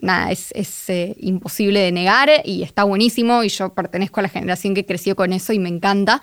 nada, 0.00 0.30
es, 0.30 0.52
eh, 0.88 1.16
imposible 1.18 1.80
de 1.80 1.90
negar 1.90 2.30
y 2.44 2.62
está 2.62 2.84
buenísimo 2.84 3.42
y 3.42 3.48
yo 3.48 3.70
pertenezco 3.70 4.20
a 4.20 4.22
la 4.22 4.28
generación 4.28 4.74
que 4.74 4.86
creció 4.86 5.16
con 5.16 5.32
eso 5.32 5.52
y 5.52 5.58
me 5.58 5.68
encanta. 5.68 6.22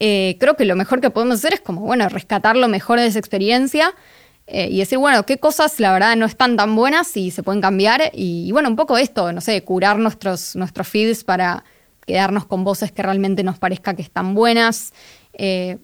Eh, 0.00 0.36
creo 0.40 0.56
que 0.56 0.64
lo 0.64 0.74
mejor 0.74 1.00
que 1.00 1.10
podemos 1.10 1.36
hacer 1.36 1.54
es 1.54 1.60
como, 1.60 1.82
bueno, 1.82 2.08
rescatar 2.08 2.56
lo 2.56 2.66
mejor 2.66 2.98
de 2.98 3.06
esa 3.06 3.20
experiencia 3.20 3.94
eh, 4.46 4.68
y 4.70 4.78
decir, 4.78 4.98
bueno, 4.98 5.24
qué 5.24 5.38
cosas 5.38 5.80
la 5.80 5.92
verdad 5.92 6.16
no 6.16 6.26
están 6.26 6.56
tan 6.56 6.76
buenas 6.76 7.16
y 7.16 7.30
se 7.30 7.42
pueden 7.42 7.62
cambiar. 7.62 8.10
Y, 8.12 8.50
bueno, 8.52 8.68
un 8.68 8.76
poco 8.76 8.98
esto, 8.98 9.32
no 9.32 9.40
sé, 9.40 9.62
curar 9.62 9.98
nuestros, 9.98 10.54
nuestros 10.54 10.86
feeds 10.86 11.24
para 11.24 11.64
quedarnos 12.06 12.44
con 12.44 12.64
voces 12.64 12.92
que 12.92 13.02
realmente 13.02 13.42
nos 13.42 13.58
parezca 13.58 13.94
que 13.94 14.02
están 14.02 14.34
buenas. 14.34 14.92
Eh, 15.32 15.78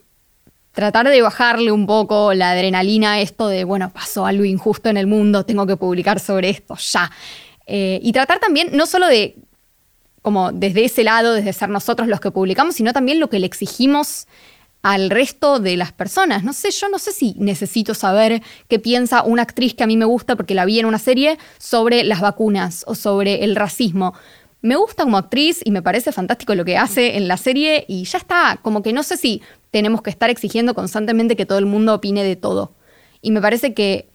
tratar 0.73 1.09
de 1.09 1.23
bajarle 1.23 1.73
un 1.73 1.87
poco 1.87 2.35
la 2.35 2.53
adrenalina 2.53 3.15
a 3.15 3.21
esto 3.21 3.49
de, 3.49 3.65
bueno, 3.65 3.91
pasó 3.93 4.27
algo 4.27 4.45
injusto 4.45 4.89
en 4.91 4.99
el 4.99 5.07
mundo, 5.07 5.45
tengo 5.47 5.67
que 5.67 5.77
publicar 5.77 6.21
sobre 6.21 6.51
esto 6.51 6.77
ya. 6.77 7.11
Eh, 7.67 7.99
y 8.03 8.13
tratar 8.13 8.41
también 8.41 8.71
no 8.73 8.85
solo 8.85 9.07
de, 9.07 9.37
como 10.23 10.53
desde 10.53 10.85
ese 10.85 11.03
lado, 11.03 11.33
desde 11.33 11.53
ser 11.55 11.71
nosotros 11.71 12.09
los 12.09 12.21
que 12.21 12.31
publicamos, 12.31 12.75
sino 12.75 12.93
también 12.93 13.21
lo 13.21 13.31
que 13.31 13.39
le 13.39 13.47
exigimos 13.47 14.27
al 14.83 15.11
resto 15.11 15.61
de 15.61 15.77
las 15.77 15.93
personas. 15.93 16.43
No 16.45 16.53
sé, 16.53 16.71
yo 16.71 16.89
no 16.89 16.99
sé 16.99 17.13
si 17.13 17.35
necesito 17.37 17.95
saber 17.95 18.43
qué 18.69 18.79
piensa 18.79 19.23
una 19.23 19.43
actriz 19.43 19.75
que 19.75 19.85
a 19.85 19.87
mí 19.87 19.97
me 19.97 20.05
gusta 20.05 20.37
porque 20.37 20.55
la 20.55 20.65
vi 20.65 20.79
en 20.81 20.87
una 20.87 20.99
serie 20.99 21.39
sobre 21.59 22.05
las 22.05 22.21
vacunas 22.21 22.85
o 22.87 22.95
sobre 22.95 23.45
el 23.45 23.57
racismo. 23.57 24.15
Me 24.63 24.77
gusta 24.77 25.05
como 25.05 25.17
actriz 25.17 25.61
y 25.65 25.71
me 25.71 25.83
parece 25.83 26.13
fantástico 26.13 26.55
lo 26.55 26.65
que 26.65 26.77
hace 26.77 27.17
en 27.17 27.29
la 27.29 27.37
serie 27.37 27.85
y 27.89 28.05
ya 28.05 28.19
está, 28.19 28.59
como 28.63 28.83
que 28.83 28.93
no 28.93 29.03
sé 29.03 29.17
si 29.17 29.43
tenemos 29.71 30.03
que 30.03 30.11
estar 30.11 30.29
exigiendo 30.29 30.75
constantemente 30.75 31.37
que 31.37 31.47
todo 31.47 31.59
el 31.59 31.67
mundo 31.67 31.95
opine 31.95 32.25
de 32.25 32.37
todo. 32.37 32.73
Y 33.23 33.31
me 33.31 33.41
parece 33.41 33.73
que 33.75 34.09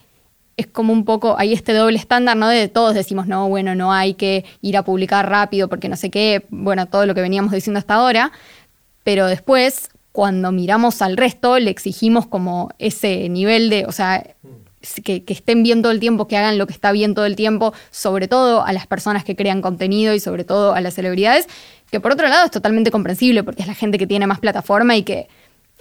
es 0.57 0.67
como 0.67 0.93
un 0.93 1.03
poco, 1.03 1.35
hay 1.37 1.53
este 1.53 1.73
doble 1.73 1.97
estándar, 1.97 2.37
¿no? 2.37 2.47
De 2.47 2.67
todos 2.69 2.93
decimos, 2.93 3.27
no, 3.27 3.49
bueno, 3.49 3.75
no 3.75 3.91
hay 3.91 4.13
que 4.13 4.45
ir 4.61 4.77
a 4.77 4.83
publicar 4.83 5.29
rápido 5.29 5.67
porque 5.67 5.89
no 5.89 5.97
sé 5.97 6.09
qué, 6.09 6.45
bueno, 6.49 6.85
todo 6.87 7.05
lo 7.05 7.13
que 7.13 7.21
veníamos 7.21 7.51
diciendo 7.51 7.79
hasta 7.79 7.95
ahora, 7.95 8.31
pero 9.03 9.27
después 9.27 9.89
cuando 10.15 10.53
miramos 10.53 11.01
al 11.01 11.17
resto 11.17 11.59
le 11.59 11.69
exigimos 11.69 12.25
como 12.25 12.69
ese 12.79 13.27
nivel 13.27 13.69
de, 13.69 13.85
o 13.85 13.91
sea, 13.91 14.23
que, 15.03 15.25
estén 15.27 15.61
bien 15.61 15.81
todo 15.81 15.91
el 15.91 15.99
tiempo, 15.99 16.25
que 16.25 16.37
hagan 16.37 16.57
lo 16.57 16.67
que 16.67 16.71
está 16.71 16.93
bien 16.93 17.13
todo 17.13 17.25
el 17.25 17.35
tiempo, 17.35 17.73
sobre 17.91 18.29
todo 18.29 18.63
a 18.65 18.71
las 18.71 18.87
personas 18.87 19.25
que 19.25 19.35
crean 19.35 19.61
contenido 19.61 20.13
y 20.13 20.21
sobre 20.21 20.45
todo 20.45 20.73
a 20.73 20.79
las 20.79 20.93
celebridades, 20.93 21.49
que 21.91 21.99
por 21.99 22.13
otro 22.13 22.29
lado 22.29 22.45
es 22.45 22.51
totalmente 22.51 22.91
comprensible 22.91 23.43
porque 23.43 23.63
es 23.63 23.67
la 23.67 23.73
gente 23.73 23.97
que 23.97 24.07
tiene 24.07 24.25
más 24.25 24.39
plataforma 24.39 24.95
y 24.95 25.03
que 25.03 25.27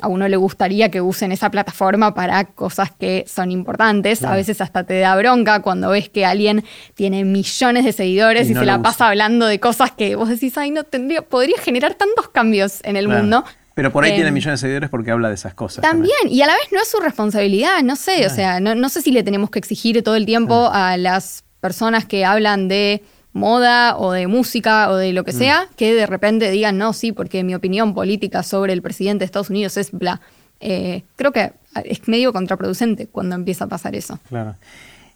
a 0.00 0.08
uno 0.08 0.26
le 0.26 0.36
gustaría 0.36 0.90
que 0.90 1.00
usen 1.00 1.30
esa 1.30 1.52
plataforma 1.52 2.12
para 2.12 2.42
cosas 2.46 2.90
que 2.90 3.26
son 3.28 3.52
importantes. 3.52 4.24
A 4.24 4.34
veces 4.34 4.60
hasta 4.60 4.82
te 4.82 4.98
da 4.98 5.14
bronca 5.14 5.62
cuando 5.62 5.90
ves 5.90 6.08
que 6.08 6.26
alguien 6.26 6.64
tiene 6.94 7.24
millones 7.24 7.84
de 7.84 7.92
seguidores 7.92 8.50
y, 8.50 8.54
se 8.54 8.64
la 8.64 8.82
pasa 8.82 9.06
hablando 9.06 9.46
de 9.46 9.60
cosas 9.60 9.92
que 9.92 10.16
vos 10.16 10.28
decís, 10.28 10.58
ay, 10.58 10.72
no 10.72 10.82
tendría, 10.82 11.22
podría 11.22 11.56
generar 11.60 11.94
tantos 11.94 12.30
cambios 12.30 12.80
en 12.82 12.96
el 12.96 13.06
mundo. 13.06 13.44
Pero 13.74 13.90
por 13.92 14.04
ahí 14.04 14.14
tiene 14.14 14.30
millones 14.30 14.60
de 14.60 14.66
seguidores 14.66 14.88
porque 14.88 15.10
habla 15.10 15.28
de 15.28 15.34
esas 15.34 15.54
cosas. 15.54 15.82
También, 15.82 16.16
y 16.28 16.42
a 16.42 16.46
la 16.46 16.54
vez 16.54 16.70
no 16.70 16.80
es 16.80 16.88
su 16.88 16.98
responsabilidad, 16.98 17.82
no 17.82 17.96
sé, 17.96 18.26
o 18.26 18.30
sea, 18.30 18.60
no, 18.60 18.88
sé 18.88 19.02
si 19.02 19.10
le 19.10 19.24
tenemos 19.24 19.50
que 19.50 19.58
exigir 19.58 20.00
todo 20.02 20.14
el 20.14 20.26
tiempo 20.26 20.70
a 20.72 20.96
las 20.96 21.42
personas 21.60 22.04
que 22.04 22.24
hablan 22.24 22.68
de 22.68 23.02
moda 23.32 23.96
o 23.96 24.12
de 24.12 24.28
música 24.28 24.90
o 24.90 24.96
de 24.96 25.12
lo 25.12 25.24
que 25.24 25.32
mm. 25.32 25.38
sea, 25.38 25.68
que 25.76 25.92
de 25.92 26.06
repente 26.06 26.50
digan, 26.50 26.78
no, 26.78 26.92
sí, 26.92 27.10
porque 27.10 27.42
mi 27.42 27.54
opinión 27.54 27.94
política 27.94 28.44
sobre 28.44 28.72
el 28.72 28.80
presidente 28.80 29.22
de 29.22 29.26
Estados 29.26 29.50
Unidos 29.50 29.76
es 29.76 29.90
bla. 29.90 30.20
Eh, 30.60 31.02
creo 31.16 31.32
que 31.32 31.52
es 31.84 32.06
medio 32.06 32.32
contraproducente 32.32 33.08
cuando 33.08 33.34
empieza 33.34 33.64
a 33.64 33.68
pasar 33.68 33.96
eso. 33.96 34.20
Claro. 34.28 34.54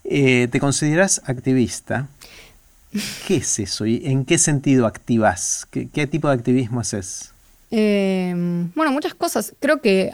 Eh, 0.05 0.49
¿Te 0.51 0.59
consideras 0.59 1.23
activista? 1.27 2.09
¿Qué 3.27 3.37
es 3.37 3.59
eso 3.59 3.87
y 3.87 4.03
en 4.05 4.25
qué 4.25 4.39
sentido 4.39 4.87
activas? 4.87 5.67
¿Qué, 5.71 6.07
tipo 6.07 6.29
de 6.29 6.35
activismo 6.35 6.81
haces? 6.81 7.33
Eh, 7.71 8.33
bueno, 8.75 8.93
muchas 8.93 9.15
cosas. 9.15 9.55
Creo 9.61 9.81
que 9.81 10.13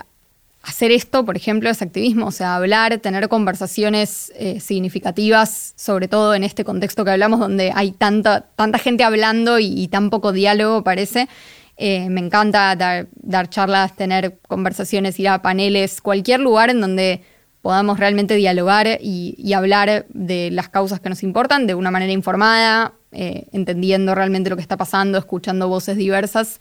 hacer 0.64 0.90
esto, 0.92 1.24
por 1.24 1.36
ejemplo, 1.36 1.68
es 1.68 1.82
activismo, 1.82 2.26
o 2.26 2.30
sea, 2.32 2.56
hablar, 2.56 2.98
tener 2.98 3.28
conversaciones 3.28 4.32
eh, 4.36 4.60
significativas, 4.60 5.74
sobre 5.76 6.08
todo 6.08 6.34
en 6.34 6.42
este 6.42 6.64
contexto 6.64 7.04
que 7.04 7.10
hablamos, 7.10 7.38
donde 7.38 7.70
hay 7.74 7.92
tanta, 7.92 8.46
tanta 8.56 8.78
gente 8.78 9.04
hablando 9.04 9.58
y, 9.58 9.88
tan 9.88 10.10
poco 10.10 10.32
diálogo, 10.32 10.82
parece. 10.82 11.28
Eh, 11.76 12.08
me 12.08 12.20
encanta 12.20 12.76
dar, 12.76 13.50
charlas, 13.50 13.94
tener 13.96 14.38
conversaciones, 14.48 15.18
ir 15.20 15.28
a 15.28 15.42
paneles, 15.42 16.00
cualquier 16.00 16.40
lugar 16.40 16.70
en 16.70 16.80
donde 16.80 17.22
podamos 17.60 17.98
realmente 17.98 18.34
dialogar 18.36 18.98
y, 19.00 19.52
hablar 19.52 20.06
de 20.08 20.50
las 20.50 20.68
causas 20.68 21.00
que 21.00 21.08
nos 21.08 21.22
importan 21.22 21.66
de 21.66 21.74
una 21.74 21.90
manera 21.90 22.12
informada, 22.12 22.94
eh, 23.12 23.46
entendiendo 23.52 24.14
realmente 24.14 24.50
lo 24.50 24.56
que 24.56 24.62
está 24.62 24.76
pasando, 24.76 25.18
escuchando 25.18 25.68
voces 25.68 25.96
diversas. 25.96 26.60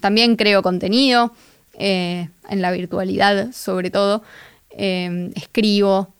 También 0.00 0.36
creo 0.36 0.62
contenido. 0.62 1.32
Eh, 1.74 2.28
en 2.50 2.60
la 2.60 2.70
virtualidad 2.70 3.50
sobre 3.52 3.90
todo, 3.90 4.22
eh, 4.70 5.30
escribo 5.34 6.12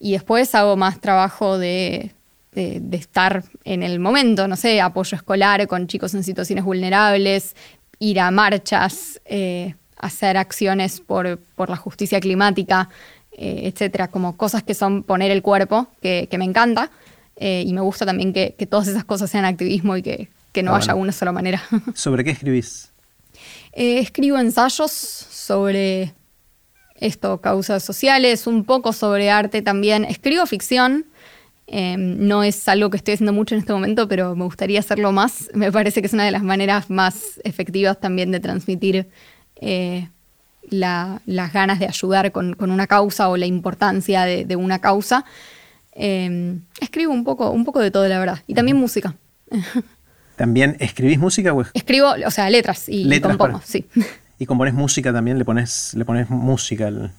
y 0.00 0.12
después 0.12 0.54
hago 0.56 0.76
más 0.76 1.00
trabajo 1.00 1.56
de, 1.56 2.12
estar 2.54 3.44
en 3.62 3.84
el 3.84 4.00
momento, 4.00 4.48
no 4.48 4.56
sé, 4.56 4.80
apoyo 4.80 5.14
escolar 5.14 5.68
con 5.68 5.86
chicos 5.86 6.14
en 6.14 6.24
situaciones 6.24 6.64
vulnerables, 6.64 7.54
ir 8.00 8.18
a 8.18 8.32
marchas, 8.32 9.20
eh, 9.26 9.76
hacer 9.96 10.36
acciones 10.36 11.00
por, 11.00 11.38
la 11.68 11.76
justicia 11.76 12.18
climática, 12.18 12.88
etcétera, 13.30 14.08
como 14.08 14.36
cosas 14.36 14.64
que 14.64 14.74
son 14.74 15.04
poner 15.04 15.30
el 15.30 15.42
cuerpo, 15.42 15.86
que, 16.02 16.28
me 16.36 16.44
encanta. 16.44 16.90
y 17.38 17.72
me 17.72 17.80
gusta 17.80 18.04
también 18.04 18.32
que, 18.32 18.50
todas 18.68 18.88
esas 18.88 19.04
cosas 19.04 19.30
sean 19.30 19.44
activismo 19.44 19.96
y 19.96 20.02
que, 20.02 20.28
no 20.62 20.74
haya 20.74 20.94
una 20.94 21.12
sola 21.12 21.32
manera. 21.32 21.62
¿Sobre 21.94 22.24
qué 22.24 22.30
escribís? 22.30 22.92
Eh, 23.72 23.98
escribo 24.00 24.38
ensayos 24.38 24.90
sobre 24.90 26.14
esto, 26.96 27.40
causas 27.40 27.82
sociales, 27.82 28.46
un 28.46 28.64
poco 28.64 28.92
sobre 28.92 29.30
arte 29.30 29.62
también. 29.62 30.04
Escribo 30.04 30.44
ficción. 30.46 31.06
Em, 31.70 32.26
no 32.26 32.42
es 32.42 32.66
algo 32.66 32.88
que 32.88 32.96
estoy 32.96 33.14
haciendo 33.14 33.34
mucho 33.34 33.54
en 33.54 33.60
este 33.60 33.74
momento, 33.74 34.08
pero 34.08 34.34
me 34.34 34.44
gustaría 34.44 34.80
hacerlo 34.80 35.12
más. 35.12 35.50
Me 35.54 35.70
parece 35.70 36.00
que 36.00 36.06
es 36.06 36.12
una 36.12 36.24
de 36.24 36.30
las 36.30 36.42
maneras 36.42 36.88
más 36.88 37.40
efectivas 37.44 38.00
también 38.00 38.30
de 38.30 38.40
transmitir 38.40 39.06
eh, 39.60 40.08
las 40.70 41.52
ganas 41.52 41.78
de 41.78 41.86
ayudar 41.86 42.32
con, 42.32 42.56
una 42.58 42.86
causa 42.86 43.28
o 43.28 43.36
la 43.36 43.46
importancia 43.46 44.24
de, 44.24 44.56
una 44.56 44.80
causa. 44.80 45.24
Em, 45.92 46.62
escribo 46.80 47.12
un 47.12 47.24
poco, 47.24 47.50
un 47.50 47.64
poco 47.64 47.80
de 47.80 47.90
todo, 47.90 48.08
la 48.08 48.18
verdad. 48.18 48.42
Y 48.46 48.54
también 48.54 48.76
música. 48.76 49.14
¿También 50.38 50.76
escribís 50.78 51.18
música? 51.18 51.52
O 51.52 51.64
Escribo, 51.74 52.14
o 52.24 52.30
sea, 52.30 52.48
letras 52.48 52.84
y 52.86 53.20
compongo, 53.20 53.60
sí. 53.64 53.84
¿Y 54.38 54.46
compones 54.46 54.72
música 54.72 55.12
también? 55.12 55.36
¿Le 55.36 55.44
pones, 55.44 55.94
le 55.94 56.04
pones 56.04 56.30
música? 56.30 56.86
Al... 56.86 57.10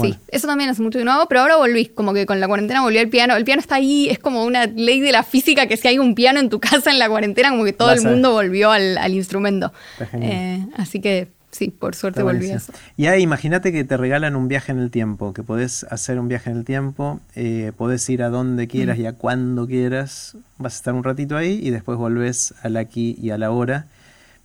Sí, 0.00 0.16
eso 0.28 0.46
también 0.46 0.70
hace 0.70 0.80
mucho 0.80 0.98
que 0.98 1.04
no 1.04 1.12
hago, 1.12 1.28
pero 1.28 1.42
ahora 1.42 1.56
volví, 1.56 1.86
como 1.86 2.14
que 2.14 2.24
con 2.24 2.40
la 2.40 2.48
cuarentena 2.48 2.80
volví 2.80 2.96
al 2.96 3.08
piano. 3.08 3.36
El 3.36 3.44
piano 3.44 3.60
está 3.60 3.74
ahí, 3.74 4.08
es 4.08 4.18
como 4.18 4.44
una 4.44 4.64
ley 4.64 5.00
de 5.00 5.12
la 5.12 5.24
física 5.24 5.66
que 5.66 5.76
si 5.76 5.88
hay 5.88 5.98
un 5.98 6.14
piano 6.14 6.40
en 6.40 6.48
tu 6.48 6.58
casa 6.70 6.90
en 6.90 6.98
la 6.98 7.08
cuarentena, 7.10 7.50
como 7.50 7.64
que 7.64 7.74
todo 7.74 7.92
el 7.92 8.00
mundo 8.00 8.32
volvió 8.32 8.70
al, 8.70 9.12
instrumento. 9.12 9.70
Eh, 10.14 10.64
así 10.74 11.02
que 11.02 11.28
sí, 11.54 11.68
por 11.68 11.94
suerte 11.94 12.22
volví 12.22 12.50
a 12.50 12.56
eso. 12.56 12.72
Ya 12.96 13.16
imagínate 13.16 13.72
que 13.72 13.84
te 13.84 13.96
regalan 13.96 14.36
un 14.36 14.48
viaje 14.48 14.72
en 14.72 14.78
el 14.78 14.90
tiempo, 14.90 15.32
que 15.32 15.42
podés 15.42 15.84
hacer 15.84 16.18
un 16.18 16.28
viaje 16.28 16.50
en 16.50 16.58
el 16.58 16.64
tiempo, 16.64 17.20
eh, 17.34 17.72
podés 17.76 18.08
ir 18.10 18.22
a 18.22 18.28
donde 18.28 18.66
quieras 18.66 18.98
y 18.98 19.06
a 19.06 19.12
cuando 19.12 19.66
quieras, 19.66 20.36
vas 20.58 20.74
a 20.74 20.76
estar 20.76 20.94
un 20.94 21.04
ratito 21.04 21.36
ahí 21.36 21.60
y 21.62 21.70
después 21.70 21.96
volvés 21.96 22.54
al 22.62 22.76
aquí 22.76 23.16
y 23.20 23.30
a 23.30 23.38
la 23.38 23.50
hora, 23.50 23.86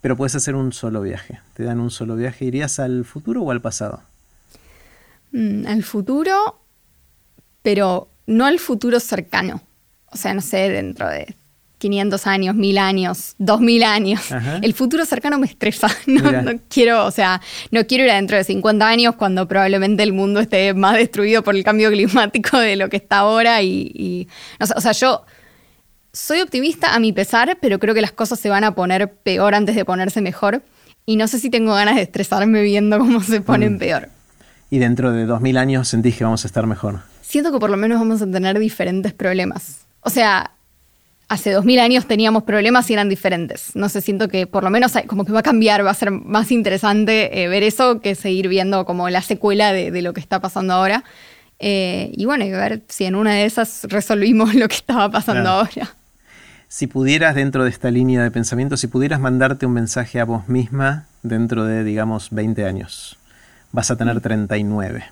pero 0.02 0.15
puedes 0.15 0.36
hacer 0.36 0.56
un 0.56 0.72
solo 0.72 1.02
viaje. 1.02 1.39
Te 1.56 1.63
dan 1.63 1.80
un 1.80 1.91
solo 1.91 2.15
viaje, 2.15 2.45
¿irías 2.45 2.80
al 2.80 3.06
futuro 3.06 3.41
o 3.41 3.52
al 3.52 3.62
pasado? 3.62 4.02
Mm, 5.32 5.65
al 5.67 5.84
futuro, 5.84 6.60
pero 7.62 8.08
no 8.28 8.45
al 8.45 8.60
futuro 8.60 9.00
cercano. 9.00 9.62
O 10.12 10.17
sea, 10.17 10.34
no 10.34 10.41
sé, 10.41 10.69
dentro 10.69 11.08
de 11.08 11.36
500 11.80 12.28
años, 12.28 12.56
1000 12.56 12.78
años, 12.78 13.36
2000 13.39 13.84
años. 13.84 14.22
El 14.62 14.74
futuro 14.74 15.06
cercano 15.06 15.39
me 15.39 15.48
estresa. 15.48 15.88
No, 16.10 16.60
quiero, 16.68 17.06
o 17.06 17.12
sea, 17.12 17.42
no 17.72 17.86
quiero 17.86 18.04
ir 18.04 18.12
adentro 18.12 18.36
de 18.36 18.44
50 18.44 18.88
años 18.88 19.15
cuando 19.15 19.48
probablemente 19.48 20.04
el 20.04 20.12
mundo 20.12 20.39
esté 20.39 20.74
más 20.74 20.96
destruido 20.96 21.44
por 21.44 21.56
el 21.56 21.63
cambio 21.63 21.89
climático 21.89 22.58
de 22.58 22.76
lo 22.76 22.89
que 22.89 22.98
está 22.98 23.20
ahora. 23.20 23.62
Y, 23.62 24.28
o 24.60 24.82
sea, 24.82 24.92
yo 24.92 25.24
soy 26.12 26.42
optimista 26.42 26.94
a 26.94 27.00
mi 27.00 27.13
pesar, 27.13 27.58
pero 27.62 27.80
creo 27.80 27.94
que 27.94 28.02
las 28.02 28.12
cosas 28.12 28.39
se 28.39 28.50
van 28.50 28.63
a 28.63 28.76
poner 28.76 29.13
peor 29.13 29.56
antes 29.56 29.76
de 29.76 29.86
ponerse 29.86 30.22
mejor. 30.22 30.62
Y 31.06 31.15
no 31.15 31.28
sé 31.28 31.39
si 31.39 31.50
tengo 31.50 31.74
ganas 31.74 31.96
de 31.96 32.02
estresarme 32.02 32.62
viendo 32.62 33.00
cómo 33.00 33.22
se 33.22 33.42
ponen 33.42 33.76
mm. 33.76 33.80
peor. 33.80 34.10
¿Y 34.70 34.80
dentro 34.80 35.12
de 35.12 35.26
2000 35.26 35.58
años 35.58 35.88
sentís 35.88 36.18
que 36.18 36.24
vamos 36.24 36.44
a 36.44 36.48
estar 36.48 36.68
mejor? 36.68 37.00
Siento 37.22 37.52
que 37.52 37.60
por 37.60 37.70
lo 37.70 37.78
menos 37.78 38.00
vamos 38.00 38.22
a 38.22 38.30
tener 38.30 38.60
diferentes 38.60 39.13
problemas. 39.13 39.86
O 40.02 40.10
sea, 40.10 40.52
hace 41.30 41.52
dos 41.52 41.63
mil 41.63 41.80
años 41.80 42.08
teníamos 42.08 42.44
problemas 42.44 42.89
y 42.89 42.94
eran 42.94 43.08
diferentes. 43.08 43.76
No 43.76 43.88
sé, 43.88 44.02
siento 44.02 44.28
que 44.28 44.48
por 44.48 44.63
lo 44.63 44.72
menos 44.72 44.94
como 45.08 45.24
que 45.24 45.32
va 45.32 45.39
a 45.39 45.44
cambiar, 45.44 45.86
va 45.86 45.92
a 45.92 45.94
ser 45.96 46.12
más 46.12 46.52
interesante 46.52 47.44
eh, 47.44 47.48
ver 47.48 47.63
eso 47.63 48.02
que 48.02 48.15
seguir 48.15 48.48
viendo 48.50 48.84
como 48.84 49.10
la 49.10 49.22
secuela 49.22 49.72
de, 49.72 50.02
lo 50.02 50.13
que 50.13 50.20
está 50.20 50.42
pasando 50.42 50.74
ahora. 50.74 51.04
Eh, 51.60 52.12
y 52.15 52.26
bueno, 52.26 52.46
y 52.46 52.52
ver 52.52 52.82
si 52.88 53.06
en 53.06 53.15
una 53.15 53.34
de 53.34 53.46
esas 53.46 53.86
resolvimos 53.89 54.56
lo 54.56 54.68
que 54.68 54.76
estaba 54.76 55.10
pasando 55.10 55.50
ahora. 55.50 55.96
Si 56.68 56.88
pudieras, 56.88 57.36
dentro 57.36 57.63
de 57.63 57.70
esta 57.70 57.89
línea 57.89 58.22
de 58.22 58.32
pensamiento, 58.32 58.78
si 58.78 58.88
pudieras 58.88 59.20
mandarte 59.20 59.65
un 59.65 59.74
mensaje 59.74 60.20
a 60.20 60.26
vos 60.26 60.48
misma 60.48 61.06
dentro 61.24 61.65
de, 61.65 61.84
digamos, 61.84 62.30
20 62.32 62.65
años, 62.65 63.18
vas 63.72 63.92
a 63.92 63.96
tener 63.96 64.22
39. 64.22 65.06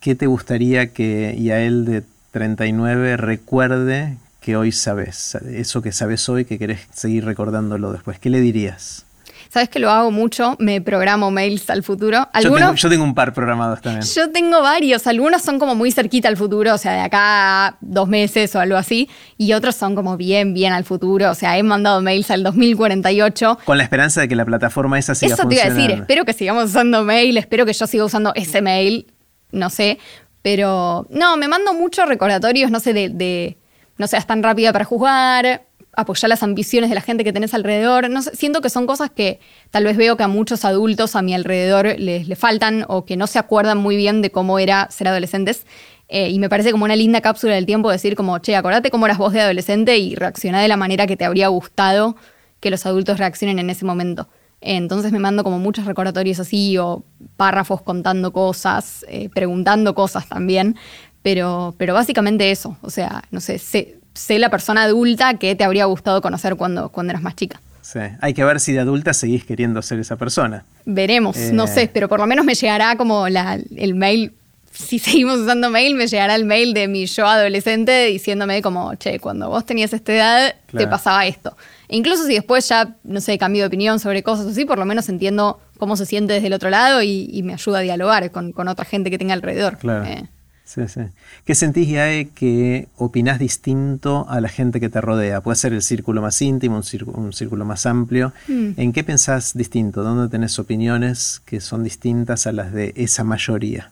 ¿Qué 0.00 0.14
te 0.14 0.26
gustaría 0.26 0.92
que 0.92 1.36
Yael 1.38 1.84
de 1.84 2.02
39 2.32 3.16
recuerde 3.16 4.16
que 4.44 4.56
hoy 4.58 4.72
sabes, 4.72 5.36
eso 5.36 5.80
que 5.80 5.90
sabes 5.90 6.28
hoy 6.28 6.44
que 6.44 6.58
querés 6.58 6.80
seguir 6.92 7.24
recordándolo 7.24 7.92
después, 7.92 8.18
¿qué 8.18 8.28
le 8.28 8.40
dirías? 8.40 9.06
Sabes 9.48 9.70
que 9.70 9.78
lo 9.78 9.88
hago 9.88 10.10
mucho, 10.10 10.54
me 10.58 10.82
programo 10.82 11.30
mails 11.30 11.70
al 11.70 11.82
futuro. 11.82 12.28
Algunos, 12.32 12.78
yo, 12.78 12.90
tengo, 12.90 13.04
un 13.04 13.14
par 13.14 13.32
programados 13.32 13.80
también. 13.80 14.04
Yo 14.04 14.30
tengo 14.32 14.60
varios, 14.60 15.06
algunos 15.06 15.40
son 15.40 15.58
como 15.58 15.74
muy 15.74 15.92
cerquita 15.92 16.28
al 16.28 16.36
futuro, 16.36 16.74
o 16.74 16.78
sea, 16.78 16.92
de 16.92 17.00
acá 17.00 17.68
a 17.68 17.76
dos 17.80 18.06
meses 18.06 18.54
o 18.54 18.60
algo 18.60 18.76
así, 18.76 19.08
y 19.38 19.54
otros 19.54 19.76
son 19.76 19.94
como 19.94 20.18
bien, 20.18 20.52
bien 20.52 20.74
al 20.74 20.84
futuro, 20.84 21.30
o 21.30 21.34
sea, 21.34 21.56
he 21.56 21.62
mandado 21.62 22.02
mails 22.02 22.30
al 22.30 22.42
2048. 22.42 23.60
Con 23.64 23.78
la 23.78 23.84
esperanza 23.84 24.20
de 24.20 24.28
que 24.28 24.36
la 24.36 24.44
plataforma 24.44 24.98
esa 24.98 25.14
siga 25.14 25.34
Eso 25.34 25.48
te 25.48 25.54
iba 25.54 25.64
a 25.64 25.70
decir, 25.70 25.90
espero 25.90 26.26
que 26.26 26.34
sigamos 26.34 26.64
usando 26.64 27.02
mail, 27.02 27.38
espero 27.38 27.64
que 27.64 27.72
yo 27.72 27.86
siga 27.86 28.04
usando 28.04 28.32
ese 28.34 28.60
mail, 28.60 29.06
no 29.52 29.70
sé, 29.70 29.98
pero 30.42 31.06
no, 31.08 31.38
me 31.38 31.48
mando 31.48 31.72
muchos 31.72 32.06
recordatorios, 32.06 32.70
no 32.70 32.80
sé, 32.80 32.92
de 32.92 33.56
no 33.98 34.06
seas 34.06 34.26
tan 34.26 34.42
rápida 34.42 34.72
para 34.72 34.84
juzgar, 34.84 35.66
apoyar 35.96 36.28
las 36.28 36.42
ambiciones 36.42 36.90
de 36.90 36.94
la 36.94 37.00
gente 37.00 37.24
que 37.24 37.32
tenés 37.32 37.54
alrededor. 37.54 38.10
No 38.10 38.22
siento 38.22 38.60
que 38.60 38.70
son 38.70 38.86
cosas 38.86 39.10
que 39.10 39.40
tal 39.70 39.84
vez 39.84 39.96
veo 39.96 40.16
que 40.16 40.22
a 40.22 40.28
muchos 40.28 40.64
adultos 40.64 41.16
a 41.16 41.22
mi 41.22 41.34
alrededor 41.34 41.98
les, 41.98 42.38
faltan 42.38 42.84
o 42.88 43.04
que 43.04 43.16
no 43.16 43.26
se 43.26 43.38
acuerdan 43.38 43.78
muy 43.78 43.96
bien 43.96 44.22
de 44.22 44.30
cómo 44.30 44.58
era 44.58 44.88
ser 44.90 45.08
adolescentes. 45.08 45.66
Eh, 46.08 46.30
y 46.30 46.38
me 46.38 46.48
parece 46.48 46.70
como 46.70 46.84
una 46.84 46.96
linda 46.96 47.20
cápsula 47.20 47.54
del 47.54 47.66
tiempo 47.66 47.90
decir 47.90 48.14
como, 48.14 48.38
che, 48.38 48.56
acordate 48.56 48.90
cómo 48.90 49.06
eras 49.06 49.18
vos 49.18 49.32
de 49.32 49.40
adolescente 49.40 49.96
y 49.98 50.14
reaccioná 50.14 50.60
de 50.60 50.68
la 50.68 50.76
manera 50.76 51.06
que 51.06 51.16
te 51.16 51.24
habría 51.24 51.48
gustado 51.48 52.16
que 52.60 52.70
los 52.70 52.84
adultos 52.86 53.18
reaccionen 53.18 53.58
en 53.58 53.70
ese 53.70 53.84
momento. 53.84 54.28
entonces 54.60 55.12
me 55.12 55.18
mando 55.18 55.44
como 55.44 55.58
muchos 55.58 55.84
recordatorios 55.84 56.40
así 56.40 56.78
o 56.78 57.04
párrafos 57.36 57.82
contando 57.82 58.32
cosas, 58.32 59.04
eh, 59.08 59.28
preguntando 59.28 59.94
cosas 59.94 60.28
también, 60.28 60.76
pero, 61.24 61.74
pero 61.78 61.94
básicamente 61.94 62.50
eso, 62.50 62.76
o 62.82 62.90
sea, 62.90 63.24
no 63.30 63.40
sé, 63.40 63.58
sé, 63.58 64.38
la 64.38 64.50
persona 64.50 64.82
adulta 64.82 65.38
que 65.38 65.56
te 65.56 65.64
habría 65.64 65.86
gustado 65.86 66.20
conocer 66.20 66.54
cuando, 66.54 66.90
cuando 66.90 67.12
eras 67.12 67.22
más 67.22 67.34
chica. 67.34 67.62
Sí, 67.80 67.98
hay 68.20 68.34
que 68.34 68.44
ver 68.44 68.60
si 68.60 68.74
de 68.74 68.80
adulta 68.80 69.14
seguís 69.14 69.42
queriendo 69.42 69.80
ser 69.80 69.98
esa 70.00 70.16
persona. 70.16 70.66
Veremos, 70.84 71.38
no 71.50 71.66
sé, 71.66 71.84
eh. 71.84 71.90
pero 71.90 72.10
por 72.10 72.20
lo 72.20 72.26
menos 72.26 72.44
me 72.44 72.54
llegará 72.54 72.96
como 72.96 73.30
la, 73.30 73.58
el 73.74 73.94
mail 73.94 74.34
si 74.70 74.98
seguimos 74.98 75.38
usando 75.38 75.70
mail, 75.70 75.94
me 75.94 76.06
llegará 76.06 76.34
el 76.34 76.44
mail 76.44 76.74
de 76.74 76.88
mi 76.88 77.06
yo 77.06 77.26
adolescente 77.26 78.04
diciéndome 78.04 78.60
como, 78.60 78.94
che, 78.96 79.18
cuando 79.18 79.48
vos 79.48 79.64
tenías 79.64 79.94
esta 79.94 80.12
edad, 80.12 80.54
te 80.76 80.86
pasaba 80.86 81.26
esto. 81.26 81.56
E 81.88 81.96
incluso 81.96 82.26
si 82.26 82.34
después 82.34 82.68
ya, 82.68 82.96
no 83.02 83.22
sé, 83.22 83.38
cambio 83.38 83.62
de 83.62 83.68
opinión 83.68 83.98
sobre 83.98 84.22
cosas 84.22 84.46
así, 84.46 84.66
por 84.66 84.78
lo 84.78 84.84
menos 84.84 85.08
entiendo 85.08 85.58
cómo 85.78 85.96
se 85.96 86.04
siente 86.04 86.34
desde 86.34 86.48
el 86.48 86.52
otro 86.52 86.68
lado 86.68 87.02
y, 87.02 87.40
me 87.44 87.54
ayuda 87.54 87.78
a 87.78 87.82
dialogar 87.82 88.30
con, 88.30 88.68
otra 88.68 88.84
gente 88.84 89.10
que 89.10 89.16
tenga 89.16 89.32
alrededor. 89.32 89.78
Claro. 89.78 90.04
Eh. 90.04 90.24
Sí, 90.64 90.80
sí. 90.88 91.02
¿Qué 91.44 91.54
sentís, 91.54 91.88
Yae, 91.88 92.28
que 92.34 92.88
opinás 92.96 93.38
distinto 93.38 94.26
a 94.30 94.40
la 94.40 94.48
gente 94.48 94.80
que 94.80 94.88
te 94.88 95.00
rodea? 95.00 95.42
Puede 95.42 95.56
ser 95.56 95.74
el 95.74 95.82
círculo 95.82 96.22
más 96.22 96.40
íntimo, 96.40 96.76
un 96.76 97.32
círculo, 97.32 97.64
más 97.66 97.84
amplio. 97.84 98.32
Mm. 98.48 98.70
¿En 98.78 98.92
qué 98.92 99.04
pensás 99.04 99.52
distinto? 99.54 100.02
¿Dónde 100.02 100.30
tenés 100.30 100.58
opiniones 100.58 101.42
que 101.44 101.60
son 101.60 101.84
distintas 101.84 102.46
a 102.46 102.52
las 102.52 102.72
de 102.72 102.94
esa 102.96 103.24
mayoría? 103.24 103.90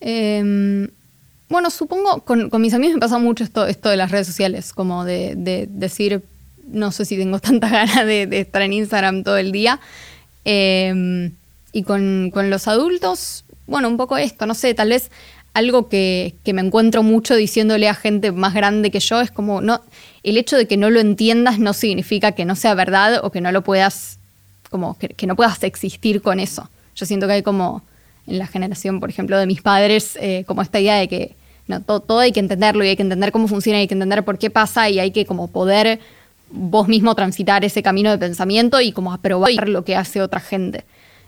Em, 0.00 0.88
bueno, 1.50 1.70
supongo, 1.70 2.22
con, 2.22 2.48
mis 2.60 2.72
amigos 2.72 2.94
me 2.94 3.00
pasa 3.00 3.18
mucho 3.18 3.44
esto, 3.44 3.66
esto 3.66 3.90
de 3.90 3.96
las 3.98 4.10
redes 4.10 4.26
sociales, 4.26 4.72
como 4.72 5.04
de, 5.04 5.68
decir, 5.70 6.22
no 6.68 6.90
sé 6.90 7.04
si 7.04 7.18
tengo 7.18 7.38
tanta 7.40 7.68
ganas 7.68 8.06
de, 8.06 8.28
estar 8.32 8.62
en 8.62 8.72
Instagram 8.72 9.24
todo 9.24 9.36
el 9.36 9.52
día. 9.52 9.78
Em, 10.46 11.32
y 11.72 11.82
con, 11.82 12.30
con 12.32 12.48
los 12.48 12.66
adultos 12.66 13.44
bueno, 13.68 13.88
un 13.88 13.96
poco 13.96 14.16
esto, 14.16 14.46
no 14.46 14.54
sé, 14.54 14.74
tal 14.74 14.88
vez 14.88 15.10
algo 15.54 15.88
que, 15.88 16.34
me 16.46 16.60
encuentro 16.60 17.02
mucho 17.02 17.36
diciéndole 17.36 17.88
a 17.88 17.94
gente 17.94 18.32
más 18.32 18.54
grande 18.54 18.90
que 18.90 19.00
yo 19.00 19.20
es 19.20 19.30
como, 19.30 19.60
no, 19.60 19.82
el 20.22 20.36
hecho 20.36 20.56
de 20.56 20.66
que 20.66 20.76
no 20.76 20.90
lo 20.90 21.00
entiendas 21.00 21.58
no 21.58 21.72
significa 21.72 22.32
que 22.32 22.44
no 22.44 22.56
sea 22.56 22.74
verdad 22.74 23.20
o 23.22 23.30
que 23.30 23.40
no 23.40 23.52
lo 23.52 23.62
puedas, 23.62 24.18
como, 24.70 24.96
que, 24.98 25.26
no 25.26 25.36
puedas 25.36 25.62
existir 25.62 26.22
con 26.22 26.40
eso. 26.40 26.68
Yo 26.96 27.06
siento 27.06 27.26
que 27.26 27.34
hay 27.34 27.42
como, 27.42 27.82
en 28.26 28.38
la 28.38 28.46
generación, 28.46 29.00
por 29.00 29.10
ejemplo, 29.10 29.38
de 29.38 29.46
mis 29.46 29.62
padres, 29.62 30.16
eh, 30.20 30.44
como 30.46 30.62
esta 30.62 30.80
idea 30.80 30.96
de 30.96 31.08
que 31.08 31.34
no, 31.66 31.82
todo, 31.82 32.00
todo, 32.00 32.20
hay 32.20 32.32
que 32.32 32.40
entenderlo 32.40 32.82
y 32.84 32.88
hay 32.88 32.96
que 32.96 33.02
entender 33.02 33.30
cómo 33.30 33.46
funciona 33.46 33.78
y 33.78 33.82
hay 33.82 33.88
que 33.88 33.94
entender 33.94 34.24
por 34.24 34.38
qué 34.38 34.48
pasa 34.48 34.88
y 34.88 34.98
hay 34.98 35.10
que 35.10 35.26
como 35.26 35.48
poder 35.48 36.00
vos 36.50 36.88
mismo 36.88 37.14
transitar 37.14 37.64
ese 37.64 37.82
camino 37.82 38.10
de 38.10 38.16
pensamiento 38.16 38.80
y 38.80 38.92
como 38.92 39.12
aprobar 39.12 39.68
lo 39.68 39.84
que 39.84 39.96
hace 39.96 40.22
otra 40.22 40.40
gente. 40.40 40.84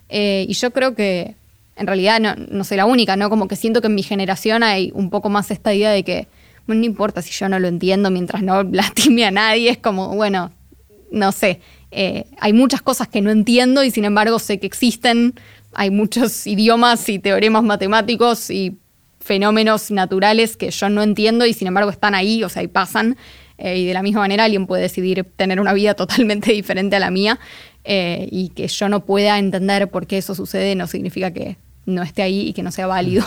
Eh, 0.09 0.47
y 0.49 0.55
yo 0.55 0.71
creo 0.71 0.95
que 0.95 1.35
en 1.77 1.87
realidad 1.87 2.21
no, 2.21 2.65
soy 2.65 2.77
la 2.77 2.87
única, 2.87 3.17
¿no? 3.17 3.31
Como 3.31 3.49
que 3.49 3.57
siento 3.57 3.81
que 3.81 3.87
en 3.87 3.95
mi 3.95 4.03
generación 4.03 4.63
hay 4.63 4.91
un 4.95 5.11
poco 5.11 5.31
más 5.31 5.51
esta 5.51 5.73
idea 5.75 5.91
de 5.91 6.03
que 6.03 6.29
no 6.67 6.75
importa 6.75 7.21
si 7.21 7.33
yo 7.33 7.49
no 7.49 7.59
lo 7.59 7.69
entiendo 7.69 8.11
mientras 8.11 8.43
no 8.43 8.63
lastime 8.73 9.25
a 9.25 9.31
nadie, 9.31 9.71
es 9.71 9.79
como, 9.79 10.15
bueno, 10.15 10.53
no 11.11 11.33
sé, 11.33 11.61
eh, 11.91 12.27
hay 12.39 12.53
muchas 12.53 12.83
cosas 12.83 13.09
que 13.09 13.21
no 13.21 13.31
entiendo 13.31 13.83
y 13.83 13.91
sin 13.91 14.05
embargo 14.05 14.39
sé 14.39 14.61
que 14.61 14.67
existen, 14.67 15.35
hay 15.73 15.91
muchos 15.91 16.47
idiomas 16.47 17.09
y 17.09 17.19
teoremas 17.19 17.65
matemáticos 17.65 18.51
y 18.51 18.79
fenómenos 19.21 19.91
naturales 19.91 20.57
que 20.57 20.71
yo 20.71 20.89
no 20.89 21.03
entiendo 21.03 21.47
y 21.47 21.53
sin 21.53 21.69
embargo 21.69 21.91
están 21.91 22.15
ahí, 22.15 22.43
o 22.45 22.49
sea, 22.49 22.63
y 22.63 22.69
pasan. 22.69 23.17
Eh, 23.59 23.79
y 23.79 23.87
de 23.87 23.93
la 23.93 24.03
misma 24.03 24.21
manera 24.21 24.45
alguien 24.45 24.67
puede 24.67 24.83
decidir 24.83 25.27
tener 25.37 25.61
una 25.61 25.75
vida 25.75 25.95
totalmente 26.03 26.53
diferente 26.53 26.97
a 26.97 27.01
la 27.01 27.11
mía 27.11 27.39
eh, 27.85 28.29
y 28.31 28.51
que 28.51 28.69
yo 28.69 28.89
no 28.89 29.01
pueda 29.01 29.39
entender 29.39 29.89
por 29.91 30.07
qué 30.07 30.19
eso 30.19 30.35
sucede 30.35 30.75
no 30.75 30.87
significa 30.87 31.31
que 31.31 31.57
no 31.87 32.03
esté 32.03 32.23
ahí 32.23 32.49
y 32.49 32.53
que 32.53 32.63
no 32.63 32.73
sea 32.73 32.87
válido. 32.87 33.25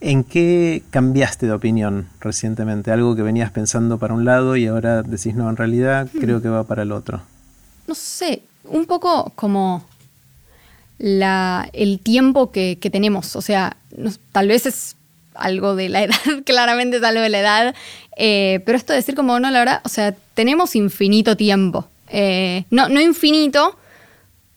¿En 0.00 0.24
qué 0.24 0.82
cambiaste 0.90 1.46
de 1.46 1.52
opinión 1.52 2.08
recientemente? 2.20 2.90
Algo 2.90 3.16
que 3.16 3.22
venías 3.22 3.50
pensando 3.50 3.98
para 3.98 4.12
un 4.14 4.24
lado 4.24 4.56
y 4.56 4.66
ahora 4.66 5.02
decís, 5.02 5.34
no, 5.34 5.48
en 5.48 5.56
realidad 5.56 6.08
creo 6.20 6.42
que 6.42 6.48
va 6.48 6.64
para 6.64 6.82
el 6.82 6.92
otro. 6.92 7.22
No 7.86 7.94
sé, 7.94 8.42
un 8.64 8.84
poco 8.84 9.32
como 9.34 9.86
la, 10.98 11.68
el 11.72 12.00
tiempo 12.00 12.50
que, 12.50 12.76
tenemos. 12.92 13.36
O 13.36 13.40
sea, 13.42 13.76
tal 14.32 14.48
vez 14.48 14.66
es 14.66 14.96
algo 15.34 15.76
de 15.76 15.88
la 15.88 16.02
edad, 16.04 16.16
claramente 16.44 16.98
es 16.98 17.02
algo 17.02 17.22
de 17.22 17.28
la 17.30 17.40
edad, 17.40 17.74
eh, 18.16 18.60
pero 18.66 18.76
esto 18.76 18.92
de 18.92 18.98
decir 18.98 19.14
como, 19.14 19.40
no, 19.40 19.50
la 19.50 19.58
verdad, 19.60 19.80
o 19.84 19.88
sea, 19.88 20.14
tenemos 20.34 20.76
infinito 20.76 21.36
tiempo. 21.36 21.88
Eh, 22.08 22.64
no, 22.70 22.88
no 22.88 23.00
infinito, 23.00 23.78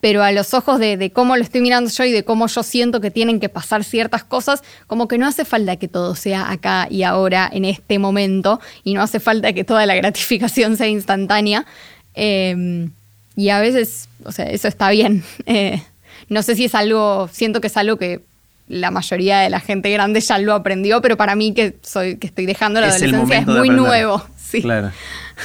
pero 0.02 0.24
a 0.24 0.32
los 0.32 0.54
ojos 0.54 0.80
de, 0.80 1.12
cómo 1.14 1.36
lo 1.36 1.43
estoy 1.43 1.62
mirando 1.62 1.89
yo 1.89 2.04
y 2.06 2.12
de 2.12 2.24
cómo 2.24 2.47
yo 2.47 2.64
siento 2.64 3.02
que 3.02 3.12
tienen 3.12 3.39
que 3.39 3.50
pasar 3.50 3.84
ciertas 3.84 4.24
cosas, 4.24 4.64
como 4.88 5.08
que 5.08 5.18
no 5.18 5.28
hace 5.28 5.45
falta 5.45 5.76
que 5.76 5.88
todo 5.88 6.16
sea 6.16 6.52
acá 6.52 6.88
y 6.89 7.04
ahora, 7.04 7.50
en 7.52 7.66
este 7.66 8.00
momento, 8.00 8.62
y 8.84 8.93
no 8.93 9.02
hace 9.02 9.20
falta 9.20 9.52
que 9.54 9.64
toda 9.64 9.86
la 9.86 9.95
gratificación 9.97 10.78
sea 10.78 10.88
instantánea. 10.88 11.66
Em, 12.14 12.91
y 13.36 13.50
a 13.50 13.60
veces, 13.60 14.08
o 14.24 14.32
sea, 14.32 14.45
eso 14.45 14.68
está 14.68 14.89
bien. 14.89 15.24
Eh, 15.45 15.82
no 16.28 16.43
sé 16.43 16.56
si 16.56 16.66
es 16.66 16.76
algo, 16.76 17.28
siento 17.32 17.60
que 17.60 17.68
es 17.68 17.78
algo 17.78 17.97
que 17.97 18.22
la 18.68 18.91
mayoría 18.91 19.39
de 19.39 19.50
la 19.50 19.60
gente 19.60 19.91
grande 19.91 20.22
ya 20.22 20.38
lo 20.38 20.54
aprendió, 20.54 21.02
pero 21.02 21.18
para 21.18 21.34
mí 21.36 21.54
que 21.54 21.78
soy 21.82 22.18
que 22.18 22.28
estoy 22.28 22.45
dejando 22.45 22.80
la 22.80 22.88
adolescencia 22.89 23.39
es 23.39 23.47
muy 23.47 23.70
nuevo. 23.70 24.24
Sí. 24.50 24.64
Claro. 24.64 24.91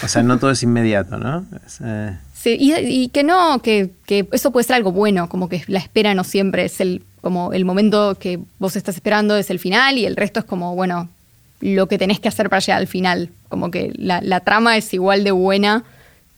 O 0.02 0.08
sea, 0.08 0.22
no 0.22 0.38
todo 0.38 0.50
es 0.50 0.62
inmediato, 0.62 1.18
¿no? 1.18 1.44
Eh, 1.82 2.16
y, 2.46 3.08
que 3.08 3.22
no, 3.22 3.60
que, 3.60 3.90
eso 4.32 4.50
puede 4.50 4.64
ser 4.64 4.76
algo 4.76 4.92
bueno, 4.92 5.28
como 5.28 5.48
que 5.48 5.62
la 5.66 5.78
espera 5.78 6.14
no 6.14 6.24
siempre 6.24 6.66
es 6.66 6.80
el, 6.80 7.02
como 7.20 7.52
el 7.52 7.64
momento 7.64 8.16
que 8.18 8.38
vos 8.58 8.76
estás 8.76 8.96
esperando 8.96 9.36
es 9.36 9.50
el 9.50 9.58
final 9.58 9.98
y 9.98 10.04
el 10.04 10.16
resto 10.16 10.40
es 10.40 10.46
como, 10.46 10.74
bueno, 10.74 11.08
lo 11.60 11.88
que 11.88 11.98
tenés 11.98 12.20
que 12.20 12.28
hacer 12.28 12.50
para 12.50 12.60
llegar 12.60 12.80
al 12.80 12.86
final. 12.86 13.30
Como 13.48 13.70
que 13.70 13.92
la, 13.96 14.40
trama 14.40 14.76
es 14.76 14.92
igual 14.92 15.24
de 15.24 15.30
buena 15.30 15.84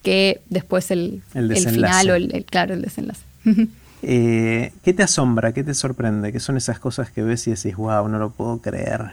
que 0.02 0.40
después 0.48 0.90
el, 0.90 1.22
el, 1.34 1.56
final 1.56 2.10
o 2.10 2.14
el, 2.14 2.44
claro, 2.44 2.74
el 2.74 2.82
desenlace. 2.82 3.22
Eh, 4.02 4.72
¿Qué 4.84 4.92
te 4.92 5.02
asombra? 5.02 5.52
¿Qué 5.52 5.64
te 5.64 5.74
sorprende? 5.74 6.30
¿Qué 6.30 6.38
son 6.38 6.56
esas 6.56 6.78
cosas 6.78 7.10
que 7.10 7.22
ves 7.22 7.48
y 7.48 7.52
decís, 7.52 7.74
wow, 7.74 8.06
no 8.06 8.18
lo 8.18 8.30
puedo 8.30 8.58
creer? 8.58 9.06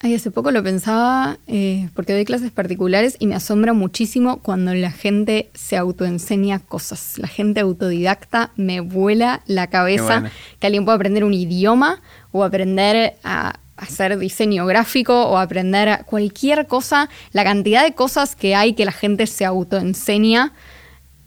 Ay, 0.00 0.14
hace 0.14 0.30
poco 0.30 0.52
lo 0.52 0.62
pensaba 0.62 1.38
eh, 1.48 1.88
porque 1.94 2.12
doy 2.12 2.24
clases 2.24 2.52
particulares 2.52 3.16
y 3.18 3.26
me 3.26 3.34
asombra 3.34 3.72
muchísimo 3.72 4.38
cuando 4.38 4.72
la 4.72 4.92
gente 4.92 5.50
se 5.54 5.76
autoenseña 5.76 6.60
cosas. 6.60 7.18
La 7.18 7.26
gente 7.26 7.60
autodidacta 7.60 8.52
me 8.54 8.78
vuela 8.78 9.42
la 9.46 9.66
cabeza 9.66 10.30
que 10.60 10.68
alguien 10.68 10.84
pueda 10.84 10.94
aprender 10.94 11.24
un 11.24 11.34
idioma 11.34 12.00
o 12.30 12.44
aprender 12.44 13.14
a 13.24 13.58
hacer 13.76 14.16
diseño 14.18 14.66
gráfico 14.66 15.26
o 15.26 15.36
aprender 15.36 16.04
cualquier 16.06 16.68
cosa. 16.68 17.08
La 17.32 17.42
cantidad 17.42 17.82
de 17.84 17.94
cosas 17.94 18.36
que 18.36 18.54
hay 18.54 18.74
que 18.74 18.84
la 18.84 18.92
gente 18.92 19.26
se 19.26 19.44
autoenseña 19.44 20.52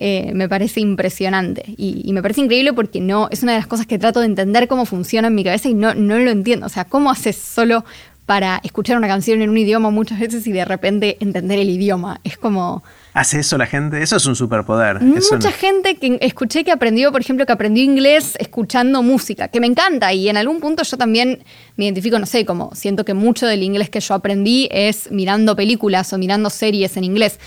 eh, 0.04 0.32
me 0.34 0.50
parece 0.50 0.80
impresionante. 0.80 1.64
Y, 1.78 2.02
y, 2.04 2.12
me 2.14 2.24
parece 2.24 2.42
increíble 2.42 2.74
porque 2.74 3.00
no 3.00 3.28
es 3.30 3.44
una 3.44 3.52
de 3.52 3.60
las 3.60 3.68
cosas 3.68 3.86
que 3.86 4.00
trato 4.00 4.20
de 4.20 4.26
entender 4.26 4.68
cómo 4.68 4.86
funciona 4.86 5.28
en 5.28 5.36
mi 5.36 5.44
cabeza 5.44 5.70
y 5.70 5.76
no, 5.76 5.94
no 5.94 6.18
lo 6.18 6.32
entiendo. 6.32 6.66
O 6.66 6.70
sea, 6.70 6.86
¿cómo 6.86 7.12
haces 7.12 7.36
solo 7.36 7.86
para 8.26 8.62
escuchar 8.64 8.98
una 8.98 9.08
canción 9.08 9.42
en 9.42 9.50
un 9.50 9.58
idioma 9.58 9.90
muchas 9.90 10.20
veces 10.20 10.46
y 10.48 10.52
de 10.52 10.64
repente 10.64 11.18
entender 11.20 11.60
el 11.60 11.70
idioma. 11.70 12.22
Es 12.24 12.38
como... 12.38 12.84
¿Hace 13.14 13.40
eso 13.40 13.58
la 13.58 13.66
gente? 13.66 14.02
Eso 14.02 14.16
es 14.16 14.26
un 14.26 14.36
superpoder. 14.36 15.02
Mucha 15.02 15.52
gente 15.52 15.96
que 15.96 16.18
escuché 16.22 16.64
que 16.64 16.72
aprendió, 16.72 17.12
por 17.12 17.20
ejemplo, 17.20 17.46
que 17.46 17.52
aprendió 17.52 17.84
inglés 17.84 18.36
escuchando 18.40 19.04
música, 19.04 19.50
que 19.50 19.60
me 19.60 19.68
encanta 19.68 20.14
y 20.14 20.30
en 20.30 20.38
algún 20.38 20.62
punto 20.62 20.84
yo 20.84 20.98
también 20.98 21.44
me 21.76 21.86
identifico, 21.86 22.20
no 22.20 22.26
sé, 22.26 22.46
como 22.46 22.74
siento 22.74 23.04
que 23.04 23.14
mucho 23.14 23.48
del 23.48 23.64
inglés 23.64 23.90
que 23.90 24.00
yo 24.00 24.14
aprendí 24.14 24.70
es 24.72 25.12
mirando 25.12 25.56
películas 25.56 26.14
o 26.14 26.18
mirando 26.18 26.50
series 26.50 26.96
en 26.98 27.04
inglés 27.04 27.40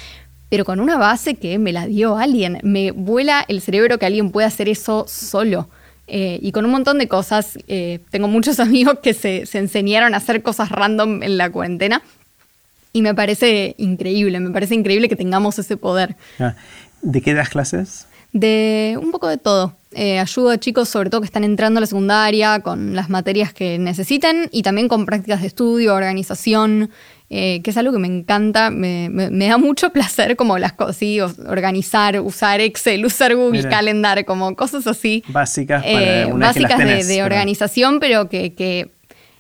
pero 0.51 0.65
con 0.65 0.79
una 0.79 0.97
base 0.99 1.35
que 1.35 1.59
me 1.59 1.73
la 1.73 1.89
dio 1.89 2.17
alguien. 2.17 2.61
Me 2.63 2.93
vuela 2.93 3.45
el 3.49 3.61
cerebro 3.61 3.99
que 3.99 4.07
alguien 4.07 4.31
pueda 4.31 4.47
hacer 4.47 4.69
eso 4.69 5.05
solo. 5.09 5.69
Eh, 6.07 6.39
y 6.43 6.53
con 6.53 6.65
un 6.65 6.71
montón 6.71 6.99
de 6.99 7.09
cosas. 7.09 7.59
Eh, 7.69 8.01
tengo 8.11 8.29
muchos 8.29 8.61
amigos 8.61 8.99
que 9.03 9.15
se, 9.15 9.45
enseñaron 9.53 10.15
a 10.15 10.19
hacer 10.19 10.43
cosas 10.43 10.71
random 10.71 11.23
en 11.23 11.37
la 11.39 11.51
cuarentena. 11.51 12.03
Y 12.93 13.03
me 13.03 13.15
parece 13.15 13.75
increíble, 13.79 14.39
me 14.39 14.51
parece 14.51 14.75
increíble 14.75 15.09
que 15.09 15.17
tengamos 15.17 15.59
ese 15.59 15.77
poder. 15.77 16.17
Ah, 16.39 16.55
¿De 17.03 17.21
qué 17.21 17.35
das 17.35 17.49
clases? 17.49 18.07
De 18.33 18.97
un 19.01 19.11
poco 19.11 19.27
de 19.27 19.37
todo. 19.37 19.77
Eh, 19.93 20.19
ayudo 20.21 20.51
a 20.51 20.59
chicos, 20.59 20.89
sobre 20.89 21.11
todo 21.11 21.21
que 21.21 21.27
están 21.27 21.45
entrando 21.45 21.79
a 21.79 21.81
la 21.81 21.87
secundaria, 21.87 22.61
con 22.61 22.95
las 22.95 23.11
materias 23.11 23.53
que 23.53 23.79
necesiten 23.79 24.49
y 24.53 24.63
también 24.63 24.89
con 24.89 25.07
prácticas 25.07 25.41
de 25.41 25.49
estudio, 25.49 25.95
organización, 25.95 26.91
eh, 27.31 27.63
que 27.63 27.71
es 27.71 27.77
algo 27.77 27.93
que 27.93 27.99
me 27.99 28.07
encanta, 28.07 28.71
me, 28.71 29.09
da 29.31 29.59
mucho 29.59 29.91
placer 29.93 30.37
como 30.37 30.59
las 30.59 30.73
cosas, 30.73 31.39
organizar, 31.47 32.21
usar 32.21 32.61
Excel, 32.61 33.05
usar 33.05 33.35
Google 33.35 33.69
Calendar, 33.69 34.25
como 34.25 34.55
cosas 34.55 34.87
así. 34.87 35.25
Básicas, 35.29 35.83
eh, 35.87 36.31
básicas 36.35 36.79
de, 36.79 37.23
organización, 37.23 37.99
pero 38.01 38.29
que, 38.29 38.91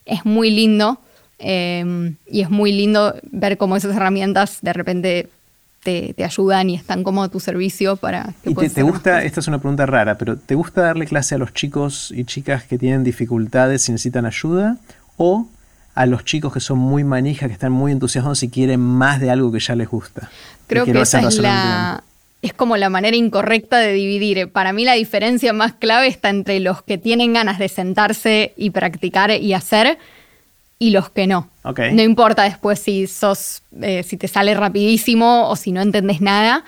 es 0.05 0.24
muy 0.24 0.51
lindo. 0.51 1.01
Em, 1.39 2.16
y 2.26 2.43
es 2.43 2.51
muy 2.51 2.72
lindo 2.72 3.14
ver 3.24 3.59
cómo 3.59 3.76
esas 3.76 3.95
herramientas 3.97 4.59
de 4.62 4.72
repente 4.72 5.28
te, 5.85 6.24
ayudan 6.24 6.70
y 6.70 6.74
están 6.74 7.05
como 7.05 7.22
a 7.22 7.28
tu 7.28 7.39
servicio 7.39 7.97
para... 7.97 8.35
¿Y 8.45 8.55
te, 8.55 8.82
gusta, 8.82 9.22
esta 9.22 9.41
es 9.41 9.49
una 9.49 9.59
pregunta 9.59 9.85
rara, 9.87 10.16
pero 10.16 10.37
¿te 10.37 10.55
gusta 10.55 10.82
darle 10.82 11.07
clase 11.07 11.35
a 11.35 11.39
los 11.39 11.53
chicos 11.53 12.12
y 12.16 12.24
chicas 12.24 12.64
que 12.64 12.78
tienen 12.78 13.05
dificultades 13.05 13.89
y 13.89 13.93
necesitan 13.93 14.24
ayuda? 14.24 14.78
¿O 15.16 15.47
a 15.95 16.07
los 16.07 16.25
chicos 16.25 16.53
que 16.53 16.61
son 16.61 16.79
muy 16.79 17.05
manijas, 17.05 17.49
que 17.49 17.53
están 17.53 17.73
muy 17.73 17.93
entusiasmados 17.93 18.43
y 18.43 18.49
quieren 18.49 18.81
más 18.81 19.21
de 19.21 19.31
algo 19.31 19.53
que 19.53 19.61
ya 19.61 19.75
les 19.75 19.89
gusta. 19.89 20.31
Creo 20.67 20.85
que, 20.85 21.01
esa 21.01 21.21
es 21.21 21.39
la... 21.39 22.03
Es 22.43 22.53
como 22.53 22.77
la 22.77 22.91
manera 22.91 23.17
incorrecta 23.17 23.79
de 23.79 23.93
dividir. 23.93 24.51
Para 24.51 24.75
mí 24.75 24.85
la 24.85 24.93
diferencia 24.95 25.53
más 25.55 25.73
clave 25.73 26.09
está 26.09 26.29
entre 26.29 26.61
los 26.61 26.83
que 26.83 26.99
tienen 26.99 27.33
ganas 27.33 27.59
de 27.59 27.69
sentarse 27.69 28.53
y 28.57 28.71
practicar 28.71 29.31
y 29.31 29.55
hacer 29.55 29.99
y 30.79 30.91
los 30.91 31.09
que 31.09 31.27
no. 31.27 31.49
No 31.65 32.03
importa 32.03 32.43
después 32.43 32.79
si 32.81 33.07
sos, 33.07 33.63
eh, 33.81 34.03
si 34.03 34.19
te 34.19 34.29
sale 34.29 34.55
rapidísimo 34.55 35.49
o 35.49 35.57
si 35.57 35.73
no 35.73 35.81
entendés 35.81 36.21
nada. 36.21 36.65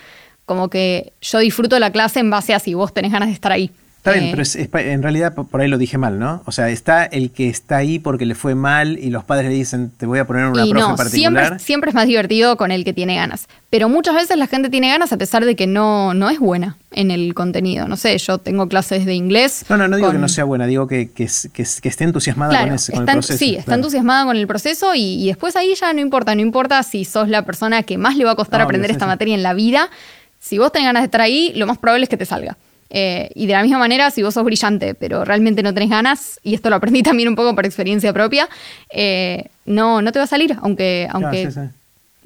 Como 0.47 0.71
que 0.71 1.13
yo 1.21 1.41
disfruto 1.41 1.79
la 1.79 1.91
clase 1.91 2.21
en 2.21 2.31
base 2.31 2.55
a 2.55 2.59
si 2.59 2.73
vos 2.73 2.95
tenés 2.95 3.13
ganas 3.13 3.29
de 3.29 3.35
estar 3.35 3.53
ahí. 3.53 3.71
Está 4.07 4.21
bien, 4.21 4.39
eh, 4.39 4.69
pero 4.71 4.89
en 4.89 5.03
realidad 5.03 5.35
por 5.35 5.61
ahí 5.61 5.67
lo 5.67 5.79
dije 5.79 5.99
mal, 5.99 6.21
¿no? 6.21 6.41
O 6.47 6.53
sea, 6.53 6.69
está 6.69 7.05
el 7.05 7.33
que 7.33 7.49
está 7.49 7.79
ahí 7.79 7.99
porque 7.99 8.25
le 8.25 8.37
fue 8.37 8.55
mal 8.55 8.99
y 8.99 9.11
los 9.11 9.25
padres 9.25 9.51
le 9.51 9.57
dicen, 9.57 9.91
te 9.97 10.07
voy 10.07 10.21
a 10.21 10.27
poner 10.27 10.47
una 10.47 10.65
profe 10.65 10.97
particular. 10.97 11.09
Siempre, 11.11 11.59
siempre 11.59 11.89
es 11.91 11.95
más 11.97 12.07
divertido 12.07 12.57
con 12.57 12.71
el 12.71 12.85
que 12.85 12.93
tiene 12.93 13.17
ganas. 13.17 13.49
Pero 13.69 13.89
muchas 13.89 14.15
veces 14.15 14.37
la 14.37 14.47
gente 14.47 14.71
tiene 14.71 14.91
ganas 14.91 15.13
a 15.13 15.17
pesar 15.17 15.45
de 15.45 15.57
que 15.57 15.67
no, 15.67 16.15
no 16.15 16.31
es 16.31 16.39
buena 16.39 16.77
en 16.93 17.11
el 17.11 17.35
contenido. 17.35 17.89
No 17.89 17.97
sé, 17.97 18.17
yo 18.19 18.39
tengo 18.39 18.69
clases 18.69 19.07
de 19.07 19.15
inglés. 19.15 19.65
No, 19.69 19.77
no, 19.77 19.89
no 19.89 19.97
digo 19.97 20.13
que 20.13 20.19
no 20.19 20.29
sea 20.29 20.45
buena, 20.45 20.67
digo 20.67 20.87
que, 20.87 21.11
que, 21.11 21.25
esté 21.25 22.05
entusiasmada 22.05 22.61
con, 22.61 22.75
ese, 22.75 22.95
el 22.95 23.05
proceso. 23.05 23.39
Sí, 23.39 23.57
está 23.57 23.75
entusiasmada 23.75 24.25
con 24.25 24.37
el 24.37 24.47
proceso 24.47 24.93
y, 24.95 25.27
después 25.27 25.57
ahí 25.57 25.75
ya 25.75 25.93
no 25.93 26.01
importa, 26.01 26.33
no 26.37 26.43
importa 26.43 26.81
si 26.85 27.05
sos 27.05 27.29
la 27.29 27.43
persona 27.43 27.83
que 27.83 27.99
más 27.99 28.17
le 28.17 28.25
va 28.25 28.33
a 28.33 28.37
costar 28.37 28.61
aprender 28.61 28.93
esta 28.93 29.07
materia 29.07 29.35
en 29.35 29.43
la 29.43 29.53
vida. 29.53 29.91
Si 30.39 30.59
vos 30.59 30.71
tenés 30.71 30.87
ganas 30.87 31.03
de 31.03 31.07
estar 31.07 31.21
ahí, 31.23 31.53
lo 31.57 31.67
más 31.67 31.79
probable 31.79 32.05
es 32.05 32.09
que 32.09 32.17
te 32.17 32.25
salga. 32.25 32.57
Eh, 32.91 33.31
y 33.35 33.47
de 33.47 33.53
la 33.53 33.63
misma 33.63 33.79
manera, 33.79 34.11
si 34.11 34.23
vos 34.23 34.35
sos 34.35 34.45
brillante, 34.45 34.95
pero 34.95 35.25
realmente 35.25 35.63
no 35.63 35.75
tenés 35.75 35.91
ganas, 35.91 36.41
y 36.43 36.55
esto 36.55 36.71
lo 36.71 36.77
aprendí 36.77 37.03
también 37.05 37.29
un 37.29 37.37
poco 37.37 37.55
por 37.55 37.67
experiencia 37.67 38.13
propia, 38.13 38.49
eh, 38.91 39.49
no, 39.65 40.03
no 40.03 40.13
te 40.13 40.19
va 40.19 40.25
a 40.25 40.29
salir, 40.29 40.57
aunque, 40.61 41.09
aunque, 41.11 41.51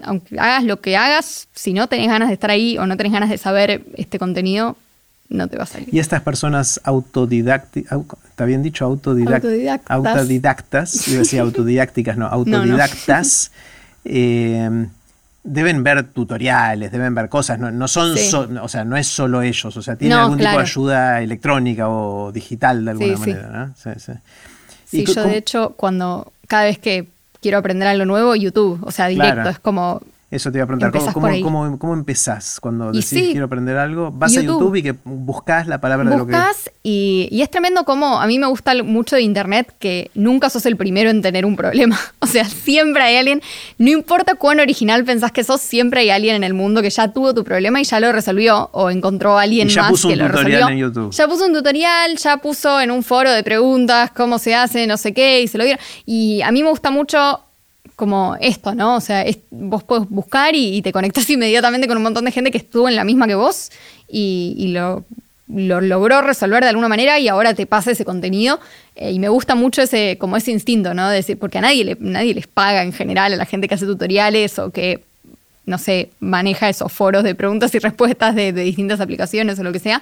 aunque 0.03 0.39
hagas 0.39 0.65
lo 0.65 0.81
que 0.81 0.97
hagas, 0.97 1.49
si 1.55 1.73
no 1.73 1.87
tenés 1.87 2.09
ganas 2.09 2.29
de 2.29 2.35
estar 2.35 2.51
ahí 2.51 2.79
o 2.79 2.87
no 2.87 2.97
tenés 2.97 3.13
ganas 3.13 3.31
de 3.31 3.39
saber 3.39 3.83
este 3.97 4.19
contenido, 4.19 4.77
no 5.29 5.49
te 5.49 5.57
va 5.57 5.63
a 5.63 5.67
salir. 5.67 5.89
Y 5.93 5.99
estas 6.01 6.23
personas 6.23 6.81
autodidactas, 6.85 7.85
¿está 8.29 8.45
bien 8.45 8.63
dicho? 8.63 8.85
autodidactas. 8.85 9.81
Autodidactas, 9.87 11.07
yo 11.07 11.19
decía 11.19 11.43
autodidácticas, 11.43 12.17
no, 12.17 12.27
autodidactas. 12.27 13.51
Eh, 14.03 14.87
deben 15.43 15.83
ver 15.83 16.11
tutoriales, 16.11 16.93
deben 16.93 17.15
ver 17.15 17.29
cosas, 17.29 17.59
no, 17.59 17.89
son, 17.89 18.59
o 18.59 18.69
sea, 18.69 18.85
no 18.85 18.97
es 18.97 19.07
solo 19.07 19.43
ellos, 19.43 19.77
o 19.77 19.83
sea, 19.83 19.97
tienen 19.97 20.19
algún 20.19 20.39
tipo 20.39 20.51
de 20.51 20.59
ayuda 20.59 21.23
electrónica 21.23 21.89
o 21.89 22.31
digital 22.33 22.85
de 22.85 22.91
alguna 22.91 23.17
manera, 23.17 23.49
¿no? 23.49 23.75
Sí, 24.87 25.05
yo 25.05 25.25
de 25.25 25.37
hecho, 25.37 25.75
cuando 25.77 26.33
cada 26.49 26.65
vez 26.65 26.79
que 26.79 27.09
quiero 27.41 27.59
aprender 27.59 27.89
algo 27.89 28.05
nuevo, 28.05 28.35
YouTube, 28.35 28.81
o 28.83 28.91
sea, 28.91 29.07
directo, 29.07 29.49
es 29.49 29.59
como 29.59 30.03
eso 30.31 30.53
te 30.53 30.59
iba 30.59 30.65
a 30.65 30.67
preguntar, 30.69 30.93
¿cómo, 31.43 31.79
cómo, 31.79 31.95
empezás 31.95 32.61
cuando 32.61 32.93
decís 32.93 33.31
quiero 33.33 33.47
aprender 33.47 33.77
algo? 33.77 34.13
Vas 34.13 34.37
a 34.37 34.41
YouTube 34.41 34.77
y 34.77 34.83
que 34.83 34.95
buscas 35.05 35.67
la 35.67 35.81
palabra 35.81 36.09
de 36.09 36.17
lo 36.17 36.27
que... 36.27 36.37
Y, 36.83 37.29
y 37.33 37.43
es 37.43 37.51
tremendo 37.51 37.85
como 37.85 38.21
a 38.21 38.27
mí 38.27 38.39
me 38.39 38.47
gusta 38.47 38.81
mucho 38.85 39.17
de 39.17 39.23
Internet 39.23 39.75
que 39.81 40.11
nunca 40.15 40.49
sos 40.49 40.65
el 40.67 40.77
primero 40.77 41.11
en 41.11 41.21
tener 41.21 41.45
un 41.45 41.57
problema. 41.57 41.99
O 42.23 42.27
sea, 42.27 42.45
siempre 42.45 43.03
hay 43.03 43.17
alguien, 43.17 43.43
no 43.79 43.91
importa 43.91 44.37
cuán 44.37 44.61
original 44.61 45.05
pensás 45.05 45.33
que 45.33 45.43
sos, 45.43 45.61
siempre 45.61 46.03
hay 46.03 46.11
alguien 46.11 46.37
en 46.37 46.45
el 46.45 46.55
mundo 46.55 46.81
que 46.81 46.91
ya 46.91 47.09
tuvo 47.09 47.35
tu 47.35 47.43
problema 47.43 47.81
y 47.81 47.85
ya 47.85 47.99
lo 47.99 48.13
resolvió 48.13 48.71
o 48.73 48.89
encontró 48.91 49.37
a 49.37 49.43
alguien 49.43 49.69
ya 49.69 49.83
más 49.83 49.91
puso 49.91 50.09
que 50.09 50.15
un 50.15 50.21
lo 50.21 50.27
tutorial 50.29 50.71
En 50.71 50.79
YouTube. 50.79 51.11
Ya 51.11 51.27
puso 51.27 51.47
un 51.47 51.55
tutorial, 51.55 52.17
ya 52.19 52.37
puso 52.37 52.81
en 52.81 52.93
un 52.93 53.03
foro 53.03 53.33
de 53.33 53.43
preguntas 53.43 54.13
cómo 54.13 54.39
se 54.39 54.55
hace, 54.55 54.87
no 54.87 54.97
sé 54.97 55.13
qué, 55.13 55.43
y 55.43 55.49
se 55.49 55.59
lo 55.59 55.65
dieron. 55.65 55.83
Y 56.07 56.41
a 56.43 56.53
mí 56.53 56.63
me 56.63 56.69
gusta 56.69 56.93
mucho 56.93 57.41
como 57.97 58.37
esto, 58.41 58.75
¿no? 58.75 58.97
O 58.97 59.01
sea, 59.01 59.25
vos 59.51 59.83
puedes 59.85 60.09
buscar 60.09 60.55
y, 60.55 60.81
te 60.83 60.93
conectas 60.93 61.29
inmediatamente 61.31 61.87
con 61.87 61.97
un 61.97 62.03
montón 62.03 62.25
de 62.25 62.33
gente 62.33 62.51
que 62.51 62.59
estuvo 62.59 62.89
en 62.89 62.97
la 62.97 63.05
misma 63.05 63.27
que 63.27 63.35
vos 63.35 63.71
y, 64.09 64.69
lo, 64.73 65.05
logró 65.47 66.23
resolver 66.23 66.63
de 66.63 66.71
alguna 66.71 66.89
manera 66.89 67.19
y 67.19 67.29
ahora 67.29 67.55
te 67.55 67.67
pasa 67.67 67.91
ese 67.91 68.05
contenido. 68.05 68.59
Eh, 68.97 69.13
y 69.13 69.19
me 69.19 69.29
gusta 69.29 69.55
mucho 69.55 69.83
ese, 69.83 70.17
como 70.19 70.37
ese 70.37 70.51
instinto, 70.51 70.95
¿no? 70.95 71.09
De 71.09 71.17
decir, 71.17 71.39
porque 71.39 71.59
a 71.59 71.61
nadie, 71.61 71.85
le, 71.85 71.97
nadie 72.01 72.35
les 72.35 72.47
paga 72.47 72.83
en 72.83 72.93
general 72.93 73.33
a 73.35 73.37
la 73.37 73.45
gente 73.45 73.69
que 73.69 73.75
hace 73.75 73.87
tutoriales 73.87 74.59
o 74.59 74.71
que, 74.71 75.05
no 75.67 75.77
sé, 75.77 76.11
maneja 76.21 76.69
esos 76.69 76.91
foros 76.91 77.23
de 77.23 77.35
preguntas 77.35 77.75
y 77.75 77.79
respuestas 77.81 78.35
de 78.35 78.53
distintas 78.53 79.01
aplicaciones 79.01 79.59
o 79.59 79.63
lo 79.63 79.73
que 79.73 79.79
sea. 79.79 80.01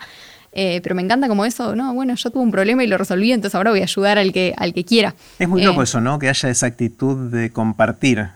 Eh, 0.60 0.80
pero 0.82 0.96
me 0.96 1.02
encanta 1.02 1.28
como 1.28 1.44
eso, 1.44 1.76
no, 1.76 1.94
bueno, 1.94 2.16
yo 2.16 2.30
tuve 2.30 2.42
un 2.42 2.50
problema 2.50 2.82
y 2.82 2.88
lo 2.88 2.98
resolví, 2.98 3.30
entonces 3.30 3.54
ahora 3.54 3.70
voy 3.70 3.78
a 3.78 3.84
ayudar 3.84 4.18
al 4.18 4.32
que, 4.32 4.54
al 4.56 4.74
que 4.74 4.84
quiera. 4.84 5.14
Es 5.38 5.48
muy 5.48 5.62
loco 5.62 5.82
eh, 5.82 5.84
eso, 5.84 6.00
¿no? 6.00 6.18
Que 6.18 6.28
haya 6.28 6.48
esa 6.48 6.66
actitud 6.66 7.30
de 7.30 7.50
compartir. 7.50 8.26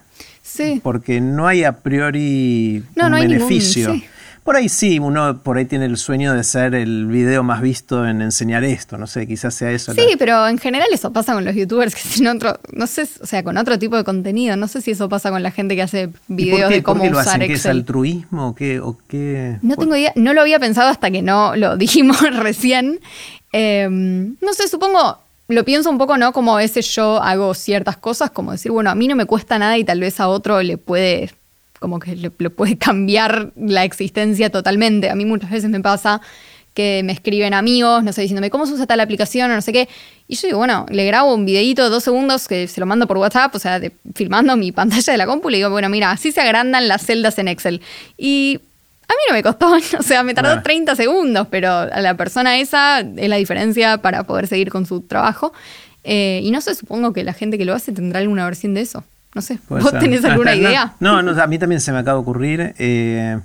Sí. 0.41 0.81
Porque 0.85 1.21
no 1.21 1.49
hay 1.49 1.65
a 1.65 1.79
priori 1.79 2.85
un 2.95 3.11
beneficio. 3.11 4.01
Por 4.45 4.57
ahí 4.57 4.69
sí, 4.69 4.99
uno 4.99 5.41
por 5.43 5.57
ahí 5.57 5.67
tiene 5.67 5.85
el 5.85 5.97
sueño 5.97 6.35
de 6.35 6.43
ser 6.43 6.75
el 6.75 7.07
video 7.07 7.45
más 7.45 7.61
visto 7.61 8.07
en 8.07 8.21
enseñar 8.21 8.65
esto, 8.65 8.99
no 8.99 9.07
sé, 9.07 9.27
quizás 9.29 9.55
sea 9.55 9.71
eso. 9.71 9.95
Sí, 9.95 10.17
pero 10.19 10.49
en 10.49 10.59
general 10.59 10.89
eso 10.93 11.13
pasa 11.13 11.33
con 11.33 11.45
los 11.45 11.55
youtubers 11.55 11.95
que 11.95 12.03
tienen 12.15 12.37
otro, 12.37 12.59
no 12.73 12.89
sé, 12.89 13.09
o 13.21 13.27
sea, 13.27 13.45
con 13.45 13.57
otro 13.57 13.79
tipo 13.79 13.97
de 13.97 14.03
contenido, 14.03 14.57
no 14.57 14.67
sé 14.67 14.81
si 14.81 14.91
eso 14.91 15.09
pasa 15.09 15.31
con 15.31 15.45
la 15.45 15.53
gente 15.53 15.77
que 15.77 15.83
hace 15.83 16.11
videos 16.27 16.71
de 16.71 16.83
cómo 16.83 17.01
¿por 17.01 17.09
qué 17.09 17.15
lo 17.15 17.21
usar 17.21 17.41
¿Qué 17.41 17.53
es 17.53 17.67
altruismo 17.67 18.49
o 18.49 18.55
qué? 18.55 18.81
O 18.81 18.99
qué? 19.07 19.59
No 19.63 19.77
tengo 19.77 19.95
idea, 19.95 20.13
no 20.17 20.35
lo 20.35 20.41
había 20.41 20.59
pensado 20.59 20.89
hasta 20.89 21.11
que 21.13 21.23
no 21.23 21.55
lo 21.55 21.77
dijimos 21.83 22.21
recién. 22.37 22.99
Em, 23.53 24.37
no 24.41 24.55
sé, 24.55 24.67
supongo, 24.67 25.19
lo 25.47 25.65
pienso 25.65 25.89
un 25.89 25.99
poco, 25.99 26.17
¿no? 26.17 26.33
Como 26.33 26.55
a 26.55 26.59
veces 26.59 26.93
yo 26.95 27.23
hago 27.23 27.55
ciertas 27.55 27.97
cosas, 27.97 28.31
como 28.31 28.53
decir, 28.53 28.73
bueno, 28.73 28.91
a 28.91 28.95
mí 28.97 29.07
no 29.07 29.15
me 29.15 29.27
cuesta 29.27 29.59
nada 29.59 29.79
y 29.79 29.85
tal 29.85 30.01
vez 30.01 30.19
a 30.19 30.29
otro 30.29 30.63
le 30.63 30.79
puede 30.79 31.31
como 31.83 31.99
que 31.99 32.17
le, 32.17 32.31
puede 32.31 32.79
cambiar 32.79 33.53
la 33.57 33.85
existencia 33.85 34.49
totalmente. 34.49 35.11
A 35.11 35.15
mí 35.15 35.27
muchas 35.27 35.51
veces 35.51 35.69
me 35.69 35.81
pasa 35.81 36.23
que 36.73 37.03
me 37.05 37.13
escriben 37.13 37.53
amigos, 37.53 38.03
no 38.03 38.15
sé, 38.15 38.23
diciéndome 38.23 38.49
cómo 38.49 38.65
se 38.65 38.73
usa 38.73 38.87
tal 38.87 39.01
aplicación 39.01 39.51
o 39.51 39.55
no 39.55 39.61
sé 39.61 39.75
qué. 39.75 39.89
Y 40.27 40.37
yo 40.37 40.49
digo, 40.49 40.59
bueno, 40.59 40.87
le 40.89 41.05
grabo 41.05 41.35
un 41.35 41.45
videito 41.45 41.83
de 41.85 41.91
dos 41.91 42.03
segundos 42.03 42.49
que 42.49 42.67
se 42.67 42.81
lo 42.81 42.87
mando 42.87 43.07
por 43.07 43.19
WhatsApp, 43.19 43.55
o 43.55 43.59
sea, 43.59 43.79
filmando 44.15 44.57
mi 44.57 44.73
pantalla 44.73 45.13
de 45.13 45.19
la 45.19 45.27
compu 45.27 45.51
y 45.51 45.53
le 45.53 45.59
digo, 45.59 45.71
bueno, 45.71 45.91
mira, 45.91 46.11
así 46.11 46.33
se 46.33 46.41
agrandan 46.41 46.89
las 46.89 47.05
celdas 47.05 47.39
en 47.39 47.49
Excel. 47.49 47.83
Y 48.17 48.59
a 49.03 49.13
mí 49.13 49.23
no 49.29 49.35
me 49.35 49.43
costó, 49.43 49.75
o 49.99 50.03
sea, 50.03 50.23
me 50.23 50.33
tardó 50.33 50.63
30 50.63 50.97
segundos, 50.97 51.49
pero 51.51 51.71
a 51.71 52.01
la 52.01 52.17
persona 52.17 52.57
esa 52.59 53.01
es 53.01 53.29
la 53.29 53.37
diferencia 53.37 53.99
para 53.99 54.23
poder 54.23 54.47
seguir 54.47 54.71
con 54.71 54.87
su 54.87 55.03
trabajo. 55.03 55.53
Eh, 56.05 56.41
y 56.43 56.51
no 56.51 56.61
sé, 56.61 56.75
supongo 56.75 57.13
que 57.13 57.23
la 57.23 57.35
gente 57.35 57.59
que 57.59 57.65
lo 57.65 57.75
hace 57.75 57.93
tendrá 57.93 58.21
alguna 58.21 58.45
versión 58.45 58.73
de 58.73 58.81
eso. 58.81 59.05
No 59.35 59.41
sé, 59.41 59.59
¿vos 59.69 59.91
tenés 59.99 60.25
alguna 60.25 60.55
idea? 60.55 60.95
No, 61.01 61.23
no, 61.23 61.41
a 61.41 61.47
mí 61.47 61.59
también 61.59 61.81
se 61.81 61.93
me 61.93 61.99
acaba 61.99 62.17
de 62.17 62.23
ocurrir. 62.23 62.75
Eh, 62.79 63.39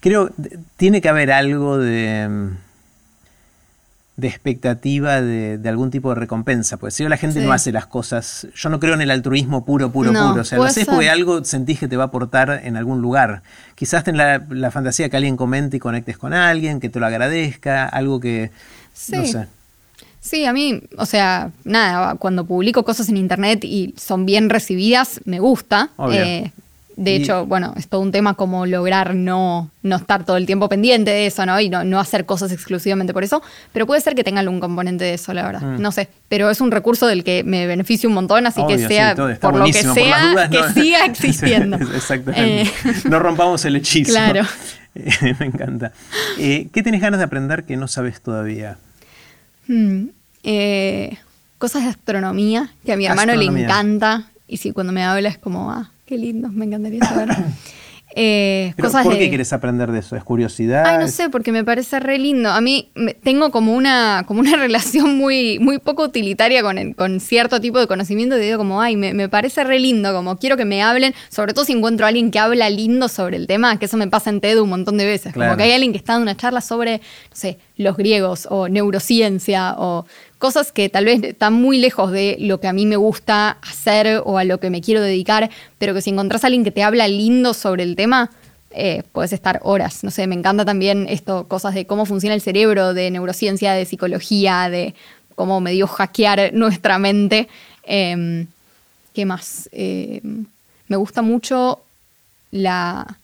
creo 0.00 0.30
tiene 0.76 1.00
que 1.00 1.08
haber 1.08 1.32
algo 1.32 1.78
de, 1.78 2.50
de 4.16 4.28
expectativa 4.28 5.20
de, 5.20 5.60
algún 5.68 5.90
tipo 5.90 6.10
de 6.10 6.14
recompensa. 6.14 6.76
Pues 6.76 6.94
si 6.94 7.02
la 7.08 7.16
gente 7.16 7.44
no 7.44 7.52
hace 7.52 7.72
las 7.72 7.86
cosas, 7.86 8.46
yo 8.54 8.68
no 8.68 8.78
creo 8.78 8.94
en 8.94 9.00
el 9.00 9.10
altruismo 9.10 9.64
puro, 9.64 9.90
puro, 9.90 10.12
puro. 10.12 10.42
O 10.42 10.44
sea, 10.44 10.58
lo 10.58 10.64
haces 10.64 10.86
porque 10.86 11.10
algo 11.10 11.44
sentís 11.44 11.80
que 11.80 11.88
te 11.88 11.96
va 11.96 12.04
a 12.04 12.06
aportar 12.06 12.60
en 12.62 12.76
algún 12.76 13.02
lugar. 13.02 13.42
Quizás 13.74 14.04
ten 14.04 14.16
la, 14.16 14.44
la 14.48 14.70
fantasía 14.70 15.08
que 15.08 15.16
alguien 15.16 15.36
comente 15.36 15.78
y 15.78 15.80
conectes 15.80 16.18
con 16.18 16.32
alguien, 16.32 16.78
que 16.78 16.88
te 16.88 17.00
lo 17.00 17.06
agradezca, 17.06 17.86
algo 17.86 18.20
que... 18.20 18.52
No 19.08 19.26
sé. 19.26 19.48
Sí, 20.24 20.46
a 20.46 20.54
mí, 20.54 20.80
o 20.96 21.04
sea, 21.04 21.50
nada, 21.64 22.14
cuando 22.14 22.46
publico 22.46 22.82
cosas 22.82 23.10
en 23.10 23.18
internet 23.18 23.62
y 23.62 23.94
son 23.98 24.24
bien 24.24 24.48
recibidas, 24.48 25.20
me 25.26 25.38
gusta. 25.38 25.90
Eh, 26.10 26.50
de 26.96 27.16
hecho, 27.16 27.44
bueno, 27.44 27.74
es 27.76 27.88
todo 27.88 28.00
un 28.00 28.10
tema 28.10 28.32
como 28.32 28.64
lograr 28.64 29.14
no, 29.14 29.70
no 29.82 29.96
estar 29.96 30.24
todo 30.24 30.38
el 30.38 30.46
tiempo 30.46 30.66
pendiente 30.70 31.10
de 31.10 31.26
eso, 31.26 31.44
¿no? 31.44 31.60
Y 31.60 31.68
no, 31.68 31.84
no 31.84 32.00
hacer 32.00 32.24
cosas 32.24 32.52
exclusivamente 32.52 33.12
por 33.12 33.22
eso. 33.22 33.42
Pero 33.74 33.86
puede 33.86 34.00
ser 34.00 34.14
que 34.14 34.24
tenga 34.24 34.40
algún 34.40 34.60
componente 34.60 35.04
de 35.04 35.12
eso, 35.12 35.34
la 35.34 35.44
verdad. 35.44 35.60
Mm. 35.60 35.82
No 35.82 35.92
sé. 35.92 36.08
Pero 36.30 36.48
es 36.48 36.62
un 36.62 36.70
recurso 36.70 37.06
del 37.06 37.22
que 37.22 37.44
me 37.44 37.66
beneficio 37.66 38.08
un 38.08 38.14
montón, 38.14 38.46
así 38.46 38.62
que 38.66 38.78
sea, 38.78 39.14
por 39.14 39.56
lo 39.56 39.66
que 39.66 39.74
sea, 39.74 40.48
que 40.50 40.62
siga 40.72 41.04
existiendo. 41.04 41.76
Exactamente. 41.94 42.62
Eh. 42.62 42.94
No 43.10 43.18
rompamos 43.18 43.62
el 43.66 43.76
hechizo. 43.76 44.12
Claro. 44.12 44.42
me 44.94 45.46
encanta. 45.46 45.92
Eh, 46.38 46.68
¿Qué 46.72 46.82
tienes 46.82 47.02
ganas 47.02 47.18
de 47.18 47.24
aprender 47.24 47.64
que 47.64 47.76
no 47.76 47.88
sabes 47.88 48.22
todavía? 48.22 48.78
Hmm, 49.68 50.06
eh, 50.42 51.16
cosas 51.58 51.84
de 51.84 51.90
astronomía, 51.90 52.70
que 52.84 52.92
a 52.92 52.96
mi 52.96 53.06
hermano 53.06 53.34
le 53.34 53.44
encanta. 53.44 54.30
Y 54.46 54.58
si 54.58 54.72
cuando 54.72 54.92
me 54.92 55.02
habla 55.04 55.28
es 55.28 55.38
como, 55.38 55.70
ah, 55.70 55.90
qué 56.06 56.18
lindo, 56.18 56.48
me 56.48 56.66
encantaría 56.66 57.04
saber. 57.04 57.28
Eh, 58.16 58.72
¿Por 58.76 59.18
qué 59.18 59.28
quieres 59.28 59.52
aprender 59.52 59.90
de 59.90 59.98
eso? 59.98 60.14
¿Es 60.14 60.22
curiosidad? 60.22 60.84
Ay, 60.86 60.98
no 60.98 61.08
sé, 61.08 61.30
porque 61.30 61.50
me 61.50 61.64
parece 61.64 61.98
re 61.98 62.16
lindo. 62.16 62.50
A 62.50 62.60
mí 62.60 62.90
tengo 63.24 63.50
como 63.50 63.74
una, 63.74 64.24
como 64.26 64.38
una 64.38 64.56
relación 64.56 65.16
muy, 65.16 65.58
muy 65.58 65.78
poco 65.78 66.04
utilitaria 66.04 66.62
con, 66.62 66.92
con 66.92 67.18
cierto 67.18 67.60
tipo 67.60 67.80
de 67.80 67.88
conocimiento. 67.88 68.36
Y 68.36 68.40
digo 68.40 68.58
como, 68.58 68.80
ay, 68.80 68.96
me, 68.96 69.28
parece 69.28 69.64
re 69.64 69.80
lindo, 69.80 70.12
como 70.12 70.38
quiero 70.38 70.56
que 70.56 70.64
me 70.64 70.80
hablen, 70.80 71.12
sobre 71.28 71.54
todo 71.54 71.64
si 71.64 71.72
encuentro 71.72 72.06
a 72.06 72.08
alguien 72.08 72.30
que 72.30 72.38
habla 72.38 72.70
lindo 72.70 73.08
sobre 73.08 73.36
el 73.36 73.48
tema, 73.48 73.78
que 73.80 73.86
eso 73.86 73.96
me 73.96 74.06
pasa 74.06 74.30
en 74.30 74.40
TED 74.40 74.60
un 74.60 74.68
montón 74.68 74.96
de 74.96 75.06
veces. 75.06 75.34
Como 75.34 75.56
que 75.56 75.64
hay 75.64 75.72
alguien 75.72 75.90
que 75.90 75.98
está 75.98 76.12
dando 76.12 76.22
una 76.24 76.36
charla 76.36 76.60
sobre, 76.60 76.98
no 76.98 77.36
sé, 77.36 77.58
los 77.76 77.96
griegos 77.96 78.46
o 78.48 78.68
neurociencia 78.68 79.74
o 79.76 80.06
cosas 80.44 80.72
que 80.72 80.90
tal 80.90 81.06
vez 81.06 81.22
están 81.22 81.54
muy 81.54 81.78
lejos 81.78 82.12
de 82.12 82.36
lo 82.38 82.60
que 82.60 82.68
a 82.68 82.74
mí 82.74 82.84
me 82.84 82.98
gusta 82.98 83.56
hacer 83.62 84.20
o 84.26 84.36
a 84.36 84.44
lo 84.44 84.60
que 84.60 84.68
me 84.68 84.82
quiero 84.82 85.00
dedicar, 85.00 85.48
pero 85.78 85.94
que 85.94 86.02
si 86.02 86.10
encontrás 86.10 86.44
a 86.44 86.48
alguien 86.48 86.64
que 86.64 86.70
te 86.70 86.82
habla 86.82 87.08
lindo 87.08 87.54
sobre 87.54 87.82
el 87.82 87.96
tema, 87.96 88.30
eh, 88.70 89.04
puedes 89.12 89.32
estar 89.32 89.60
horas. 89.62 90.04
No 90.04 90.10
sé, 90.10 90.26
me 90.26 90.34
encanta 90.34 90.66
también 90.66 91.06
esto, 91.08 91.48
cosas 91.48 91.72
de 91.72 91.86
cómo 91.86 92.04
funciona 92.04 92.34
el 92.34 92.42
cerebro, 92.42 92.92
de 92.92 93.10
neurociencia, 93.10 93.72
de 93.72 93.86
psicología, 93.86 94.68
de 94.68 94.94
cómo 95.34 95.62
medio 95.62 95.86
hackear 95.86 96.50
nuestra 96.52 96.98
mente. 96.98 97.48
Em, 97.82 98.46
¿Qué 99.14 99.24
más? 99.24 99.70
Em, 99.72 100.44
me 100.88 100.96
gusta 100.98 101.22
mucho 101.22 101.80
la 102.50 103.16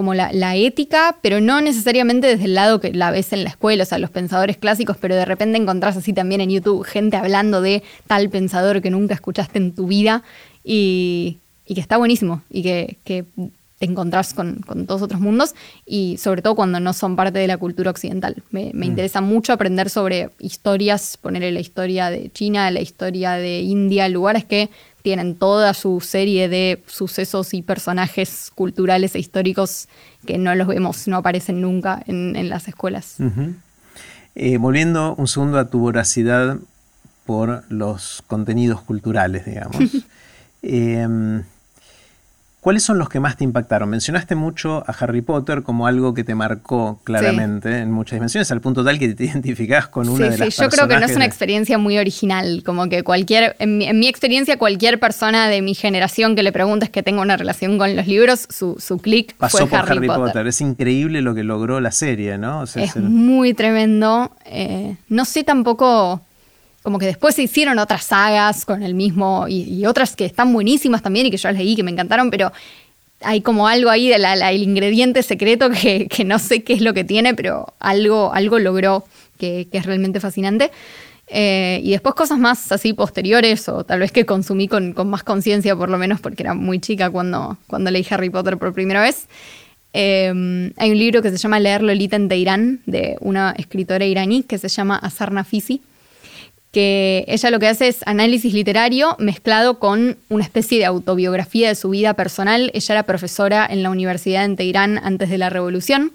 como 0.00 0.14
la, 0.14 0.32
la, 0.32 0.56
ética, 0.56 1.18
pero 1.20 1.42
no 1.42 1.60
necesariamente 1.60 2.26
desde 2.26 2.46
el 2.46 2.54
lado 2.54 2.80
que 2.80 2.90
la 2.90 3.10
ves 3.10 3.34
en 3.34 3.44
la 3.44 3.50
escuela, 3.50 3.82
o 3.82 3.86
sea, 3.86 3.98
los 3.98 4.08
pensadores 4.08 4.56
clásicos, 4.56 4.96
pero 4.98 5.14
de 5.14 5.26
repente 5.26 5.58
encontrás 5.58 5.94
así 5.94 6.14
también 6.14 6.40
en 6.40 6.48
YouTube 6.48 6.86
gente 6.86 7.18
hablando 7.18 7.60
de 7.60 7.82
tal 8.06 8.30
pensador 8.30 8.80
que 8.80 8.88
nunca 8.88 9.12
escuchaste 9.12 9.58
en 9.58 9.74
tu 9.74 9.88
vida 9.88 10.22
y, 10.64 11.36
y 11.66 11.74
que 11.74 11.82
está 11.82 11.98
buenísimo 11.98 12.40
y 12.48 12.62
que, 12.62 12.96
que 13.04 13.26
te 13.78 13.84
encontrás 13.84 14.32
con, 14.32 14.60
con, 14.66 14.86
todos 14.86 15.02
otros 15.02 15.20
mundos 15.20 15.54
y 15.84 16.16
sobre 16.16 16.40
todo 16.40 16.54
cuando 16.54 16.80
no 16.80 16.94
son 16.94 17.14
parte 17.14 17.38
de 17.38 17.46
la 17.46 17.58
cultura 17.58 17.90
occidental. 17.90 18.42
Me, 18.50 18.70
me 18.72 18.86
mm. 18.86 18.88
interesa 18.88 19.20
mucho 19.20 19.52
aprender 19.52 19.90
sobre 19.90 20.30
historias, 20.38 21.18
ponerle 21.18 21.52
la 21.52 21.60
historia 21.60 22.08
de 22.08 22.30
China, 22.32 22.70
la 22.70 22.80
historia 22.80 23.32
de 23.32 23.60
India, 23.60 24.08
lugares 24.08 24.46
que 24.46 24.70
tienen 25.02 25.34
toda 25.34 25.74
su 25.74 26.00
serie 26.00 26.48
de 26.48 26.82
sucesos 26.86 27.54
y 27.54 27.62
personajes 27.62 28.50
culturales 28.54 29.14
e 29.14 29.18
históricos 29.18 29.88
que 30.26 30.38
no 30.38 30.54
los 30.54 30.68
vemos, 30.68 31.08
no 31.08 31.18
aparecen 31.18 31.60
nunca 31.60 32.02
en, 32.06 32.36
en 32.36 32.48
las 32.48 32.68
escuelas. 32.68 33.16
eh, 34.34 34.58
volviendo 34.58 35.14
un 35.16 35.28
segundo 35.28 35.58
a 35.58 35.68
tu 35.68 35.78
voracidad 35.78 36.58
por 37.26 37.64
los 37.68 38.22
contenidos 38.26 38.80
culturales, 38.82 39.44
digamos. 39.46 39.76
eh, 40.62 41.42
¿Cuáles 42.60 42.82
son 42.82 42.98
los 42.98 43.08
que 43.08 43.20
más 43.20 43.38
te 43.38 43.44
impactaron? 43.44 43.88
Mencionaste 43.88 44.34
mucho 44.34 44.84
a 44.86 44.92
Harry 44.92 45.22
Potter 45.22 45.62
como 45.62 45.86
algo 45.86 46.12
que 46.12 46.24
te 46.24 46.34
marcó 46.34 47.00
claramente 47.04 47.78
en 47.78 47.90
muchas 47.90 48.16
dimensiones, 48.16 48.52
al 48.52 48.60
punto 48.60 48.84
tal 48.84 48.98
que 48.98 49.14
te 49.14 49.24
identificás 49.30 49.88
con 49.88 50.10
una 50.10 50.28
de 50.28 50.36
las 50.36 50.54
Sí, 50.54 50.62
yo 50.62 50.68
creo 50.68 50.86
que 50.86 50.98
no 50.98 51.06
es 51.06 51.16
una 51.16 51.24
experiencia 51.24 51.78
muy 51.78 51.96
original, 51.96 52.62
como 52.64 52.90
que 52.90 53.02
cualquier, 53.02 53.56
en 53.60 53.78
mi, 53.78 54.08
experiencia, 54.08 54.58
cualquier 54.58 55.00
persona 55.00 55.48
de 55.48 55.62
mi 55.62 55.74
generación 55.74 56.36
que 56.36 56.42
le 56.42 56.52
preguntes 56.52 56.90
que 56.90 57.02
tenga 57.02 57.22
una 57.22 57.38
relación 57.38 57.78
con 57.78 57.96
los 57.96 58.06
libros, 58.06 58.46
su, 58.50 58.76
su 58.78 58.98
clic 58.98 59.34
fue 59.48 59.66
por 59.66 59.78
Harry, 59.78 60.06
Potter. 60.06 60.46
Es 60.46 60.60
increíble 60.60 61.22
lo 61.22 61.34
que 61.34 61.44
logró 61.44 61.80
la 61.80 61.92
serie, 61.92 62.36
¿no? 62.36 62.64
es 62.64 62.96
muy 62.96 63.54
tremendo. 63.54 64.32
Eh, 64.44 64.96
no 65.08 65.24
sé 65.24 65.44
tampoco 65.44 66.20
como 66.82 66.98
que 66.98 67.06
después 67.06 67.34
se 67.34 67.42
hicieron 67.42 67.78
otras 67.78 68.04
sagas 68.04 68.64
con 68.64 68.82
el 68.82 68.94
mismo 68.94 69.46
y, 69.48 69.84
otras 69.86 70.16
que 70.16 70.24
están 70.24 70.52
buenísimas 70.52 71.02
también 71.02 71.26
y 71.26 71.30
que 71.30 71.36
yo 71.36 71.48
las 71.48 71.58
leí 71.58 71.76
que 71.76 71.82
me 71.82 71.90
encantaron, 71.90 72.30
pero 72.30 72.52
hay 73.22 73.42
como 73.42 73.68
algo 73.68 73.90
ahí 73.90 74.08
del 74.08 74.24
el 74.24 74.62
ingrediente 74.62 75.22
secreto 75.22 75.68
que, 75.70 76.08
no 76.24 76.38
sé 76.38 76.62
qué 76.62 76.72
es 76.72 76.80
lo 76.80 76.94
que 76.94 77.04
tiene, 77.04 77.34
pero 77.34 77.74
algo, 77.80 78.32
algo 78.32 78.58
logró 78.58 79.04
que, 79.38 79.68
es 79.70 79.86
realmente 79.86 80.20
fascinante. 80.20 80.70
Eh, 81.32 81.80
y 81.84 81.92
después 81.92 82.16
cosas 82.16 82.40
más 82.40 82.72
así 82.72 82.92
posteriores 82.92 83.68
o 83.68 83.84
tal 83.84 84.00
vez 84.00 84.10
que 84.10 84.26
consumí 84.26 84.66
con, 84.66 84.94
más 85.06 85.22
conciencia 85.22 85.76
por 85.76 85.88
lo 85.88 85.96
menos 85.96 86.20
porque 86.20 86.42
era 86.42 86.54
muy 86.54 86.80
chica 86.80 87.08
cuando, 87.08 87.56
cuando 87.68 87.92
leí 87.92 88.04
Harry 88.10 88.30
Potter 88.30 88.56
por 88.56 88.72
primera 88.72 89.00
vez. 89.00 89.28
Eh, 89.92 90.72
hay 90.76 90.90
un 90.90 90.98
libro 90.98 91.22
que 91.22 91.30
se 91.30 91.36
llama 91.36 91.60
Leer 91.60 91.82
Lolita 91.82 92.16
en 92.16 92.28
Teherán 92.28 92.80
de 92.86 93.16
una 93.20 93.54
escritora 93.58 94.04
iraní 94.06 94.42
que 94.42 94.58
se 94.58 94.68
llama 94.68 94.96
Azar 94.96 95.30
Nafisi 95.30 95.82
que 96.72 97.24
ella 97.26 97.50
lo 97.50 97.58
que 97.58 97.68
hace 97.68 97.88
es 97.88 97.98
análisis 98.06 98.54
literario 98.54 99.16
mezclado 99.18 99.78
con 99.78 100.16
una 100.28 100.44
especie 100.44 100.78
de 100.78 100.84
autobiografía 100.84 101.68
de 101.68 101.74
su 101.74 101.90
vida 101.90 102.14
personal. 102.14 102.70
Ella 102.74 102.94
era 102.94 103.02
profesora 103.02 103.66
en 103.68 103.82
la 103.82 103.90
Universidad 103.90 104.44
en 104.44 104.56
Teherán 104.56 104.98
antes 105.02 105.30
de 105.30 105.38
la 105.38 105.50
revolución. 105.50 106.12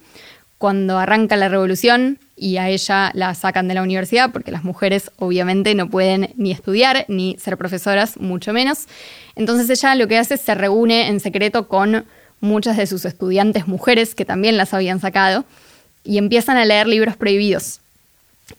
Cuando 0.58 0.98
arranca 0.98 1.36
la 1.36 1.50
revolución 1.50 2.20
y 2.38 2.58
a 2.58 2.70
ella 2.70 3.12
la 3.14 3.34
sacan 3.36 3.68
de 3.68 3.74
la 3.74 3.84
universidad, 3.84 4.32
porque 4.32 4.52
las 4.52 4.64
mujeres 4.64 5.12
obviamente 5.18 5.76
no 5.76 5.90
pueden 5.90 6.34
ni 6.38 6.52
estudiar 6.52 7.06
ni 7.10 7.36
ser 7.38 7.58
profesoras, 7.58 8.18
mucho 8.18 8.54
menos. 8.54 8.88
Entonces 9.36 9.70
ella 9.70 9.96
lo 9.96 10.08
que 10.08 10.18
hace 10.18 10.36
es 10.36 10.42
se 10.42 10.56
reúne 10.56 11.10
en 11.10 11.20
secreto 11.20 11.68
con 11.68 12.06
muchas 12.40 12.78
de 12.78 12.88
sus 12.88 13.04
estudiantes 13.04 13.68
mujeres 13.68 14.16
que 14.16 14.24
también 14.24 14.56
las 14.56 14.74
habían 14.74 15.02
sacado 15.02 15.44
y 16.06 16.18
empiezan 16.18 16.56
a 16.56 16.66
leer 16.66 16.88
libros 16.88 17.18
prohibidos. 17.18 17.82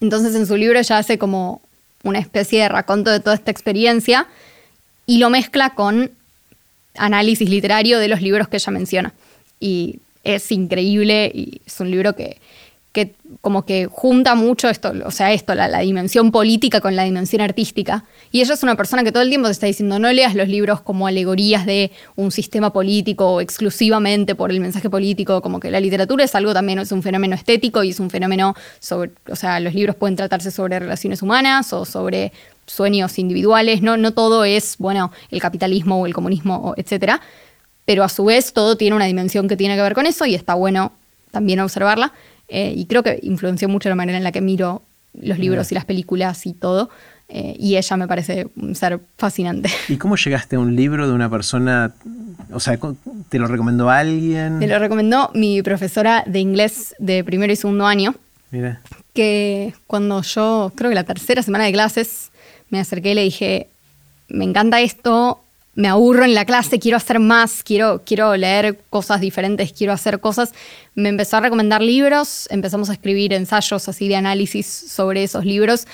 Entonces 0.00 0.34
en 0.34 0.46
su 0.46 0.56
libro 0.56 0.78
ella 0.78 0.98
hace 0.98 1.16
como 1.16 1.62
una 2.06 2.18
especie 2.18 2.62
de 2.62 2.68
raconto 2.68 3.10
de 3.10 3.20
toda 3.20 3.34
esta 3.34 3.50
experiencia 3.50 4.26
y 5.06 5.18
lo 5.18 5.30
mezcla 5.30 5.70
con 5.70 6.10
análisis 6.96 7.48
literario 7.50 7.98
de 7.98 8.08
los 8.08 8.22
libros 8.22 8.48
que 8.48 8.56
ella 8.56 8.72
menciona. 8.72 9.14
Y 9.60 9.98
es 10.24 10.50
increíble 10.52 11.30
y 11.34 11.60
es 11.66 11.80
un 11.80 11.90
libro 11.90 12.14
que 12.14 12.38
que 12.96 13.14
como 13.42 13.66
que 13.66 13.88
junta 13.92 14.34
mucho 14.34 14.70
esto, 14.70 14.90
o 15.04 15.10
sea, 15.10 15.30
esto, 15.34 15.54
la, 15.54 15.80
dimensión 15.80 16.32
política 16.32 16.80
con 16.80 16.96
la 16.96 17.02
dimensión 17.02 17.42
artística. 17.42 18.04
Y 18.32 18.40
ella 18.40 18.54
es 18.54 18.62
una 18.62 18.74
persona 18.74 19.04
que 19.04 19.12
todo 19.12 19.22
el 19.22 19.28
tiempo 19.28 19.48
te 19.48 19.52
está 19.52 19.66
diciendo, 19.66 19.98
no 19.98 20.10
leas 20.14 20.34
los 20.34 20.48
libros 20.48 20.80
como 20.80 21.06
alegorías 21.06 21.66
de 21.66 21.90
un 22.14 22.30
sistema 22.30 22.72
político 22.72 23.34
o 23.34 23.40
exclusivamente 23.42 24.34
por 24.34 24.50
el 24.50 24.60
mensaje 24.60 24.88
político, 24.88 25.42
como 25.42 25.60
que 25.60 25.70
la 25.70 25.78
literatura 25.78 26.24
es 26.24 26.34
algo 26.34 26.54
también, 26.54 26.78
es 26.78 26.90
un 26.90 27.02
fenómeno 27.02 27.34
estético 27.34 27.84
y 27.84 27.90
es 27.90 28.00
un 28.00 28.08
fenómeno 28.08 28.54
sobre, 28.78 29.10
o 29.30 29.36
sea, 29.36 29.60
los 29.60 29.74
libros 29.74 29.94
pueden 29.96 30.16
tratarse 30.16 30.50
sobre 30.50 30.78
relaciones 30.78 31.20
humanas 31.20 31.74
o 31.74 31.84
sobre 31.84 32.32
sueños 32.64 33.18
individuales, 33.18 33.82
no, 33.82 33.98
no 33.98 34.12
todo 34.12 34.46
es, 34.46 34.76
bueno, 34.78 35.12
el 35.30 35.42
capitalismo 35.42 36.00
o 36.00 36.06
el 36.06 36.14
comunismo, 36.14 36.72
etcétera, 36.78 37.20
pero 37.84 38.04
a 38.04 38.08
su 38.08 38.24
vez 38.24 38.54
todo 38.54 38.78
tiene 38.78 38.96
una 38.96 39.04
dimensión 39.04 39.48
que 39.48 39.56
tiene 39.58 39.76
que 39.76 39.82
ver 39.82 39.94
con 39.94 40.06
eso 40.06 40.24
y 40.24 40.34
está 40.34 40.54
bueno 40.54 40.92
también 41.30 41.60
observarla. 41.60 42.14
Eh, 42.48 42.74
y 42.76 42.86
creo 42.86 43.02
que 43.02 43.18
influenció 43.22 43.68
mucho 43.68 43.88
la 43.88 43.94
manera 43.94 44.18
en 44.18 44.24
la 44.24 44.32
que 44.32 44.40
miro 44.40 44.82
los 45.14 45.38
libros 45.38 45.72
y 45.72 45.74
las 45.74 45.84
películas 45.84 46.46
y 46.46 46.52
todo. 46.52 46.90
Eh, 47.28 47.56
y 47.58 47.76
ella 47.76 47.96
me 47.96 48.06
parece 48.06 48.46
un 48.56 48.74
ser 48.74 49.00
fascinante. 49.18 49.68
¿Y 49.88 49.96
cómo 49.96 50.16
llegaste 50.16 50.56
a 50.56 50.60
un 50.60 50.76
libro 50.76 51.08
de 51.08 51.12
una 51.12 51.28
persona? 51.28 51.92
O 52.52 52.60
sea, 52.60 52.78
¿te 53.28 53.38
lo 53.38 53.48
recomendó 53.48 53.90
alguien? 53.90 54.58
Me 54.58 54.68
lo 54.68 54.78
recomendó 54.78 55.30
mi 55.34 55.60
profesora 55.62 56.22
de 56.26 56.38
inglés 56.38 56.94
de 56.98 57.24
primero 57.24 57.52
y 57.52 57.56
segundo 57.56 57.86
año. 57.86 58.14
Mira. 58.52 58.80
Que 59.12 59.74
cuando 59.86 60.22
yo, 60.22 60.72
creo 60.76 60.90
que 60.90 60.94
la 60.94 61.04
tercera 61.04 61.42
semana 61.42 61.64
de 61.64 61.72
clases, 61.72 62.30
me 62.70 62.78
acerqué 62.78 63.12
y 63.12 63.14
le 63.14 63.22
dije, 63.22 63.68
me 64.28 64.44
encanta 64.44 64.80
esto, 64.80 65.40
me 65.76 65.88
aburro 65.88 66.24
en 66.24 66.34
la 66.34 66.46
clase, 66.46 66.78
quiero 66.78 66.96
hacer 66.96 67.20
más, 67.20 67.62
quiero, 67.62 68.02
quiero 68.04 68.34
leer 68.34 68.80
cosas 68.88 69.20
diferentes, 69.20 69.74
quiero 69.74 69.92
hacer 69.92 70.20
cosas. 70.20 70.52
Me 70.94 71.10
empezó 71.10 71.36
a 71.36 71.40
recomendar 71.40 71.82
libros, 71.82 72.48
empezamos 72.50 72.88
a 72.88 72.94
escribir 72.94 73.34
ensayos 73.34 73.86
así 73.86 74.08
de 74.08 74.16
análisis 74.16 74.66
sobre 74.66 75.22
esos 75.22 75.44
libros. 75.44 75.86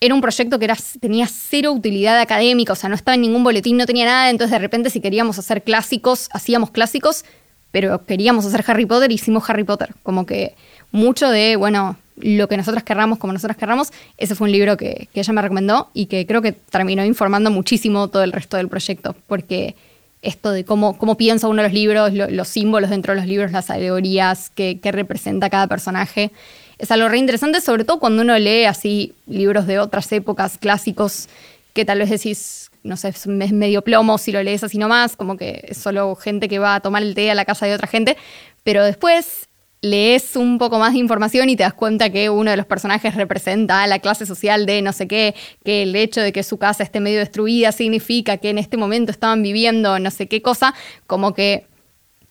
Era 0.00 0.14
un 0.14 0.20
proyecto 0.20 0.60
que 0.60 0.66
era, 0.66 0.76
tenía 1.00 1.26
cero 1.26 1.72
utilidad 1.72 2.20
académica, 2.20 2.72
o 2.72 2.76
sea, 2.76 2.88
no 2.88 2.94
estaba 2.94 3.16
en 3.16 3.22
ningún 3.22 3.42
boletín, 3.42 3.76
no 3.76 3.86
tenía 3.86 4.04
nada, 4.04 4.30
entonces 4.30 4.52
de 4.52 4.60
repente 4.60 4.90
si 4.90 5.00
queríamos 5.00 5.40
hacer 5.40 5.64
clásicos, 5.64 6.28
hacíamos 6.32 6.70
clásicos, 6.70 7.24
pero 7.72 8.04
queríamos 8.04 8.46
hacer 8.46 8.64
Harry 8.68 8.86
Potter, 8.86 9.10
hicimos 9.10 9.50
Harry 9.50 9.64
Potter. 9.64 9.92
Como 10.04 10.24
que 10.24 10.54
mucho 10.92 11.30
de, 11.30 11.56
bueno, 11.56 11.96
lo 12.16 12.48
que 12.48 12.56
nosotros 12.56 12.82
querramos, 12.84 13.18
como 13.18 13.32
nosotros 13.32 13.56
querramos. 13.56 13.92
Ese 14.18 14.34
fue 14.34 14.46
un 14.46 14.52
libro 14.52 14.76
que, 14.76 15.08
ella 15.14 15.32
me 15.32 15.42
recomendó 15.42 15.90
y 15.94 16.06
que 16.06 16.26
creo 16.26 16.42
que 16.42 16.52
terminó 16.52 17.04
informando 17.04 17.50
muchísimo 17.50 18.08
todo 18.08 18.22
el 18.22 18.32
resto 18.32 18.56
del 18.56 18.68
proyecto, 18.68 19.16
porque 19.26 19.74
esto 20.22 20.50
de 20.52 20.64
cómo, 20.64 20.96
cómo 20.96 21.16
piensa 21.16 21.48
uno 21.48 21.62
los 21.62 21.72
libros, 21.72 22.12
los 22.12 22.48
símbolos 22.48 22.90
dentro 22.90 23.14
de 23.14 23.20
los 23.20 23.28
libros, 23.28 23.52
las 23.52 23.68
alegorías, 23.70 24.50
qué, 24.54 24.78
representa 24.82 25.50
cada 25.50 25.66
personaje, 25.66 26.30
es 26.78 26.90
algo 26.90 27.08
re 27.08 27.18
interesante, 27.18 27.60
sobre 27.60 27.84
todo 27.84 28.00
cuando 28.00 28.22
uno 28.22 28.38
lee 28.38 28.64
así 28.64 29.14
libros 29.26 29.66
de 29.66 29.78
otras 29.78 30.10
épocas, 30.12 30.58
clásicos, 30.58 31.28
que 31.72 31.84
tal 31.84 31.98
vez 31.98 32.10
decís, 32.10 32.70
no 32.82 32.96
sé, 32.96 33.08
es 33.08 33.26
medio 33.26 33.82
plomo 33.82 34.18
si 34.18 34.32
lo 34.32 34.42
lees 34.42 34.64
así 34.64 34.78
nomás, 34.78 35.16
como 35.16 35.36
que 35.36 35.66
es 35.68 35.76
solo 35.76 36.14
gente 36.16 36.48
que 36.48 36.58
va 36.58 36.76
a 36.76 36.80
tomar 36.80 37.02
el 37.02 37.14
té 37.14 37.30
a 37.30 37.34
la 37.34 37.44
casa 37.44 37.66
de 37.66 37.74
otra 37.74 37.86
gente, 37.86 38.16
pero 38.62 38.82
después 38.84 39.48
lees 39.84 40.34
un 40.34 40.56
poco 40.56 40.78
más 40.78 40.94
de 40.94 40.98
información 40.98 41.50
y 41.50 41.56
te 41.56 41.62
das 41.62 41.74
cuenta 41.74 42.08
que 42.08 42.30
uno 42.30 42.50
de 42.50 42.56
los 42.56 42.64
personajes 42.64 43.14
representa 43.14 43.82
a 43.82 43.86
la 43.86 43.98
clase 43.98 44.24
social 44.24 44.64
de 44.64 44.80
no 44.80 44.94
sé 44.94 45.06
qué, 45.06 45.34
que 45.62 45.82
el 45.82 45.94
hecho 45.94 46.22
de 46.22 46.32
que 46.32 46.42
su 46.42 46.56
casa 46.56 46.82
esté 46.82 47.00
medio 47.00 47.18
destruida 47.18 47.70
significa 47.70 48.38
que 48.38 48.48
en 48.48 48.56
este 48.56 48.78
momento 48.78 49.12
estaban 49.12 49.42
viviendo 49.42 49.98
no 49.98 50.10
sé 50.10 50.26
qué 50.26 50.40
cosa, 50.40 50.74
como 51.06 51.34
que 51.34 51.66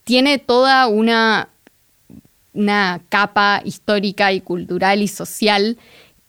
tiene 0.04 0.39
toda 0.39 0.88
una, 0.88 1.49
una 2.54 3.01
capa 3.10 3.62
histórica 3.64 4.34
y 4.34 4.41
cultural 4.41 5.04
y 5.04 5.08
social 5.08 5.78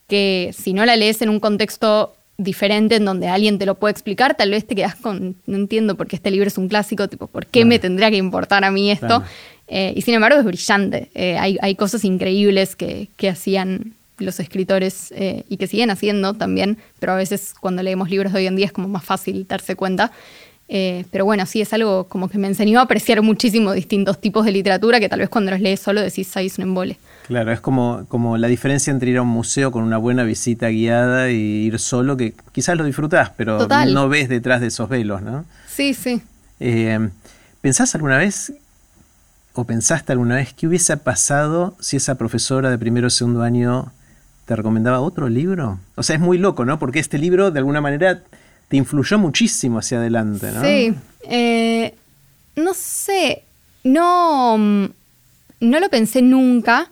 que 0.06 0.54
si 0.56 0.74
no 0.74 0.84
la 0.84 0.94
lees 0.94 1.22
en 1.22 1.30
un 1.30 1.40
contexto 1.40 2.14
diferente 2.36 2.96
en 2.96 3.04
donde 3.04 3.28
alguien 3.28 3.58
te 3.58 3.64
lo 3.64 3.76
puede 3.76 3.92
explicar, 3.92 4.36
tal 4.36 4.50
vez 4.50 4.66
te 4.66 4.74
quedas 4.74 4.96
con, 4.96 5.36
no 5.46 5.56
entiendo 5.56 5.96
por 5.96 6.06
qué 6.06 6.16
este 6.16 6.30
libro 6.30 6.48
es 6.48 6.58
un 6.58 6.68
clásico, 6.68 7.08
tipo, 7.08 7.28
¿por 7.28 7.46
qué 7.46 7.64
me 7.64 7.78
tendría 7.78 8.10
que 8.10 8.16
importar 8.16 8.64
a 8.64 8.70
mí 8.70 8.90
esto? 8.90 9.22
Eh, 9.68 9.92
y 9.96 10.02
sin 10.02 10.14
embargo 10.14 10.38
es 10.38 10.44
brillante. 10.44 11.10
Eh, 11.14 11.38
hay, 11.38 11.74
cosas 11.74 12.04
increíbles 12.04 12.76
que, 12.76 13.08
hacían 13.28 13.94
los 14.18 14.38
escritores 14.38 15.12
eh, 15.16 15.44
y 15.48 15.56
que 15.56 15.66
siguen 15.66 15.90
haciendo 15.90 16.34
también, 16.34 16.78
pero 17.00 17.12
a 17.12 17.16
veces 17.16 17.54
cuando 17.58 17.82
leemos 17.82 18.10
libros 18.10 18.32
de 18.32 18.40
hoy 18.40 18.46
en 18.46 18.56
día 18.56 18.66
es 18.66 18.72
como 18.72 18.88
más 18.88 19.04
fácil 19.04 19.46
darse 19.48 19.74
cuenta. 19.74 20.12
pero 20.68 21.24
bueno, 21.24 21.46
sí, 21.46 21.60
es 21.60 21.72
algo 21.72 22.04
como 22.04 22.28
que 22.28 22.38
me 22.38 22.46
enseñó 22.46 22.78
a 22.78 22.82
apreciar 22.82 23.22
muchísimo 23.22 23.72
distintos 23.72 24.20
tipos 24.20 24.44
de 24.44 24.52
literatura 24.52 25.00
que 25.00 25.08
tal 25.08 25.20
vez 25.20 25.28
cuando 25.28 25.50
los 25.50 25.60
lees 25.60 25.80
solo 25.80 26.00
decís, 26.00 26.36
ahí 26.36 26.46
es 26.46 26.58
un 26.58 26.64
embole. 26.64 26.96
Claro, 27.26 27.52
es 27.52 27.60
como, 27.60 28.04
como 28.08 28.36
la 28.36 28.48
diferencia 28.48 28.90
entre 28.90 29.10
ir 29.10 29.16
a 29.16 29.22
un 29.22 29.28
museo 29.28 29.72
con 29.72 29.82
una 29.82 29.96
buena 29.96 30.24
visita 30.24 30.68
guiada 30.68 31.30
y 31.30 31.66
ir 31.66 31.78
solo, 31.78 32.16
que 32.16 32.34
quizás 32.52 32.76
lo 32.76 32.84
disfrutás, 32.84 33.30
pero 33.36 33.66
no 33.66 34.08
ves 34.08 34.28
detrás 34.28 34.60
de 34.60 34.68
esos 34.68 34.88
velos, 34.88 35.22
¿no? 35.22 35.44
Sí, 35.66 35.94
sí. 35.94 36.22
¿Pensás 37.60 37.94
alguna 37.94 38.18
vez 38.18 38.52
o 39.54 39.64
pensaste 39.64 40.12
alguna 40.12 40.36
vez 40.36 40.52
qué 40.52 40.66
hubiese 40.66 40.96
pasado 40.96 41.76
si 41.80 41.96
esa 41.96 42.16
profesora 42.16 42.70
de 42.70 42.78
primero 42.78 43.06
o 43.06 43.10
segundo 43.10 43.42
año 43.42 43.92
te 44.46 44.56
recomendaba 44.56 45.00
otro 45.00 45.28
libro? 45.28 45.78
O 45.94 46.02
sea, 46.02 46.16
es 46.16 46.20
muy 46.20 46.38
loco, 46.38 46.64
¿no? 46.64 46.78
Porque 46.78 46.98
este 46.98 47.18
libro 47.18 47.50
de 47.50 47.60
alguna 47.60 47.80
manera 47.80 48.22
te 48.68 48.76
influyó 48.76 49.18
muchísimo 49.18 49.78
hacia 49.78 49.98
adelante, 49.98 50.50
¿no? 50.52 50.62
Sí. 50.62 50.94
Eh, 51.22 51.94
no 52.56 52.74
sé, 52.74 53.44
no, 53.84 54.56
mm, 54.58 54.84
no 55.60 55.80
lo 55.80 55.88
pensé 55.88 56.22
nunca. 56.22 56.90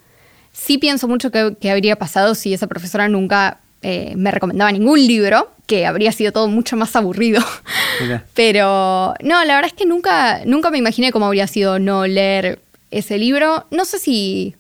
Sí 0.52 0.78
pienso 0.78 1.08
mucho 1.08 1.30
que, 1.30 1.70
habría 1.70 1.96
pasado 1.96 2.34
si 2.34 2.54
esa 2.54 2.66
profesora 2.66 3.08
nunca 3.08 3.58
eh, 3.82 4.14
me 4.16 4.30
recomendaba 4.30 4.70
ningún 4.70 5.04
libro, 5.06 5.50
que 5.66 5.86
habría 5.86 6.12
sido 6.12 6.32
todo 6.32 6.48
mucho 6.48 6.76
más 6.76 6.94
aburrido. 6.96 7.42
Pero 8.34 9.14
no, 9.22 9.44
la 9.44 9.54
verdad 9.56 9.66
es 9.66 9.72
que 9.72 9.86
nunca, 9.86 10.42
nunca 10.44 10.70
me 10.70 10.78
imaginé 10.78 11.12
cómo 11.12 11.26
habría 11.26 11.46
sido 11.46 11.78
no 11.78 12.06
leer 12.06 12.60
ese 12.90 13.18
libro. 13.18 13.66
No 13.70 13.84
sé 13.84 13.98
si. 13.98 14.54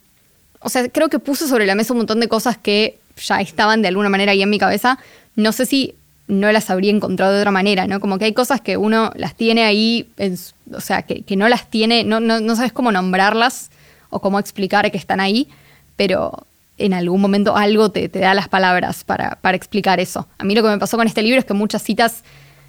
O 0.60 0.68
sea, 0.68 0.88
creo 0.88 1.08
que 1.08 1.18
puse 1.18 1.46
sobre 1.46 1.66
la 1.66 1.74
mesa 1.74 1.92
un 1.92 1.98
montón 1.98 2.20
de 2.20 2.28
cosas 2.28 2.56
que 2.58 2.98
ya 3.16 3.40
estaban 3.40 3.82
de 3.82 3.88
alguna 3.88 4.08
manera 4.08 4.32
ahí 4.32 4.42
en 4.42 4.50
mi 4.50 4.58
cabeza. 4.58 4.98
No 5.36 5.52
sé 5.52 5.66
si 5.66 5.94
no 6.28 6.50
las 6.50 6.70
habría 6.70 6.90
encontrado 6.90 7.32
de 7.32 7.40
otra 7.40 7.50
manera, 7.50 7.86
¿no? 7.86 8.00
Como 8.00 8.18
que 8.18 8.24
hay 8.24 8.32
cosas 8.32 8.60
que 8.60 8.76
uno 8.76 9.12
las 9.16 9.34
tiene 9.34 9.64
ahí, 9.64 10.08
o 10.72 10.80
sea, 10.80 11.02
que, 11.02 11.24
no 11.36 11.48
las 11.48 11.68
tiene, 11.68 12.04
no, 12.04 12.20
no, 12.20 12.56
sabes 12.56 12.72
cómo 12.72 12.92
nombrarlas 12.92 13.70
o 14.10 14.20
cómo 14.20 14.38
explicar 14.38 14.90
que 14.90 14.98
están 14.98 15.20
ahí, 15.20 15.48
pero 15.96 16.46
en 16.84 16.94
algún 16.94 17.20
momento 17.20 17.56
algo 17.56 17.90
te, 17.90 18.08
da 18.08 18.34
las 18.34 18.48
palabras 18.48 19.04
para, 19.04 19.38
explicar 19.52 20.00
eso. 20.00 20.28
A 20.38 20.44
mí 20.44 20.54
lo 20.54 20.62
que 20.62 20.68
me 20.68 20.78
pasó 20.78 20.96
con 20.96 21.06
este 21.06 21.22
libro 21.22 21.38
es 21.38 21.44
que 21.44 21.54
muchas 21.54 21.82
citas, 21.82 22.24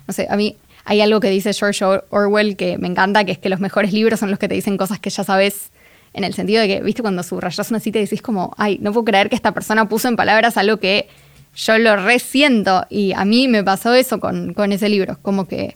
no 0.07 0.14
sé, 0.14 0.28
a 0.30 0.36
mí 0.36 0.57
hay 0.86 1.01
algo 1.01 1.20
que 1.20 1.30
dice 1.30 1.53
George 1.53 1.84
Orwell 2.09 2.55
que 2.55 2.78
me 2.78 2.88
encanta, 2.88 3.24
que 3.24 3.32
es 3.32 3.38
que 3.38 3.49
los 3.49 3.59
mejores 3.59 3.93
libros 3.93 4.20
son 4.20 4.30
los 4.30 4.39
que 4.39 4.47
te 4.47 4.55
dicen 4.55 4.78
cosas 4.78 4.99
que 4.99 5.09
ya 5.09 5.24
sabes, 5.24 5.72
en 6.14 6.24
el 6.24 6.34
sentido 6.34 6.61
de 6.61 6.68
que, 6.68 6.82
viste, 6.82 7.01
cuando 7.01 7.24
subrayas 7.24 7.72
una 7.72 7.80
cita 7.80 7.97
y 7.97 8.01
decís 8.01 8.22
como, 8.22 8.53
ay, 8.57 8.78
no 8.82 8.91
puedo 8.91 9.05
creer 9.05 9.30
que 9.30 9.36
esta 9.36 9.51
persona 9.51 9.89
puso 9.89 10.07
en 10.07 10.16
palabras 10.16 10.57
algo 10.57 10.78
que 10.78 11.07
yo 11.55 11.78
lo 11.78 11.95
resiento 11.97 12.86
y 12.89 13.14
a 13.14 13.26
mí 13.26 13.47
me 13.47 13.64
pasó 13.64 13.93
eso 13.93 14.20
con, 14.20 14.53
ese 14.72 14.89
libro, 14.89 15.18
como 15.22 15.45
que 15.45 15.74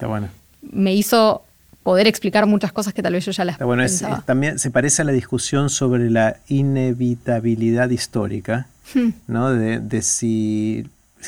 me 0.61 0.93
hizo 0.93 1.43
poder 1.87 2.05
explicar 2.05 2.45
muchas 2.47 2.73
cosas 2.73 2.93
que 2.93 3.01
tal 3.01 3.13
vez 3.13 3.23
yo 3.23 3.31
ya 3.31 3.45
las 3.45 3.57
bueno, 3.59 3.85
también 4.25 4.59
se 4.59 4.71
parece 4.71 5.03
a 5.03 5.05
la 5.05 5.13
discusión 5.13 5.69
sobre 5.69 6.09
la 6.09 6.35
inevitabilidad 6.49 7.91
histórica, 7.91 8.67
hmm. 8.93 9.09
¿no? 9.27 9.53
De, 9.53 10.01
si 10.01 10.85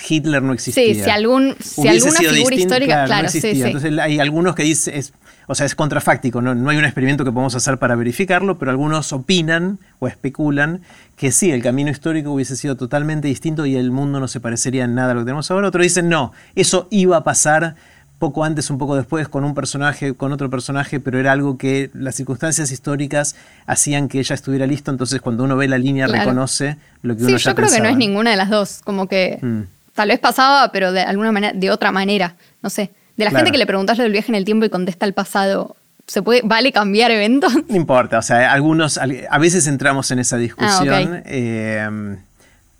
Hitler 0.09 0.43
no 0.43 0.51
existía. 0.51 0.83
Sí, 0.83 1.01
si, 1.01 1.09
algún, 1.09 1.55
si 1.61 1.87
alguna 1.87 2.19
figura 2.19 2.55
histórica, 2.57 3.05
claro, 3.05 3.29
sí, 3.29 3.39
sí. 3.39 3.63
Entonces 3.63 3.97
hay 3.99 4.19
algunos 4.19 4.53
que 4.53 4.63
dicen, 4.63 5.01
o 5.47 5.55
sea, 5.55 5.65
es 5.65 5.75
contrafáctico, 5.75 6.41
¿no? 6.41 6.53
no 6.53 6.69
hay 6.69 6.77
un 6.77 6.83
experimento 6.83 7.23
que 7.23 7.31
podamos 7.31 7.55
hacer 7.55 7.77
para 7.77 7.95
verificarlo, 7.95 8.59
pero 8.59 8.69
algunos 8.71 9.13
opinan 9.13 9.79
o 9.99 10.09
especulan 10.09 10.81
que 11.15 11.31
sí, 11.31 11.51
el 11.51 11.63
camino 11.63 11.89
histórico 11.89 12.31
hubiese 12.33 12.57
sido 12.57 12.75
totalmente 12.75 13.29
distinto 13.29 13.65
y 13.65 13.77
el 13.77 13.91
mundo 13.91 14.19
no 14.19 14.27
se 14.27 14.41
parecería 14.41 14.83
en 14.83 14.93
nada 14.93 15.11
a 15.11 15.13
lo 15.13 15.21
que 15.21 15.25
tenemos 15.25 15.49
ahora. 15.51 15.69
Otros 15.69 15.83
dicen, 15.83 16.09
no, 16.09 16.33
eso 16.55 16.89
iba 16.91 17.15
a 17.15 17.23
pasar 17.23 17.75
poco 18.19 18.43
antes, 18.43 18.69
un 18.69 18.77
poco 18.77 18.95
después, 18.95 19.27
con 19.29 19.43
un 19.45 19.55
personaje, 19.55 20.13
con 20.13 20.31
otro 20.33 20.49
personaje, 20.49 20.99
pero 20.99 21.17
era 21.19 21.31
algo 21.31 21.57
que 21.57 21.89
las 21.93 22.15
circunstancias 22.15 22.69
históricas 22.71 23.35
hacían 23.65 24.09
que 24.09 24.19
ella 24.19 24.35
estuviera 24.35 24.67
listo, 24.67 24.91
entonces 24.91 25.21
cuando 25.21 25.45
uno 25.45 25.55
ve 25.55 25.67
la 25.67 25.77
línea 25.77 26.05
reconoce 26.05 26.77
lo 27.01 27.15
que 27.15 27.23
uno 27.23 27.37
ya 27.37 27.51
yo 27.51 27.55
creo 27.55 27.69
que 27.69 27.79
no 27.79 27.87
es 27.87 27.97
ninguna 27.97 28.29
de 28.31 28.35
las 28.35 28.49
dos, 28.49 28.81
como 28.83 29.07
que 29.07 29.39
mm. 29.41 29.61
tal 29.95 30.09
vez 30.09 30.19
pasaba, 30.19 30.71
pero 30.71 30.91
de 30.91 31.01
alguna 31.01 31.31
manera, 31.31 31.53
de 31.53 31.71
otra 31.71 31.91
manera, 31.91 32.35
no 32.61 32.69
sé. 32.69 32.91
De 33.15 33.25
la 33.25 33.31
gente 33.31 33.51
que 33.51 33.57
le 33.57 33.65
preguntas 33.65 33.97
lo 33.97 34.03
del 34.03 34.13
viaje 34.13 34.31
en 34.31 34.35
el 34.35 34.45
tiempo 34.45 34.65
y 34.65 34.69
contesta 34.69 35.05
el 35.05 35.13
pasado, 35.13 35.75
¿se 36.05 36.21
puede, 36.21 36.41
vale 36.43 36.71
cambiar 36.71 37.11
eventos? 37.11 37.53
No 37.67 37.75
importa, 37.75 38.19
o 38.19 38.21
sea, 38.21 38.51
algunos, 38.51 38.97
a 38.97 39.37
veces 39.39 39.67
entramos 39.67 40.11
en 40.11 40.19
esa 40.19 40.37
discusión. 40.37 41.15
Ah, 41.15 41.21
eh, 41.25 42.17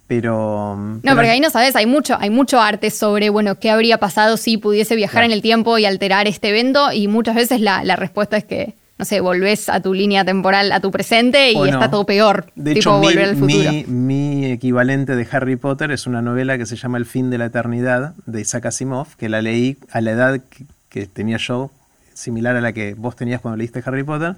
pero, 0.10 0.76
No, 0.76 1.14
porque 1.14 1.30
ahí 1.30 1.39
no 1.39 1.51
sabes, 1.51 1.76
hay 1.76 1.86
mucho, 1.86 2.18
hay 2.20 2.32
mucho 2.32 2.60
arte 2.60 2.89
sobre, 2.89 3.30
bueno, 3.30 3.60
qué 3.60 3.70
habría 3.70 3.99
pasado 3.99 4.38
si 4.38 4.57
pudiese 4.57 4.95
viajar 4.95 5.24
en 5.24 5.30
el 5.30 5.43
tiempo 5.43 5.78
y 5.78 5.86
alterar 5.86 6.28
este 6.28 6.49
evento, 6.49 6.91
y 6.91 7.07
muchas 7.07 7.36
veces 7.36 7.62
la, 7.62 7.95
respuesta 7.95 8.36
es 8.36 8.43
que, 8.43 8.74
no 8.97 9.05
sé, 9.05 9.20
volvés 9.20 9.70
a 9.70 9.84
tu 9.84 9.93
línea 9.93 10.26
temporal, 10.26 10.72
a 10.72 10.80
tu 10.80 10.89
presente, 10.89 11.51
y 11.51 11.70
está 11.70 11.91
todo 11.91 12.07
peor. 12.07 12.47
De 12.55 12.72
hecho, 12.72 12.97
volver 12.97 13.22
al 13.22 13.36
futuro. 13.36 13.72
Mi, 13.72 13.84
mi, 13.84 14.45
equivalente 14.47 15.16
de 15.16 15.28
Harry 15.32 15.57
Potter 15.57 15.91
es 15.91 16.07
una 16.07 16.24
novela 16.24 16.57
que 16.57 16.66
se 16.66 16.76
llama 16.76 16.97
El 16.97 17.05
fin 17.05 17.30
de 17.30 17.38
la 17.38 17.45
eternidad, 17.45 18.16
de 18.26 18.41
Isaac 18.41 18.66
Asimov, 18.66 19.16
que 19.16 19.30
la 19.30 19.43
leí 19.43 19.78
a 19.91 20.01
la 20.01 20.10
edad 20.10 20.41
que, 20.89 21.05
tenía 21.05 21.38
yo, 21.38 21.70
similar 22.16 22.55
a 22.55 22.62
la 22.62 22.74
que 22.74 22.95
vos 22.95 23.16
tenías 23.16 23.41
cuando 23.41 23.57
leíste 23.57 23.84
Harry 23.86 24.01
Potter, 24.01 24.38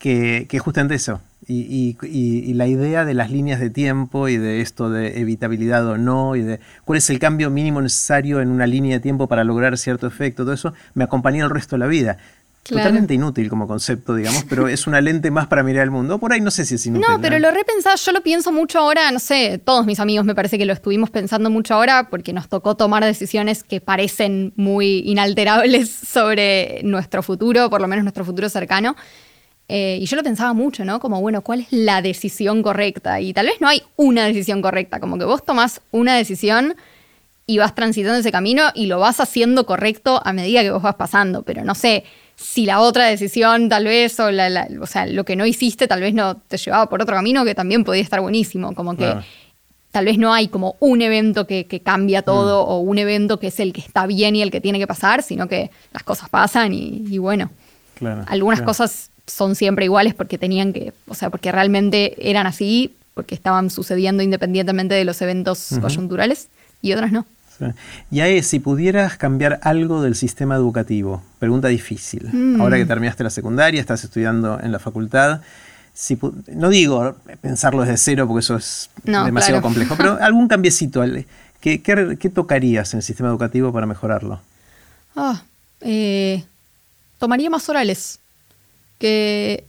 que, 0.00 0.46
que 0.48 0.58
justamente 0.58 0.96
eso. 0.96 1.20
Y, 1.46 1.96
y, 2.02 2.54
la 2.54 2.68
idea 2.68 3.04
de 3.04 3.12
las 3.12 3.30
líneas 3.30 3.58
de 3.58 3.70
tiempo 3.70 4.28
y 4.28 4.36
de 4.36 4.60
esto 4.60 4.88
de 4.88 5.20
evitabilidad 5.20 5.86
o 5.86 5.98
no, 5.98 6.36
y 6.36 6.42
de 6.42 6.60
cuál 6.84 6.98
es 6.98 7.10
el 7.10 7.18
cambio 7.18 7.50
mínimo 7.50 7.80
necesario 7.80 8.40
en 8.40 8.50
una 8.50 8.66
línea 8.66 8.96
de 8.96 9.00
tiempo 9.00 9.26
para 9.26 9.42
lograr 9.42 9.76
cierto 9.76 10.06
efecto, 10.06 10.44
todo 10.44 10.52
eso 10.52 10.74
me 10.94 11.02
acompañó 11.02 11.44
el 11.44 11.50
resto 11.50 11.76
de 11.76 11.80
la 11.80 11.86
vida. 11.86 12.18
Totalmente 12.62 13.14
inútil 13.14 13.48
como 13.48 13.66
concepto, 13.66 14.14
digamos, 14.14 14.44
pero 14.48 14.68
es 14.68 14.86
una 14.86 15.00
lente 15.00 15.30
más 15.30 15.48
para 15.48 15.62
mirar 15.62 15.82
el 15.82 15.90
mundo. 15.90 16.18
Por 16.18 16.32
ahí 16.32 16.40
no 16.40 16.52
sé 16.52 16.64
si 16.64 16.76
es 16.76 16.86
inútil. 16.86 17.06
No, 17.08 17.20
pero 17.20 17.38
lo 17.38 17.50
repensás, 17.50 18.04
yo 18.04 18.12
lo 18.12 18.20
pienso 18.22 18.52
mucho 18.52 18.78
ahora, 18.78 19.10
no 19.10 19.18
sé, 19.18 19.58
todos 19.58 19.86
mis 19.86 19.98
amigos 19.98 20.24
me 20.24 20.34
parece 20.34 20.56
que 20.56 20.66
lo 20.66 20.72
estuvimos 20.72 21.10
pensando 21.10 21.50
mucho 21.50 21.74
ahora 21.74 22.08
porque 22.10 22.32
nos 22.32 22.48
tocó 22.48 22.76
tomar 22.76 23.02
decisiones 23.04 23.64
que 23.64 23.80
parecen 23.80 24.52
muy 24.56 25.02
inalterables 25.04 25.90
sobre 26.06 26.80
nuestro 26.84 27.22
futuro, 27.22 27.70
por 27.70 27.80
lo 27.80 27.88
menos 27.88 28.04
nuestro 28.04 28.24
futuro 28.24 28.48
cercano. 28.48 28.94
Eh, 29.72 29.98
y 30.00 30.06
yo 30.06 30.16
lo 30.16 30.24
pensaba 30.24 30.52
mucho, 30.52 30.84
¿no? 30.84 30.98
Como, 30.98 31.20
bueno, 31.20 31.42
¿cuál 31.42 31.60
es 31.60 31.68
la 31.70 32.02
decisión 32.02 32.60
correcta? 32.60 33.20
Y 33.20 33.32
tal 33.32 33.46
vez 33.46 33.60
no 33.60 33.68
hay 33.68 33.82
una 33.94 34.26
decisión 34.26 34.62
correcta, 34.62 34.98
como 34.98 35.16
que 35.16 35.24
vos 35.24 35.44
tomás 35.44 35.80
una 35.92 36.16
decisión 36.16 36.74
y 37.46 37.58
vas 37.58 37.76
transitando 37.76 38.18
ese 38.18 38.32
camino 38.32 38.64
y 38.74 38.86
lo 38.86 38.98
vas 38.98 39.20
haciendo 39.20 39.66
correcto 39.66 40.20
a 40.24 40.32
medida 40.32 40.62
que 40.62 40.72
vos 40.72 40.82
vas 40.82 40.96
pasando, 40.96 41.42
pero 41.42 41.64
no 41.64 41.76
sé, 41.76 42.02
si 42.34 42.66
la 42.66 42.80
otra 42.80 43.06
decisión 43.06 43.68
tal 43.68 43.84
vez, 43.84 44.18
o, 44.18 44.28
o 44.80 44.86
sea, 44.86 45.06
lo 45.06 45.24
que 45.24 45.36
no 45.36 45.46
hiciste 45.46 45.86
tal 45.86 46.00
vez 46.00 46.14
no 46.14 46.36
te 46.36 46.56
llevaba 46.56 46.88
por 46.88 47.00
otro 47.00 47.14
camino 47.14 47.44
que 47.44 47.54
también 47.54 47.84
podía 47.84 48.02
estar 48.02 48.20
buenísimo, 48.20 48.74
como 48.74 48.96
que 48.96 49.14
tal 49.92 50.04
vez 50.04 50.18
no 50.18 50.32
hay 50.32 50.48
como 50.48 50.76
un 50.80 51.00
evento 51.00 51.46
que, 51.46 51.82
cambia 51.84 52.22
todo 52.22 52.66
mm. 52.66 52.70
o 52.70 52.78
un 52.80 52.98
evento 52.98 53.38
que 53.38 53.48
es 53.48 53.60
el 53.60 53.72
que 53.72 53.80
está 53.80 54.06
bien 54.06 54.34
y 54.34 54.42
el 54.42 54.50
que 54.50 54.60
tiene 54.60 54.80
que 54.80 54.88
pasar, 54.88 55.22
sino 55.22 55.48
que 55.48 55.70
las 55.92 56.02
cosas 56.02 56.28
pasan 56.28 56.72
y, 56.72 57.18
bueno, 57.18 57.50
algunas 58.26 58.62
cosas 58.62 59.10
son 59.30 59.54
siempre 59.54 59.84
iguales 59.84 60.14
porque 60.14 60.38
tenían 60.38 60.72
que, 60.72 60.92
o 61.06 61.14
sea, 61.14 61.30
porque 61.30 61.52
realmente 61.52 62.30
eran 62.30 62.46
así, 62.46 62.94
porque 63.14 63.34
estaban 63.34 63.70
sucediendo 63.70 64.22
independientemente 64.22 64.94
de 64.94 65.04
los 65.04 65.20
eventos 65.22 65.74
coyunturales 65.80 66.48
y 66.82 66.92
otras 66.92 67.12
no. 67.12 67.26
Y 68.10 68.20
ahí, 68.20 68.42
si 68.42 68.58
pudieras 68.58 69.16
cambiar 69.16 69.60
algo 69.62 70.02
del 70.02 70.14
sistema 70.14 70.54
educativo, 70.54 71.22
pregunta 71.38 71.68
difícil. 71.68 72.28
Mm. 72.32 72.60
Ahora 72.60 72.78
que 72.78 72.86
terminaste 72.86 73.22
la 73.22 73.30
secundaria, 73.30 73.80
estás 73.80 74.02
estudiando 74.04 74.58
en 74.60 74.72
la 74.72 74.78
facultad. 74.78 75.42
Si, 75.92 76.18
no 76.54 76.70
digo 76.70 77.16
pensarlo 77.42 77.82
desde 77.82 77.98
cero 77.98 78.26
porque 78.26 78.40
eso 78.40 78.56
es 78.56 78.88
demasiado 79.04 79.60
complejo, 79.60 79.94
pero 79.96 80.18
algún 80.22 80.48
cambiecito. 80.48 81.04
¿qué, 81.60 81.82
qué, 81.82 82.30
tocarías 82.30 82.94
en 82.94 82.98
el 82.98 83.02
sistema 83.02 83.28
educativo 83.28 83.72
para 83.72 83.86
mejorarlo? 83.86 84.40
Ah, 85.14 85.42
eh, 85.82 86.44
tomaría 87.18 87.50
más 87.50 87.68
orales. 87.68 88.19
Que 89.00 89.64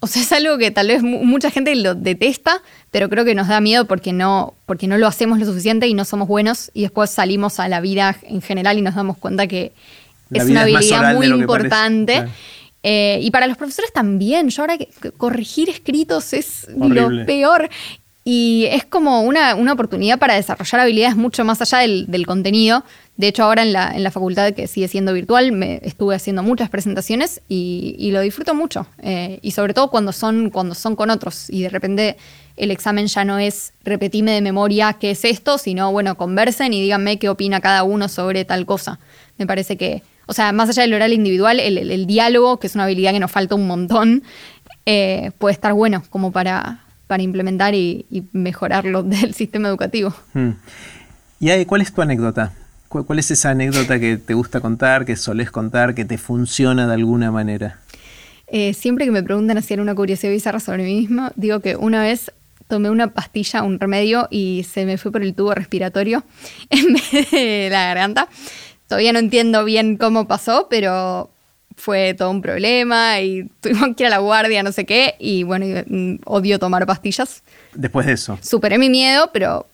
o 0.00 0.06
sea, 0.06 0.22
es 0.22 0.32
algo 0.32 0.56
que 0.56 0.70
tal 0.70 0.88
vez 0.88 1.02
mucha 1.02 1.50
gente 1.50 1.74
lo 1.74 1.94
detesta, 1.94 2.62
pero 2.90 3.08
creo 3.08 3.24
que 3.24 3.34
nos 3.34 3.48
da 3.48 3.60
miedo 3.60 3.86
porque 3.86 4.12
no, 4.12 4.54
porque 4.64 4.86
no 4.86 4.98
lo 4.98 5.06
hacemos 5.06 5.38
lo 5.38 5.46
suficiente 5.46 5.88
y 5.88 5.94
no 5.94 6.04
somos 6.04 6.28
buenos 6.28 6.70
y 6.74 6.82
después 6.82 7.10
salimos 7.10 7.58
a 7.58 7.68
la 7.68 7.80
vida 7.80 8.16
en 8.22 8.40
general 8.40 8.78
y 8.78 8.82
nos 8.82 8.94
damos 8.94 9.18
cuenta 9.18 9.46
que 9.46 9.72
es 10.32 10.44
una 10.44 10.62
habilidad 10.62 11.14
muy 11.14 11.26
importante. 11.26 12.24
Eh, 12.82 13.18
y 13.20 13.32
para 13.32 13.48
los 13.48 13.56
profesores 13.56 13.92
también. 13.92 14.48
Yo 14.48 14.62
ahora 14.62 14.78
que 14.78 14.88
corregir 15.16 15.68
escritos 15.68 16.32
es 16.32 16.68
lo 16.76 17.26
peor. 17.26 17.68
Y 18.22 18.66
es 18.70 18.84
como 18.84 19.22
una, 19.22 19.54
oportunidad 19.72 20.18
para 20.18 20.34
desarrollar 20.34 20.80
habilidades 20.80 21.16
mucho 21.16 21.44
más 21.44 21.60
allá 21.62 21.78
del, 21.78 22.26
contenido. 22.26 22.84
De 23.16 23.28
hecho, 23.28 23.44
ahora 23.44 23.62
en 23.62 23.72
la, 23.72 23.92
en 23.94 24.02
la, 24.02 24.10
facultad, 24.10 24.52
que 24.52 24.66
sigue 24.66 24.88
siendo 24.88 25.12
virtual, 25.12 25.52
me 25.52 25.80
estuve 25.82 26.14
haciendo 26.14 26.42
muchas 26.42 26.68
presentaciones 26.68 27.40
y, 27.48 28.10
lo 28.12 28.20
disfruto 28.20 28.54
mucho. 28.54 28.86
Eh, 29.02 29.38
y 29.42 29.52
sobre 29.52 29.74
todo 29.74 29.90
cuando 29.90 30.12
son, 30.12 30.50
cuando 30.50 30.74
son 30.74 30.96
con 30.96 31.10
otros. 31.10 31.48
Y 31.48 31.62
de 31.62 31.68
repente 31.68 32.16
el 32.56 32.70
examen 32.70 33.06
ya 33.06 33.24
no 33.24 33.38
es 33.38 33.72
repetime 33.84 34.32
de 34.32 34.40
memoria 34.40 34.94
qué 34.94 35.12
es 35.12 35.24
esto, 35.24 35.58
sino, 35.58 35.92
bueno, 35.92 36.16
conversen 36.16 36.72
y 36.72 36.82
díganme 36.82 37.18
qué 37.18 37.28
opina 37.28 37.60
cada 37.60 37.82
uno 37.84 38.08
sobre 38.08 38.44
tal 38.44 38.66
cosa. 38.66 38.98
Me 39.38 39.46
parece 39.46 39.76
que, 39.76 40.02
o 40.26 40.32
sea, 40.32 40.52
más 40.52 40.68
allá 40.68 40.82
del 40.82 40.94
oral 40.94 41.12
individual, 41.12 41.58
el, 41.60 42.06
diálogo, 42.06 42.58
que 42.58 42.66
es 42.66 42.74
una 42.74 42.84
habilidad 42.84 43.12
que 43.12 43.20
nos 43.20 43.30
falta 43.30 43.54
un 43.54 43.66
montón, 43.66 44.22
eh, 44.84 45.30
puede 45.38 45.54
estar 45.54 45.72
bueno 45.72 46.04
como 46.10 46.32
para 46.32 46.86
para 47.06 47.22
implementar 47.22 47.74
y, 47.74 48.04
mejorarlo 48.32 49.02
del 49.04 49.34
sistema 49.34 49.68
educativo. 49.68 50.14
Hmm. 50.34 50.50
¿Y 51.40 51.64
cuál 51.66 51.82
es 51.82 51.92
tu 51.92 52.02
anécdota? 52.02 52.52
¿Cuál 52.88 53.18
es 53.18 53.30
esa 53.30 53.50
anécdota 53.50 53.98
que 53.98 54.16
te 54.16 54.34
gusta 54.34 54.60
contar, 54.60 55.04
que 55.04 55.16
solés 55.16 55.50
contar, 55.50 55.94
que 55.94 56.04
te 56.04 56.18
funciona 56.18 56.86
de 56.86 56.94
alguna 56.94 57.30
manera? 57.30 57.80
Eh, 58.46 58.74
siempre 58.74 59.04
que 59.04 59.10
me 59.10 59.22
preguntan 59.22 59.60
si 59.62 59.74
era 59.74 59.82
una 59.82 59.94
curiosidad 59.94 60.32
bizarra 60.32 60.60
sobre 60.60 60.84
mí 60.84 61.00
mismo, 61.00 61.30
digo 61.34 61.60
que 61.60 61.76
una 61.76 62.02
vez 62.02 62.30
tomé 62.68 62.90
una 62.90 63.08
pastilla, 63.08 63.62
un 63.62 63.78
remedio, 63.80 64.28
y 64.30 64.66
se 64.68 64.84
me 64.84 64.98
fue 64.98 65.12
por 65.12 65.22
el 65.22 65.34
tubo 65.34 65.54
respiratorio 65.54 66.24
en 66.70 66.92
vez 66.92 67.30
de 67.30 67.68
la 67.70 67.86
garganta. 67.86 68.28
Todavía 68.88 69.12
no 69.12 69.18
entiendo 69.18 69.64
bien 69.64 69.96
cómo 69.96 70.28
pasó, 70.28 70.68
pero 70.70 71.30
fue 71.76 72.14
todo 72.14 72.30
un 72.30 72.40
problema 72.40 73.20
y 73.20 73.50
tuvimos 73.60 73.96
que 73.96 74.04
ir 74.04 74.06
a 74.06 74.10
la 74.10 74.18
guardia, 74.18 74.62
no 74.62 74.72
sé 74.72 74.86
qué, 74.86 75.14
y 75.18 75.42
bueno, 75.42 75.66
mm, 75.86 76.16
odio 76.24 76.58
tomar 76.58 76.86
pastillas. 76.86 77.42
Después 77.74 78.06
de 78.06 78.12
eso. 78.12 78.38
Superé 78.42 78.78
mi 78.78 78.90
miedo, 78.90 79.30
pero 79.32 79.66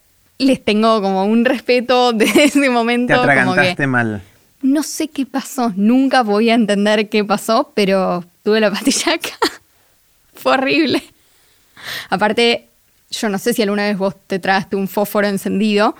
les 0.43 0.65
tengo 0.65 1.01
como 1.01 1.25
un 1.25 1.45
respeto 1.45 2.13
desde 2.15 2.45
ese 2.45 2.71
momento. 2.71 3.15
Te 3.15 3.21
atragantaste 3.21 3.87
mal. 3.87 4.23
No 4.63 4.83
sé 4.83 5.09
qué 5.09 5.27
pasó, 5.27 5.73
nunca 5.77 6.23
voy 6.23 6.51
a 6.51 6.55
entender 6.55 7.09
qué 7.09 7.25
pasó, 7.25 7.73
pero 7.75 8.25
tuve 8.45 8.61
la 8.61 8.71
pastilla 8.71 9.15
acá. 9.15 9.37
Fue 10.35 10.53
horrible. 10.53 11.03
Aparte, 12.11 12.69
yo 13.11 13.29
no 13.29 13.39
sé 13.39 13.55
si 13.55 13.63
alguna 13.63 13.85
vez 13.85 13.99
vos 13.99 14.15
te 14.27 14.39
tragaste 14.39 14.77
un 14.77 14.89
fósforo 14.89 15.27
encendido, 15.27 15.97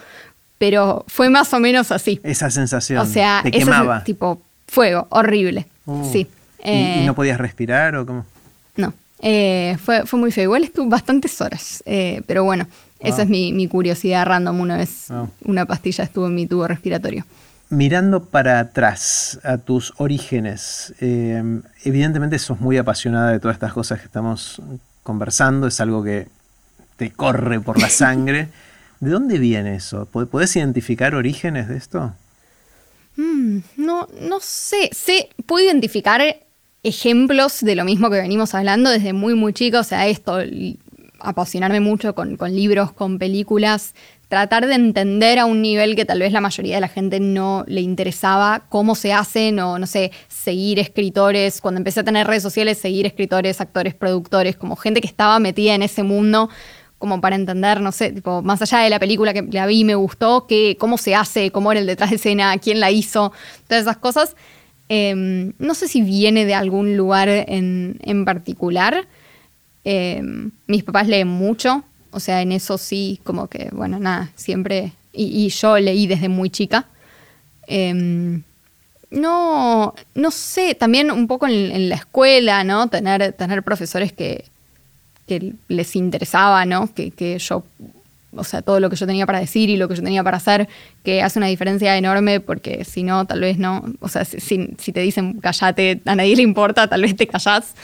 pero 0.59 1.05
fue 1.09 1.29
más 1.29 1.53
o 1.53 1.61
menos 1.61 1.91
así. 1.91 2.21
Esa 2.23 2.51
sensación. 2.51 3.01
O 3.01 3.07
sea, 3.07 3.41
te 3.43 3.51
quemaba. 3.51 4.05
tipo 4.05 4.41
fuego, 4.67 5.07
horrible. 5.11 5.67
Uh. 5.87 6.11
sí. 6.11 6.29
¿Y, 6.65 7.05
no 7.05 7.11
eh, 7.11 7.15
podías 7.15 7.39
respirar 7.39 7.97
o 7.97 8.07
cómo? 8.07 8.25
No. 8.77 8.95
Eh, 9.21 9.77
fue, 9.85 10.07
fue 10.07 10.19
muy 10.21 10.31
feo. 10.31 10.45
Igual 10.45 10.65
estuvo 10.65 10.89
bastantes 10.89 11.41
horas. 11.41 11.83
Eh, 11.87 12.23
pero 12.27 12.45
bueno, 12.45 12.69
esa 13.03 13.23
es 13.23 13.29
mi, 13.29 13.69
curiosidad 13.69 14.27
random. 14.27 14.61
Una 14.61 14.77
vez 14.77 15.09
una 15.45 15.67
pastilla 15.67 16.05
estuvo 16.05 16.27
en 16.27 16.35
mi 16.35 16.47
tubo 16.47 16.67
respiratorio. 16.67 17.25
Mirando 17.71 18.25
para 18.25 18.61
atrás 18.61 19.41
a 19.45 19.59
tus 19.59 19.95
orígenes, 19.97 20.95
evidentemente 21.01 22.39
sos 22.39 22.61
muy 22.61 22.77
apasionada 22.77 23.31
de 23.31 23.41
todas 23.41 23.57
estas 23.57 23.73
cosas 23.73 24.01
que 24.01 24.07
estamos 24.07 24.61
conversando, 25.03 25.67
es 25.67 25.81
algo 25.81 26.03
que 26.03 26.29
te 26.97 27.11
corre 27.11 27.61
por 27.61 27.81
la 27.81 27.89
sangre. 27.89 28.49
¿De 29.01 29.11
dónde 29.11 29.39
viene 29.39 29.75
eso? 29.75 30.07
¿Puedes 30.07 30.55
identificar 30.55 31.17
orígenes 31.17 31.69
de 31.69 31.77
esto? 31.77 32.15
Mm, 33.17 33.59
no, 33.77 34.07
no 34.21 34.39
sé. 34.41 34.91
sé. 34.93 35.29
Puedo 35.45 35.65
identificar 35.65 36.23
ejemplos 36.85 37.61
de 37.63 37.75
lo 37.75 37.85
mismo 37.85 38.11
que 38.11 38.21
venimos 38.21 38.55
hablando 38.55 38.91
desde 38.91 39.13
muy, 39.13 39.35
muy 39.35 39.53
chica. 39.53 39.81
O 39.81 39.85
sea, 39.85 40.07
esto, 40.07 40.39
apasionarme 41.23 41.81
mucho 41.81 42.15
con, 42.15 42.37
libros, 42.55 42.93
con 42.93 43.19
películas, 43.19 43.95
tratar 44.29 44.67
de 44.67 44.75
entender 44.75 45.39
a 45.39 45.47
un 45.47 45.63
nivel 45.63 45.97
que 45.97 46.05
tal 46.05 46.21
vez 46.21 46.33
la 46.33 46.41
mayoría 46.41 46.77
de 46.77 46.81
la 46.81 46.89
gente 46.89 47.21
no 47.21 47.65
le 47.67 47.81
interesaba 47.81 48.65
cómo 48.69 48.95
se 48.95 49.13
hacen 49.13 49.59
o, 49.61 49.79
no 49.79 49.87
sé, 49.87 50.13
seguir 50.29 50.79
escritores. 50.79 51.61
Cuando 51.61 51.79
empecé 51.79 52.01
a 52.01 52.05
tener 52.05 52.27
redes 52.27 52.43
sociales, 52.43 52.79
seguir 52.79 53.07
escritores, 53.07 53.61
actores, 53.61 53.95
productores, 53.95 54.57
como 54.57 54.77
gente 54.77 55.01
que 55.01 55.09
estaba 55.09 55.39
metida 55.39 55.75
en 55.75 55.83
ese 55.83 56.03
mundo 56.03 56.49
como 57.03 57.21
para 57.21 57.35
entender, 57.35 57.81
no 57.81 57.91
sé, 57.91 58.13
tipo, 58.13 58.43
más 58.43 58.63
allá 58.63 58.79
de 58.79 58.89
la 58.89 59.01
película 59.01 59.35
que 59.35 59.43
la 59.51 59.67
vi, 59.67 59.83
me 59.83 59.97
gustó, 59.97 60.47
que, 60.47 60.77
cómo 60.79 60.97
se 60.99 61.17
hace, 61.17 61.51
cómo 61.51 61.73
era 61.73 61.81
el 61.81 61.87
detrás 61.89 62.11
de 62.11 62.17
escena, 62.17 62.57
quién 62.59 62.79
la 62.79 62.93
hizo, 62.93 63.33
todas 63.67 63.83
esas 63.83 63.97
cosas. 63.97 64.37
Em, 64.89 65.55
no 65.59 65.75
sé 65.75 65.89
si 65.89 66.03
viene 66.03 66.45
de 66.45 66.55
algún 66.55 66.97
lugar 66.97 67.29
en, 67.29 68.25
particular. 68.25 69.09
Em, 69.85 70.51
mis 70.67 70.85
papás 70.85 71.09
leen 71.09 71.29
mucho, 71.29 71.85
o 72.11 72.21
sea, 72.21 72.43
en 72.43 72.53
eso 72.53 72.79
sí, 72.79 73.21
como 73.25 73.49
que, 73.49 73.69
bueno, 73.73 73.99
nada, 73.99 74.31
siempre. 74.37 74.93
Y, 75.13 75.49
yo 75.49 75.79
leí 75.79 76.07
desde 76.07 76.29
muy 76.29 76.51
chica. 76.51 76.87
Em, 77.67 78.43
no, 79.11 79.95
no 80.15 80.31
sé, 80.31 80.75
también 80.75 81.11
un 81.11 81.27
poco 81.27 81.47
en, 81.47 81.71
en, 81.73 81.89
la 81.89 81.97
escuela, 81.97 82.65
¿no? 82.65 82.89
Tener, 82.89 83.33
tener 83.33 83.63
profesores 83.63 84.13
que, 84.13 84.45
que 85.27 85.55
les 85.69 85.97
interesaba, 85.97 86.65
¿no? 86.65 86.93
Que, 86.93 87.39
yo, 87.39 87.65
o 88.35 88.45
sea, 88.45 88.63
todo 88.63 88.81
lo 88.81 88.91
que 88.91 88.97
yo 88.97 89.07
tenía 89.07 89.27
para 89.27 89.41
decir 89.41 89.71
y 89.71 89.77
lo 89.77 89.89
que 89.89 89.95
yo 89.95 90.03
tenía 90.03 90.25
para 90.25 90.39
hacer, 90.39 90.69
que 91.05 91.23
hace 91.23 91.39
una 91.39 91.49
diferencia 91.49 91.97
enorme 91.97 92.41
porque 92.41 92.85
si 92.85 93.03
no, 93.03 93.27
tal 93.27 93.41
vez 93.41 93.59
no, 93.59 93.85
o 94.01 94.09
sea, 94.09 94.25
si, 94.25 94.69
te 94.69 95.01
dicen 95.01 95.41
callate, 95.41 96.01
a 96.05 96.17
nadie 96.17 96.37
le 96.37 96.43
importa, 96.43 96.89
tal 96.89 97.03
vez 97.03 97.17
te 97.17 97.27
callás. 97.27 97.75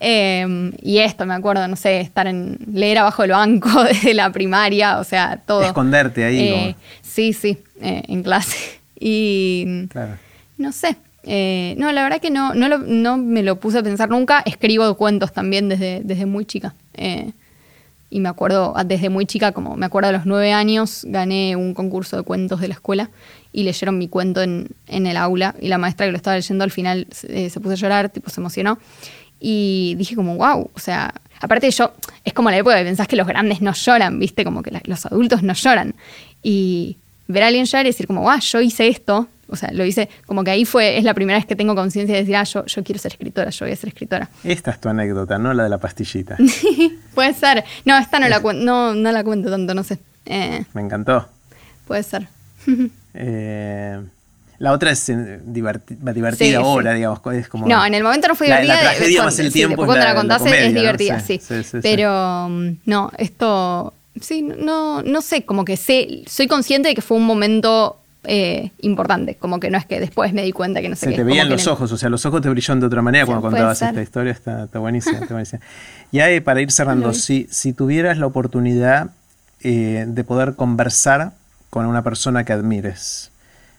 Em, 0.00 0.72
y 0.82 0.98
esto, 0.98 1.24
me 1.26 1.34
acuerdo, 1.34 1.66
no 1.68 1.76
sé, 1.76 2.00
estar 2.00 2.26
en 2.26 2.58
leer 2.72 2.98
abajo 2.98 3.22
del 3.22 3.32
banco 3.32 3.84
desde 3.84 4.14
la 4.14 4.30
primaria, 4.30 4.98
o 4.98 5.04
sea, 5.04 5.40
todo. 5.44 5.62
Esconderte 5.62 6.24
ahí. 6.24 6.38
Eh, 6.38 6.76
sí, 7.02 7.32
sí, 7.32 7.58
eh, 7.80 8.02
en 8.08 8.22
clase. 8.22 8.56
Y 8.98 9.88
claro. 9.90 10.16
no 10.56 10.72
sé, 10.72 10.96
eh, 11.28 11.74
no, 11.76 11.90
la 11.90 12.04
verdad 12.04 12.20
que 12.20 12.30
no, 12.30 12.54
no, 12.54 13.18
me 13.18 13.42
lo 13.42 13.56
puse 13.56 13.78
a 13.78 13.82
pensar 13.82 14.08
nunca. 14.08 14.42
Escribo 14.46 14.96
cuentos 14.96 15.32
también 15.32 15.68
desde, 15.68 16.00
desde 16.04 16.24
muy 16.24 16.46
chica. 16.46 16.74
Eh, 16.94 17.32
y 18.08 18.20
me 18.20 18.28
acuerdo, 18.28 18.72
ah, 18.76 18.84
desde 18.84 19.10
muy 19.10 19.26
chica, 19.26 19.50
como 19.50 19.76
me 19.76 19.84
acuerdo 19.84 20.10
a 20.10 20.12
los 20.12 20.24
nueve 20.24 20.52
años, 20.52 21.04
gané 21.08 21.56
un 21.56 21.74
concurso 21.74 22.16
de 22.16 22.22
cuentos 22.22 22.60
de 22.60 22.68
la 22.68 22.74
escuela 22.74 23.10
y 23.52 23.64
leyeron 23.64 23.98
mi 23.98 24.06
cuento 24.08 24.40
en, 24.40 24.68
el 24.86 25.16
aula. 25.16 25.56
Y 25.60 25.66
la 25.66 25.78
maestra 25.78 26.06
que 26.06 26.12
lo 26.12 26.16
estaba 26.16 26.36
leyendo 26.36 26.62
al 26.62 26.70
final 26.70 27.08
eh, 27.28 27.50
se 27.50 27.60
puso 27.60 27.72
a 27.72 27.76
llorar, 27.76 28.08
tipo 28.10 28.30
se 28.30 28.40
emocionó. 28.40 28.78
Y 29.40 29.94
dije 29.98 30.16
como, 30.16 30.36
wow, 30.36 30.70
o 30.72 30.78
sea, 30.78 31.12
aparte 31.40 31.70
yo, 31.70 31.92
es 32.24 32.32
como 32.32 32.50
la 32.50 32.56
época 32.58 32.76
que 32.78 32.84
pensás 32.84 33.08
que 33.08 33.16
los 33.16 33.26
grandes 33.26 33.60
no 33.60 33.72
lloran, 33.72 34.18
viste, 34.18 34.44
como 34.44 34.62
que 34.62 34.80
los 34.84 35.06
adultos 35.06 35.42
no 35.42 35.52
lloran. 35.52 35.94
Y 36.42 36.96
ver 37.28 37.42
a 37.42 37.46
alguien 37.48 37.64
llorar 37.66 37.86
y 37.86 37.90
decir 37.90 38.06
como, 38.06 38.22
wow, 38.22 38.38
yo 38.40 38.60
hice 38.60 38.88
esto, 38.88 39.28
o 39.48 39.56
sea, 39.56 39.70
lo 39.72 39.84
hice 39.84 40.08
como 40.26 40.42
que 40.42 40.50
ahí 40.50 40.64
fue, 40.64 40.98
es 40.98 41.04
la 41.04 41.14
primera 41.14 41.38
vez 41.38 41.46
que 41.46 41.54
tengo 41.54 41.74
conciencia 41.74 42.14
de 42.14 42.22
decir, 42.22 42.36
ah, 42.36 42.44
yo, 42.44 42.64
yo 42.66 42.82
quiero 42.82 42.98
ser 42.98 43.12
escritora, 43.12 43.50
yo 43.50 43.64
voy 43.66 43.72
a 43.72 43.76
ser 43.76 43.88
escritora. 43.88 44.28
Esta 44.42 44.72
es 44.72 44.80
tu 44.80 44.88
anécdota, 44.88 45.38
¿no? 45.38 45.54
La 45.54 45.64
de 45.64 45.68
la 45.68 45.78
pastillita. 45.78 46.36
puede 47.14 47.34
ser. 47.34 47.64
No, 47.84 47.96
esta 47.96 48.18
no 48.18 48.28
la, 48.28 48.40
no, 48.40 48.94
no 48.94 49.12
la 49.12 49.24
cuento 49.24 49.50
tanto, 49.50 49.74
no 49.74 49.84
sé. 49.84 49.98
Eh, 50.24 50.64
Me 50.74 50.82
encantó. 50.82 51.28
Puede 51.86 52.02
ser. 52.02 52.26
eh, 53.14 54.00
la 54.58 54.72
otra 54.72 54.90
es 54.90 55.08
eh, 55.08 55.40
divertida 55.44 56.58
ahora, 56.58 56.94
digamos. 56.94 57.20
Es 57.34 57.48
como 57.48 57.66
no, 57.66 57.84
en 57.84 57.94
el 57.94 58.02
momento 58.02 58.28
no 58.28 58.34
fue 58.34 58.46
divertida. 58.46 58.74
La, 58.74 58.80
tragedia 58.82 59.22
más 59.22 59.38
el 59.38 59.52
tiempo. 59.52 59.84
cuando 59.84 60.04
la, 60.04 60.14
contaste 60.14 60.66
es 60.66 60.74
divertida, 60.74 61.20
sí. 61.20 61.40
Pero 61.82 62.48
mm, 62.48 62.70
no, 62.86 63.10
esto. 63.18 63.94
Sí, 64.18 64.40
no, 64.40 65.02
no 65.02 65.20
sé, 65.20 65.44
como 65.44 65.66
que 65.66 65.76
sé, 65.76 66.22
soy 66.26 66.46
consciente 66.46 66.88
de 66.88 66.94
que 66.94 67.02
fue 67.02 67.18
un 67.18 67.26
momento 67.26 67.98
eh, 68.24 68.70
importante. 68.80 69.36
Como 69.36 69.60
que 69.60 69.70
no 69.70 69.76
es 69.76 69.84
que 69.84 70.00
después 70.00 70.32
me 70.32 70.42
di 70.42 70.52
cuenta 70.52 70.80
que 70.80 70.88
no 70.88 70.96
sé 70.96 71.06
Se 71.06 71.10
qué. 71.10 71.16
te 71.16 71.24
veían 71.24 71.50
los 71.50 71.66
ojos, 71.66 71.92
o 71.92 71.98
sea, 71.98 72.08
los 72.08 72.24
ojos 72.24 72.40
te 72.40 72.48
brillan 72.48 72.80
de 72.80 72.86
otra 72.86 73.02
manera 73.02 73.26
cuando 73.26 73.42
contabas 73.42 73.82
esta 73.82 74.02
historia. 74.02 74.32
Está, 74.32 74.64
está 74.64 74.78
buenísima. 74.78 75.20
Ya 76.12 76.26
para 76.42 76.60
ir 76.62 76.72
cerrando, 76.72 77.12
si, 77.12 77.46
si 77.50 77.72
tuvieras 77.74 78.16
la 78.16 78.26
oportunidad 78.26 79.10
eh, 79.62 80.04
de 80.06 80.24
poder 80.24 80.54
conversar 80.54 81.32
con 81.70 81.86
una 81.86 82.02
persona 82.02 82.44
que 82.44 82.52
admires, 82.52 83.30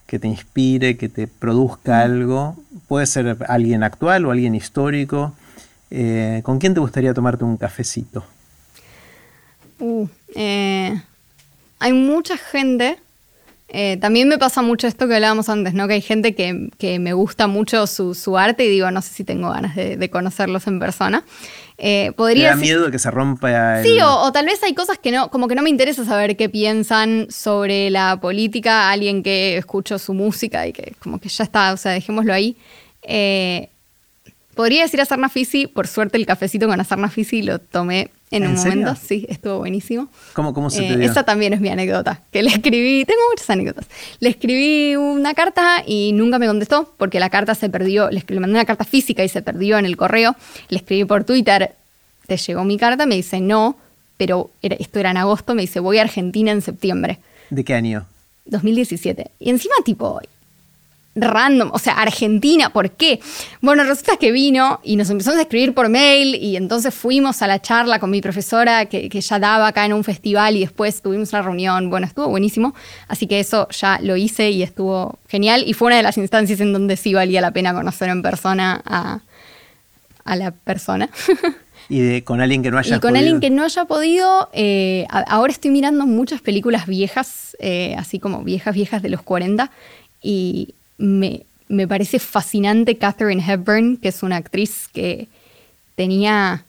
que 0.07 0.19
te 0.19 0.27
inspire, 0.27 0.97
que 0.97 1.09
te 1.09 1.27
produzca 1.27 2.01
algo, 2.01 2.55
puede 2.87 3.05
ser 3.05 3.37
alguien 3.47 3.83
actual 3.83 4.25
o 4.25 4.31
alguien 4.31 4.55
histórico, 4.55 5.33
eh, 5.91 6.41
¿con 6.43 6.59
quién 6.59 6.73
te 6.73 6.79
gustaría 6.79 7.13
tomarte 7.13 7.43
un 7.43 7.57
cafecito? 7.57 8.25
Uh, 9.79 10.07
hay 11.79 11.93
mucha 11.93 12.37
gente 12.37 12.97
eh, 13.69 13.97
también 13.97 14.29
me 14.29 14.37
pasa 14.37 14.61
mucho 14.61 14.87
esto 14.87 15.07
que 15.07 15.15
hablábamos 15.15 15.49
antes, 15.49 15.73
¿no? 15.73 15.87
Que 15.87 15.95
hay 15.95 16.01
gente 16.01 16.35
que, 16.35 16.99
me 16.99 17.13
gusta 17.13 17.47
mucho 17.47 17.85
su, 17.85 18.37
arte 18.37 18.65
y 18.65 18.69
digo, 18.69 18.89
no 18.91 19.01
sé 19.01 19.13
si 19.13 19.23
tengo 19.23 19.49
ganas 19.49 19.75
de, 19.75 20.09
conocerlos 20.09 20.67
en 20.67 20.79
persona. 20.79 21.23
Eh, 21.79 22.11
podría 22.15 22.49
da 22.49 22.55
miedo 22.55 22.89
que 22.89 22.97
se 22.97 23.11
rompa 23.11 23.79
el... 23.79 23.85
Sí, 23.85 23.99
o, 24.01 24.31
tal 24.31 24.47
vez 24.47 24.63
hay 24.63 24.73
cosas 24.73 24.97
que 24.97 25.11
no, 25.11 25.29
como 25.29 25.47
que 25.47 25.53
no 25.53 25.61
me 25.61 25.69
interesa 25.69 26.05
saber 26.05 26.35
qué 26.35 26.49
piensan 26.49 27.27
sobre 27.29 27.91
la 27.91 28.19
política, 28.19 28.89
alguien 28.89 29.21
que 29.21 29.57
escucho 29.57 29.99
su 29.99 30.13
música 30.13 30.65
y 30.65 30.73
que 30.73 30.93
como 30.99 31.19
que 31.19 31.29
ya 31.29 31.43
está, 31.43 31.73
o 31.73 31.77
sea, 31.77 31.91
dejémoslo 31.91 32.33
ahí. 32.33 32.57
Eh, 33.03 33.69
podría 34.55 34.83
decir 34.83 34.99
a 35.01 35.05
Sarna 35.05 35.29
Fisi, 35.29 35.67
por 35.67 35.87
suerte 35.87 36.17
el 36.17 36.25
cafecito 36.25 36.67
con 36.67 36.83
Sarna 36.83 37.09
Fisi 37.09 37.43
lo 37.43 37.59
tomé 37.59 38.09
en, 38.29 38.45
un 38.45 38.55
momento, 38.55 38.95
sí, 38.95 39.25
estuvo 39.29 39.59
buenísimo. 39.59 40.09
¿Cómo, 40.33 40.53
cómo 40.53 40.69
se 40.69 40.79
te 40.79 40.93
eh, 40.93 40.97
dio? 40.97 41.09
Esa 41.09 41.23
también 41.23 41.53
es 41.53 41.61
mi 41.61 41.69
anécdota, 41.69 42.21
que 42.31 42.43
le 42.43 42.49
escribí, 42.49 43.05
tengo 43.05 43.21
muchas 43.31 43.49
anécdotas. 43.49 43.87
Le 44.19 44.29
escribí 44.29 44.95
una 44.97 45.33
carta 45.33 45.83
y 45.85 46.11
nunca 46.13 46.37
me 46.37 46.47
contestó 46.47 46.93
porque 46.97 47.19
la 47.19 47.29
carta 47.29 47.55
se 47.55 47.69
perdió, 47.69 48.09
le, 48.09 48.23
mandé 48.39 48.55
una 48.55 48.65
carta 48.65 48.83
física 48.83 49.23
y 49.23 49.29
se 49.29 49.41
perdió 49.41 49.77
en 49.77 49.85
el 49.85 49.95
correo. 49.95 50.35
Le 50.67 50.77
escribí 50.77 51.05
por 51.05 51.23
Twitter, 51.23 51.75
¿te 52.27 52.35
llegó 52.35 52.65
mi 52.65 52.77
carta? 52.77 53.05
Me 53.05 53.15
dice, 53.15 53.39
no, 53.39 53.77
pero 54.17 54.51
esto 54.61 54.99
era 54.99 55.11
en 55.11 55.17
agosto, 55.17 55.55
me 55.55 55.61
dice, 55.61 55.79
voy 55.79 55.99
a 55.99 56.01
Argentina 56.01 56.51
en 56.51 56.61
septiembre. 56.61 57.19
¿De 57.49 57.63
qué 57.63 57.75
año? 57.75 58.07
2017. 58.45 59.31
Y 59.39 59.49
encima, 59.49 59.75
tipo, 59.85 60.19
random, 61.17 61.71
o 61.73 61.79
sea, 61.79 61.93
Argentina, 61.93 62.69
¿por 62.69 62.91
qué? 62.91 63.19
Bueno, 63.61 63.83
resulta 63.83 64.17
que 64.17 64.31
vino 64.31 64.79
y 64.83 64.95
nos 64.95 65.09
empezamos 65.09 65.39
a 65.39 65.41
escribir 65.41 65.73
por 65.73 65.89
mail 65.89 66.35
y 66.35 66.55
entonces 66.55 66.93
fuimos 66.93 67.41
a 67.41 67.47
la 67.47 67.61
charla 67.61 67.99
con 67.99 68.09
mi 68.09 68.21
profesora 68.21 68.85
que, 68.85 69.09
ya 69.09 69.39
daba 69.39 69.67
acá 69.67 69.85
en 69.85 69.93
un 69.93 70.03
festival 70.03 70.55
y 70.55 70.61
después 70.61 71.01
tuvimos 71.01 71.33
una 71.33 71.41
reunión, 71.41 71.89
bueno, 71.89 72.05
estuvo 72.05 72.27
buenísimo, 72.29 72.75
así 73.07 73.27
que 73.27 73.39
eso 73.39 73.67
ya 73.69 73.99
lo 74.01 74.15
hice 74.15 74.51
y 74.51 74.63
estuvo 74.63 75.19
genial 75.27 75.63
y 75.65 75.73
fue 75.73 75.87
una 75.87 75.97
de 75.97 76.03
las 76.03 76.17
instancias 76.17 76.59
en 76.61 76.71
donde 76.71 76.95
sí 76.97 77.13
valía 77.13 77.41
la 77.41 77.51
pena 77.51 77.73
conocer 77.73 78.09
en 78.09 78.21
persona 78.21 78.81
a, 78.85 79.19
a 80.23 80.35
la 80.35 80.51
persona. 80.51 81.09
Y 81.89 82.21
con 82.21 82.41
alguien 82.41 82.63
que 82.63 82.71
no 82.71 82.77
haya 82.77 82.97
Y 82.97 82.99
con 82.99 83.15
alguien 83.15 83.39
que 83.39 83.49
no 83.49 83.63
haya 83.63 83.85
podido, 83.85 84.49
eh, 84.53 85.05
ahora 85.09 85.53
estoy 85.53 85.71
mirando 85.71 86.05
muchas 86.05 86.41
películas 86.41 86.85
viejas, 86.85 87.55
eh, 87.59 87.95
así 87.97 88.19
como 88.19 88.43
viejas, 88.43 88.75
viejas 88.75 89.01
de 89.01 89.09
los 89.09 89.21
40, 89.21 89.71
y 90.21 90.75
me, 90.97 91.45
me 91.67 91.87
parece 91.87 92.19
fascinante 92.19 92.97
Catherine 92.97 93.43
Hepburn, 93.45 93.97
que 93.97 94.09
es 94.09 94.23
una 94.23 94.37
actriz 94.37 94.87
que 94.93 95.27
tenía, 95.95 96.65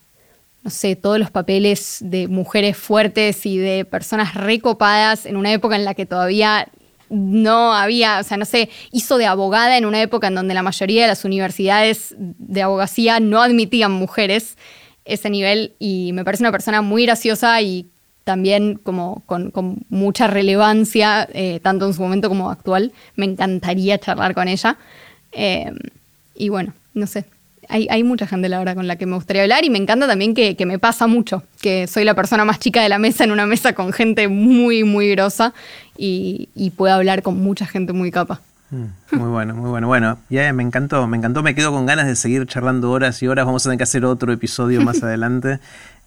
no 0.63 0.71
sé, 0.71 0.97
todos 0.97 1.19
los 1.19 1.31
papeles 1.31 1.99
de 2.01 2.29
mujeres 2.29 2.77
fuertes 2.77 3.47
y 3.47 3.59
de 3.59 3.85
personas 3.85 4.35
recopadas 4.35 5.27
en 5.27 5.37
una 5.37 5.53
época 5.53 5.77
en 5.77 5.85
la 5.85 5.95
que 5.95 6.07
todavía 6.07 6.69
no 7.11 7.73
había, 7.73 8.19
o 8.21 8.23
sea, 8.23 8.37
no 8.37 8.45
sé, 8.45 8.69
hizo 8.93 9.19
de 9.19 9.27
abogada 9.27 9.79
en 9.79 9.87
una 9.87 10.03
época 10.03 10.27
en 10.27 10.35
donde 10.35 10.55
la 10.55 10.63
mayoría 10.63 11.03
de 11.03 11.09
las 11.09 11.25
universidades 11.25 12.15
de 12.19 12.63
abogacía 12.63 13.21
no 13.21 13.41
admitían 13.43 13.93
mujeres 13.93 14.57
ese 15.05 15.31
nivel 15.31 15.75
y 15.79 16.13
me 16.13 16.25
parece 16.25 16.43
una 16.43 16.53
persona 16.53 16.83
muy 16.83 17.07
graciosa 17.07 17.61
y 17.63 17.87
también 18.29 18.75
como 18.75 19.23
con, 19.25 19.87
mucha 19.89 20.27
relevancia, 20.27 21.27
eh, 21.33 21.61
tanto 21.63 21.87
en 21.87 21.95
su 21.95 22.03
momento 22.03 22.29
como 22.29 22.51
actual. 22.51 22.93
Me 23.17 23.25
encantaría 23.25 23.97
charlar 23.97 24.35
con 24.35 24.49
ella. 24.49 24.77
Eh, 25.33 25.73
y 26.35 26.51
bueno, 26.51 26.75
no 26.93 27.07
sé, 27.07 27.25
hay, 27.71 28.03
mucha 28.05 28.27
gente 28.27 28.51
la 28.51 28.59
verdad 28.59 28.75
con 28.75 28.87
la 28.87 28.97
que 28.97 29.07
me 29.07 29.15
gustaría 29.15 29.45
hablar 29.45 29.65
y 29.65 29.71
me 29.71 29.79
encanta 29.79 30.07
también 30.07 30.35
que, 30.35 30.55
me 30.67 30.79
pasa 30.79 31.07
mucho, 31.07 31.43
que 31.63 31.87
soy 31.87 32.05
la 32.05 32.13
persona 32.13 32.45
más 32.45 32.59
chica 32.59 32.83
de 32.83 32.91
la 32.91 32.99
mesa 32.99 33.25
en 33.25 33.31
una 33.31 33.47
mesa 33.47 33.73
con 33.73 33.95
gente 33.95 34.29
muy, 34.29 34.85
muy 34.85 35.11
grosa 35.13 35.55
y, 35.97 36.51
y 36.55 36.69
puedo 36.69 36.93
hablar 36.93 37.23
con 37.23 37.41
mucha 37.41 37.65
gente 37.65 37.95
muy 37.95 38.11
capa. 38.11 38.43
Mm, 38.71 39.17
muy 39.17 39.29
bueno, 39.29 39.55
muy 39.55 39.71
bueno. 39.71 39.87
Bueno, 39.87 40.19
ya 40.29 40.53
me 40.53 40.63
encantó, 40.63 41.07
me 41.07 41.17
encantó, 41.17 41.43
me 41.43 41.55
quedo 41.55 41.73
con 41.73 41.87
ganas 41.87 42.07
de 42.07 42.17
seguir 42.17 42.47
charlando 42.47 42.91
horas 42.91 43.23
y 43.23 43.29
horas. 43.29 43.47
Vamos 43.47 43.65
a 43.65 43.69
tener 43.69 43.79
que 43.79 43.85
hacer 43.85 44.05
otro 44.05 44.33
episodio 44.33 44.83
más 44.83 45.03
adelante. 45.03 45.61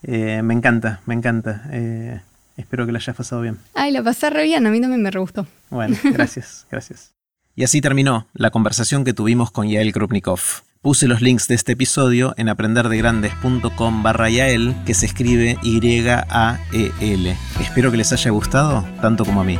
Eh, 0.04 0.42
me 0.44 0.54
encanta, 0.54 1.02
me 1.06 1.14
encanta. 1.14 1.64
Eh, 1.72 2.22
espero 2.58 2.86
que 2.86 2.92
la 2.92 3.00
hayas 3.00 3.16
pasado 3.16 3.42
bien. 3.42 3.58
Ay, 3.74 3.92
la 3.92 4.04
pasé 4.04 4.30
re 4.30 4.44
bien, 4.44 4.66
a 4.66 4.70
mí 4.70 4.80
también 4.80 5.02
me 5.02 5.12
re 5.12 5.20
gustó. 5.20 5.48
Bueno, 5.70 5.98
gracias, 6.04 6.68
gracias. 6.70 7.14
Y 7.56 7.64
así 7.64 7.82
terminó 7.82 8.28
la 8.34 8.50
conversación 8.52 9.04
que 9.04 9.14
tuvimos 9.14 9.52
con 9.52 9.68
Yael 9.68 9.92
Krupnikov. 9.92 10.40
Puse 10.82 11.08
los 11.08 11.22
links 11.22 11.48
de 11.48 11.54
este 11.54 11.74
episodio 11.74 12.34
en 12.38 12.50
aprenderdegrandes.com 12.50 14.02
barra 14.02 14.30
Yael, 14.32 14.76
que 14.86 14.96
se 14.96 15.06
escribe 15.06 15.58
Y-A-E-L. 15.62 17.38
Espero 17.60 17.92
que 17.92 17.98
les 17.98 18.12
haya 18.14 18.32
gustado, 18.32 18.84
tanto 19.00 19.24
como 19.24 19.42
a 19.42 19.44
mí. 19.44 19.60